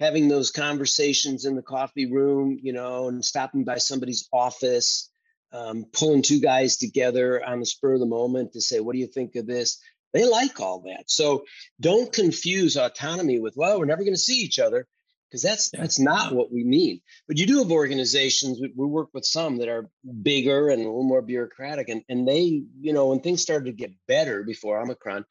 having 0.00 0.28
those 0.28 0.50
conversations 0.52 1.46
in 1.46 1.56
the 1.56 1.62
coffee 1.62 2.10
room, 2.10 2.58
you 2.62 2.72
know, 2.72 3.08
and 3.08 3.24
stopping 3.24 3.64
by 3.64 3.78
somebody's 3.78 4.28
office 4.32 5.10
um, 5.54 5.86
pulling 5.92 6.22
two 6.22 6.40
guys 6.40 6.76
together 6.76 7.42
on 7.44 7.60
the 7.60 7.66
spur 7.66 7.94
of 7.94 8.00
the 8.00 8.06
moment 8.06 8.52
to 8.52 8.60
say, 8.60 8.80
what 8.80 8.92
do 8.92 8.98
you 8.98 9.06
think 9.06 9.36
of 9.36 9.46
this? 9.46 9.80
They 10.12 10.28
like 10.28 10.60
all 10.60 10.80
that. 10.82 11.04
So 11.06 11.44
don't 11.80 12.12
confuse 12.12 12.76
autonomy 12.76 13.40
with, 13.40 13.54
well, 13.56 13.78
we're 13.78 13.84
never 13.84 14.02
going 14.02 14.14
to 14.14 14.20
see 14.20 14.40
each 14.40 14.58
other 14.58 14.86
because 15.34 15.42
that's 15.42 15.70
yeah. 15.74 15.80
that's 15.80 15.98
not 15.98 16.32
what 16.32 16.52
we 16.52 16.62
mean. 16.62 17.00
But 17.26 17.38
you 17.38 17.46
do 17.46 17.58
have 17.58 17.72
organizations. 17.72 18.60
We, 18.60 18.72
we, 18.76 18.86
work 18.86 19.08
with 19.12 19.24
some 19.24 19.58
that 19.58 19.68
are 19.68 19.90
bigger 20.22 20.68
and 20.68 20.80
a 20.80 20.84
little 20.84 21.02
more 21.02 21.22
bureaucratic, 21.22 21.88
and 21.88 22.02
and 22.08 22.26
they, 22.26 22.62
you 22.80 22.92
know, 22.92 23.08
when 23.08 23.18
things 23.18 23.42
started 23.42 23.64
to 23.64 23.72
get 23.72 23.90
better 24.06 24.44
before 24.44 24.80
Omicron, 24.80 25.24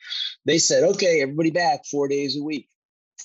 they 0.46 0.58
said, 0.58 0.84
okay, 0.84 1.22
everybody 1.22 1.52
back 1.52 1.86
four 1.86 2.10
days 2.10 2.38
a 2.38 2.44
week, 2.44 2.68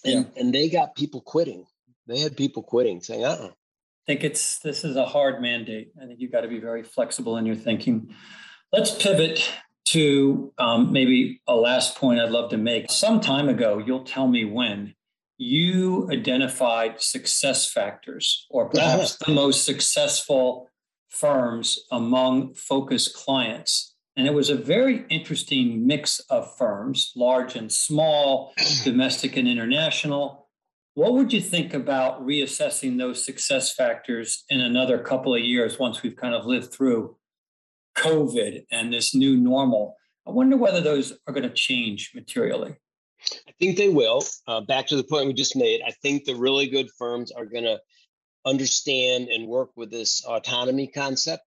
and 0.05 0.31
yeah. 0.33 0.41
and 0.41 0.55
they 0.55 0.69
got 0.69 0.95
people 0.95 1.21
quitting. 1.21 1.67
They 2.07 2.21
had 2.21 2.37
people 2.37 2.63
quitting, 2.63 3.01
saying, 3.01 3.25
uh, 3.25 3.29
uh 3.41 3.51
think 4.09 4.25
it's 4.25 4.59
this 4.61 4.85
is 4.85 4.97
a 4.97 5.05
hard 5.05 5.43
mandate. 5.43 5.93
I 6.03 6.07
think 6.07 6.19
you've 6.19 6.33
got 6.33 6.41
to 6.41 6.49
be 6.49 6.59
very 6.59 6.83
flexible 6.83 7.37
in 7.37 7.45
your 7.45 7.55
thinking. 7.55 8.15
Let's 8.73 8.91
pivot 8.91 9.47
to 9.89 10.51
um, 10.57 10.93
maybe 10.93 11.43
a 11.47 11.55
last 11.55 11.97
point 11.97 12.19
I'd 12.19 12.31
love 12.31 12.51
to 12.51 12.57
make. 12.57 12.91
Some 12.91 13.21
time 13.21 13.51
ago, 13.51 13.83
you'll 13.85 14.05
tell 14.05 14.27
me 14.27 14.47
when 14.47 14.95
you 15.37 16.09
identified 16.11 17.03
success 17.03 17.71
factors 17.71 18.47
or 18.49 18.69
perhaps 18.71 19.17
the 19.17 19.31
most 19.31 19.67
successful 19.67 20.71
firms 21.11 21.79
among 21.93 22.55
focus 22.55 23.09
clients. 23.09 23.95
And 24.17 24.27
it 24.27 24.33
was 24.33 24.49
a 24.49 24.57
very 24.57 25.05
interesting 25.11 25.87
mix 25.87 26.19
of 26.31 26.57
firms, 26.57 27.13
large 27.15 27.57
and 27.57 27.71
small, 27.71 28.55
domestic 28.85 29.37
and 29.37 29.47
international. 29.47 30.48
What 30.99 31.13
would 31.13 31.33
you 31.33 31.41
think 31.41 31.75
about 31.75 32.27
reassessing 32.27 32.99
those 32.99 33.25
success 33.25 33.73
factors 33.73 34.43
in 34.49 34.61
another 34.61 34.99
couple 34.99 35.33
of 35.33 35.41
years 35.41 35.79
once 35.79 36.03
we've 36.03 36.17
kind 36.17 36.35
of 36.35 36.45
lived 36.45 36.73
through 36.73 37.17
COVID 37.97 38.65
and 38.73 38.93
this 38.93 39.15
new 39.15 39.37
normal? 39.37 39.95
I 40.27 40.33
wonder 40.33 40.57
whether 40.57 40.81
those 40.81 41.13
are 41.29 41.33
going 41.33 41.49
to 41.49 41.55
change 41.55 42.11
materially. 42.17 42.75
I 43.47 43.53
think 43.61 43.77
they 43.77 43.91
will. 43.91 44.25
Uh, 44.49 44.63
back 44.63 44.89
to 44.89 44.97
the 44.97 45.05
point 45.05 45.29
we 45.29 45.35
just 45.35 45.55
made, 45.55 45.83
I 45.87 45.93
think 46.03 46.25
the 46.25 46.35
really 46.35 46.67
good 46.67 46.89
firms 46.99 47.31
are 47.31 47.47
going 47.47 47.63
to 47.63 47.79
understand 48.45 49.29
and 49.29 49.47
work 49.47 49.71
with 49.77 49.93
this 49.93 50.25
autonomy 50.25 50.89
concept 50.89 51.45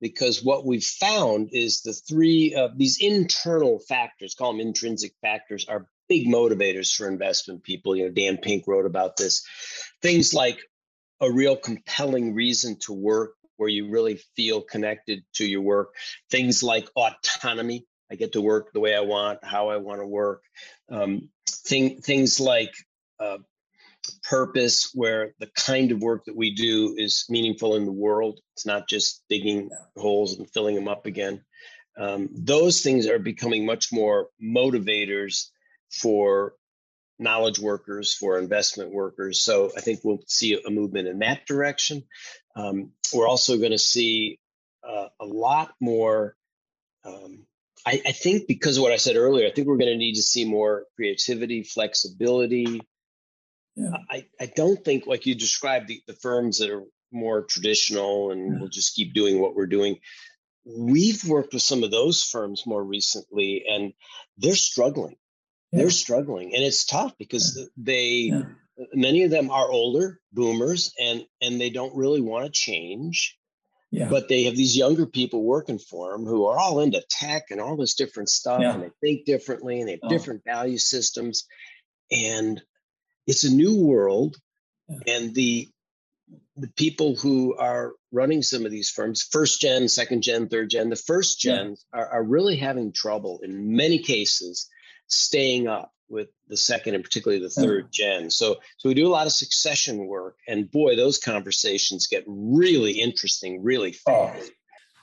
because 0.00 0.42
what 0.42 0.64
we've 0.64 0.82
found 0.82 1.50
is 1.52 1.82
the 1.82 1.92
three 1.92 2.54
uh, 2.54 2.68
these 2.74 2.96
internal 3.02 3.78
factors 3.78 4.34
call 4.34 4.52
them 4.52 4.60
intrinsic 4.60 5.12
factors 5.20 5.66
are 5.68 5.86
big 6.08 6.26
motivators 6.26 6.94
for 6.94 7.08
investment 7.08 7.62
people. 7.62 7.96
You 7.96 8.06
know 8.06 8.10
dan 8.10 8.38
pink 8.38 8.64
wrote 8.66 8.86
about 8.86 9.16
this. 9.16 9.44
Things 10.02 10.34
like 10.34 10.58
a 11.20 11.30
real 11.30 11.56
compelling 11.56 12.34
reason 12.34 12.76
to 12.80 12.92
work 12.92 13.34
where 13.56 13.68
you 13.68 13.88
really 13.88 14.20
feel 14.36 14.60
connected 14.60 15.24
to 15.34 15.46
your 15.46 15.62
work. 15.62 15.94
Things 16.30 16.62
like 16.62 16.88
autonomy. 16.94 17.86
I 18.10 18.14
get 18.14 18.32
to 18.32 18.40
work 18.40 18.72
the 18.72 18.78
way 18.80 18.94
i 18.94 19.00
want 19.00 19.44
how 19.44 19.70
i 19.70 19.78
want 19.78 20.00
to 20.00 20.06
work. 20.06 20.42
Um, 20.90 21.30
thing, 21.48 22.00
things 22.00 22.38
like 22.38 22.72
uh, 23.18 23.38
purpose 24.22 24.90
where 24.94 25.32
the 25.40 25.50
kind 25.56 25.90
of 25.90 26.00
work 26.00 26.24
that 26.26 26.36
we 26.36 26.54
do 26.54 26.94
is 26.96 27.24
meaningful 27.28 27.74
in 27.76 27.84
the 27.84 27.92
world. 27.92 28.40
It's 28.54 28.66
not 28.66 28.88
just 28.88 29.24
digging 29.28 29.70
holes 29.96 30.38
and 30.38 30.48
filling 30.50 30.74
them 30.74 30.88
up 30.88 31.06
again. 31.06 31.42
Um, 31.98 32.28
those 32.32 32.82
things 32.82 33.06
are 33.06 33.18
becoming 33.18 33.64
much 33.64 33.92
more 33.92 34.28
motivators 34.42 35.48
for 35.90 36.54
knowledge 37.18 37.58
workers 37.58 38.14
for 38.14 38.38
investment 38.38 38.92
workers 38.92 39.40
so 39.42 39.70
i 39.76 39.80
think 39.80 40.00
we'll 40.04 40.22
see 40.26 40.60
a 40.66 40.70
movement 40.70 41.08
in 41.08 41.20
that 41.20 41.46
direction 41.46 42.02
um, 42.56 42.92
we're 43.14 43.28
also 43.28 43.58
going 43.58 43.72
to 43.72 43.78
see 43.78 44.38
uh, 44.86 45.08
a 45.20 45.26
lot 45.26 45.74
more 45.80 46.36
um, 47.04 47.46
I, 47.86 48.02
I, 48.06 48.12
think 48.12 48.46
because 48.46 48.76
of 48.76 48.82
what 48.82 48.92
i 48.92 48.96
said 48.96 49.16
earlier 49.16 49.46
i 49.46 49.50
think 49.50 49.66
we're 49.66 49.78
going 49.78 49.92
to 49.92 49.96
need 49.96 50.16
to 50.16 50.22
see 50.22 50.44
more 50.44 50.84
creativity 50.96 51.62
flexibility 51.62 52.80
yeah. 53.76 53.90
I, 54.10 54.26
I 54.40 54.46
don't 54.46 54.82
think 54.82 55.06
like 55.06 55.26
you 55.26 55.34
described 55.34 55.88
the, 55.88 56.00
the 56.06 56.14
firms 56.14 56.58
that 56.58 56.70
are 56.70 56.82
more 57.12 57.42
traditional 57.42 58.30
and 58.30 58.52
yeah. 58.52 58.58
we'll 58.58 58.70
just 58.70 58.94
keep 58.94 59.12
doing 59.12 59.38
what 59.38 59.54
we're 59.54 59.66
doing. 59.66 59.98
We've 60.64 61.24
worked 61.24 61.52
with 61.52 61.62
some 61.62 61.84
of 61.84 61.90
those 61.90 62.24
firms 62.24 62.64
more 62.66 62.82
recently 62.82 63.64
and 63.68 63.92
they're 64.38 64.56
struggling. 64.56 65.16
Yeah. 65.72 65.80
They're 65.80 65.90
struggling 65.90 66.54
and 66.54 66.62
it's 66.62 66.84
tough 66.84 67.12
because 67.18 67.68
they 67.76 68.32
many 68.92 69.24
of 69.24 69.30
them 69.30 69.50
are 69.50 69.70
older 69.70 70.20
boomers 70.32 70.92
and 71.00 71.24
and 71.40 71.60
they 71.60 71.70
don't 71.70 71.96
really 71.96 72.20
want 72.20 72.46
to 72.46 72.50
change. 72.50 73.38
Yeah. 73.90 74.08
But 74.08 74.28
they 74.28 74.44
have 74.44 74.56
these 74.56 74.76
younger 74.76 75.06
people 75.06 75.44
working 75.44 75.78
for 75.78 76.12
them 76.12 76.26
who 76.26 76.46
are 76.46 76.58
all 76.58 76.80
into 76.80 77.02
tech 77.08 77.44
and 77.50 77.60
all 77.60 77.76
this 77.76 77.94
different 77.94 78.28
stuff, 78.28 78.60
and 78.60 78.82
they 78.82 78.90
think 79.00 79.24
differently 79.24 79.80
and 79.80 79.88
they 79.88 79.92
have 79.92 80.00
oh. 80.02 80.08
different 80.08 80.42
value 80.44 80.76
systems. 80.76 81.46
And 82.10 82.60
it's 83.26 83.44
a 83.44 83.54
new 83.54 83.76
world 83.84 84.36
yeah. 84.88 85.14
and 85.14 85.34
the 85.34 85.68
the 86.56 86.68
people 86.76 87.14
who 87.16 87.54
are 87.56 87.92
running 88.12 88.42
some 88.42 88.64
of 88.64 88.70
these 88.70 88.90
firms 88.90 89.22
first 89.22 89.60
gen 89.60 89.88
second 89.88 90.22
gen 90.22 90.48
third 90.48 90.70
gen 90.70 90.88
the 90.88 90.96
first 90.96 91.40
gens 91.40 91.84
yeah. 91.94 92.00
are, 92.00 92.08
are 92.08 92.24
really 92.24 92.56
having 92.56 92.92
trouble 92.92 93.40
in 93.42 93.76
many 93.76 93.98
cases 93.98 94.68
staying 95.08 95.66
up 95.66 95.92
with 96.08 96.28
the 96.48 96.56
second 96.56 96.94
and 96.94 97.02
particularly 97.02 97.42
the 97.42 97.50
third 97.50 97.88
yeah. 97.92 98.18
gen 98.20 98.30
so 98.30 98.56
so 98.76 98.88
we 98.88 98.94
do 98.94 99.06
a 99.06 99.10
lot 99.10 99.26
of 99.26 99.32
succession 99.32 100.06
work 100.06 100.36
and 100.46 100.70
boy 100.70 100.94
those 100.94 101.18
conversations 101.18 102.06
get 102.06 102.24
really 102.26 102.92
interesting 102.92 103.62
really 103.62 103.94
oh, 104.06 104.28
fast 104.28 104.50
oh. 104.50 104.54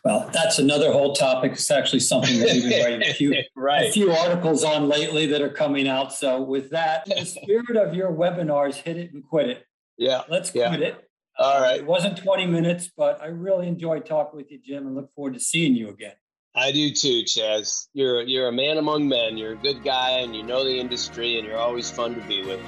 Well, 0.04 0.30
that's 0.34 0.60
another 0.60 0.92
whole 0.92 1.14
topic. 1.14 1.54
It's 1.54 1.72
actually 1.72 2.02
something 2.02 2.38
that 2.40 2.52
we've 2.52 2.64
been 2.64 2.84
writing 2.84 3.10
a 3.10 3.14
few, 3.14 3.36
right. 3.56 3.88
a 3.88 3.92
few 3.92 4.12
articles 4.12 4.62
on 4.66 4.90
lately 4.90 5.28
that 5.28 5.42
are 5.42 5.50
coming 5.50 5.88
out. 5.88 6.12
So, 6.12 6.42
with 6.42 6.72
that, 6.72 7.06
the 7.06 7.24
spirit 7.24 7.78
of 7.78 7.96
your 7.96 8.12
webinars, 8.12 8.76
hit 8.76 8.98
it 8.98 9.14
and 9.14 9.24
quit 9.24 9.48
it. 9.48 9.66
Yeah. 9.98 10.24
Let's 10.28 10.52
quit 10.52 10.82
yeah. 10.82 10.88
it. 10.88 11.10
All 11.40 11.62
right. 11.62 11.80
It 11.80 11.86
wasn't 11.86 12.18
20 12.18 12.48
minutes, 12.48 12.92
but 12.96 13.22
I 13.22 13.28
really 13.28 13.68
enjoyed 13.68 14.06
talking 14.06 14.36
with 14.36 14.52
you, 14.52 14.60
Jim, 14.60 14.86
and 14.86 14.96
look 14.96 15.12
forward 15.14 15.36
to 15.36 15.40
seeing 15.40 15.74
you 15.74 15.90
again. 15.90 16.14
I 16.56 16.72
do 16.72 16.92
too, 16.92 17.24
Chas. 17.24 17.90
You're 17.94 18.22
you're 18.22 18.48
a 18.48 18.52
man 18.52 18.78
among 18.78 19.08
men. 19.08 19.38
You're 19.38 19.54
a 19.54 19.58
good 19.58 19.84
guy, 19.84 20.20
and 20.20 20.36
you 20.36 20.44
know 20.44 20.64
the 20.64 20.80
industry, 20.80 21.40
and 21.40 21.48
you're 21.48 21.58
always 21.58 21.90
fun 21.90 22.14
to 22.16 22.22
be 22.28 22.44
with. 22.44 22.60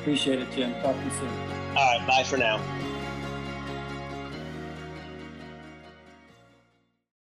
Appreciate 0.00 0.40
it, 0.40 0.50
Jim. 0.52 0.72
Talk 0.82 0.96
to 0.96 1.04
you 1.04 1.10
soon. 1.10 1.28
All 1.76 1.98
right. 1.98 2.04
Bye 2.06 2.22
for 2.22 2.36
now. 2.36 2.60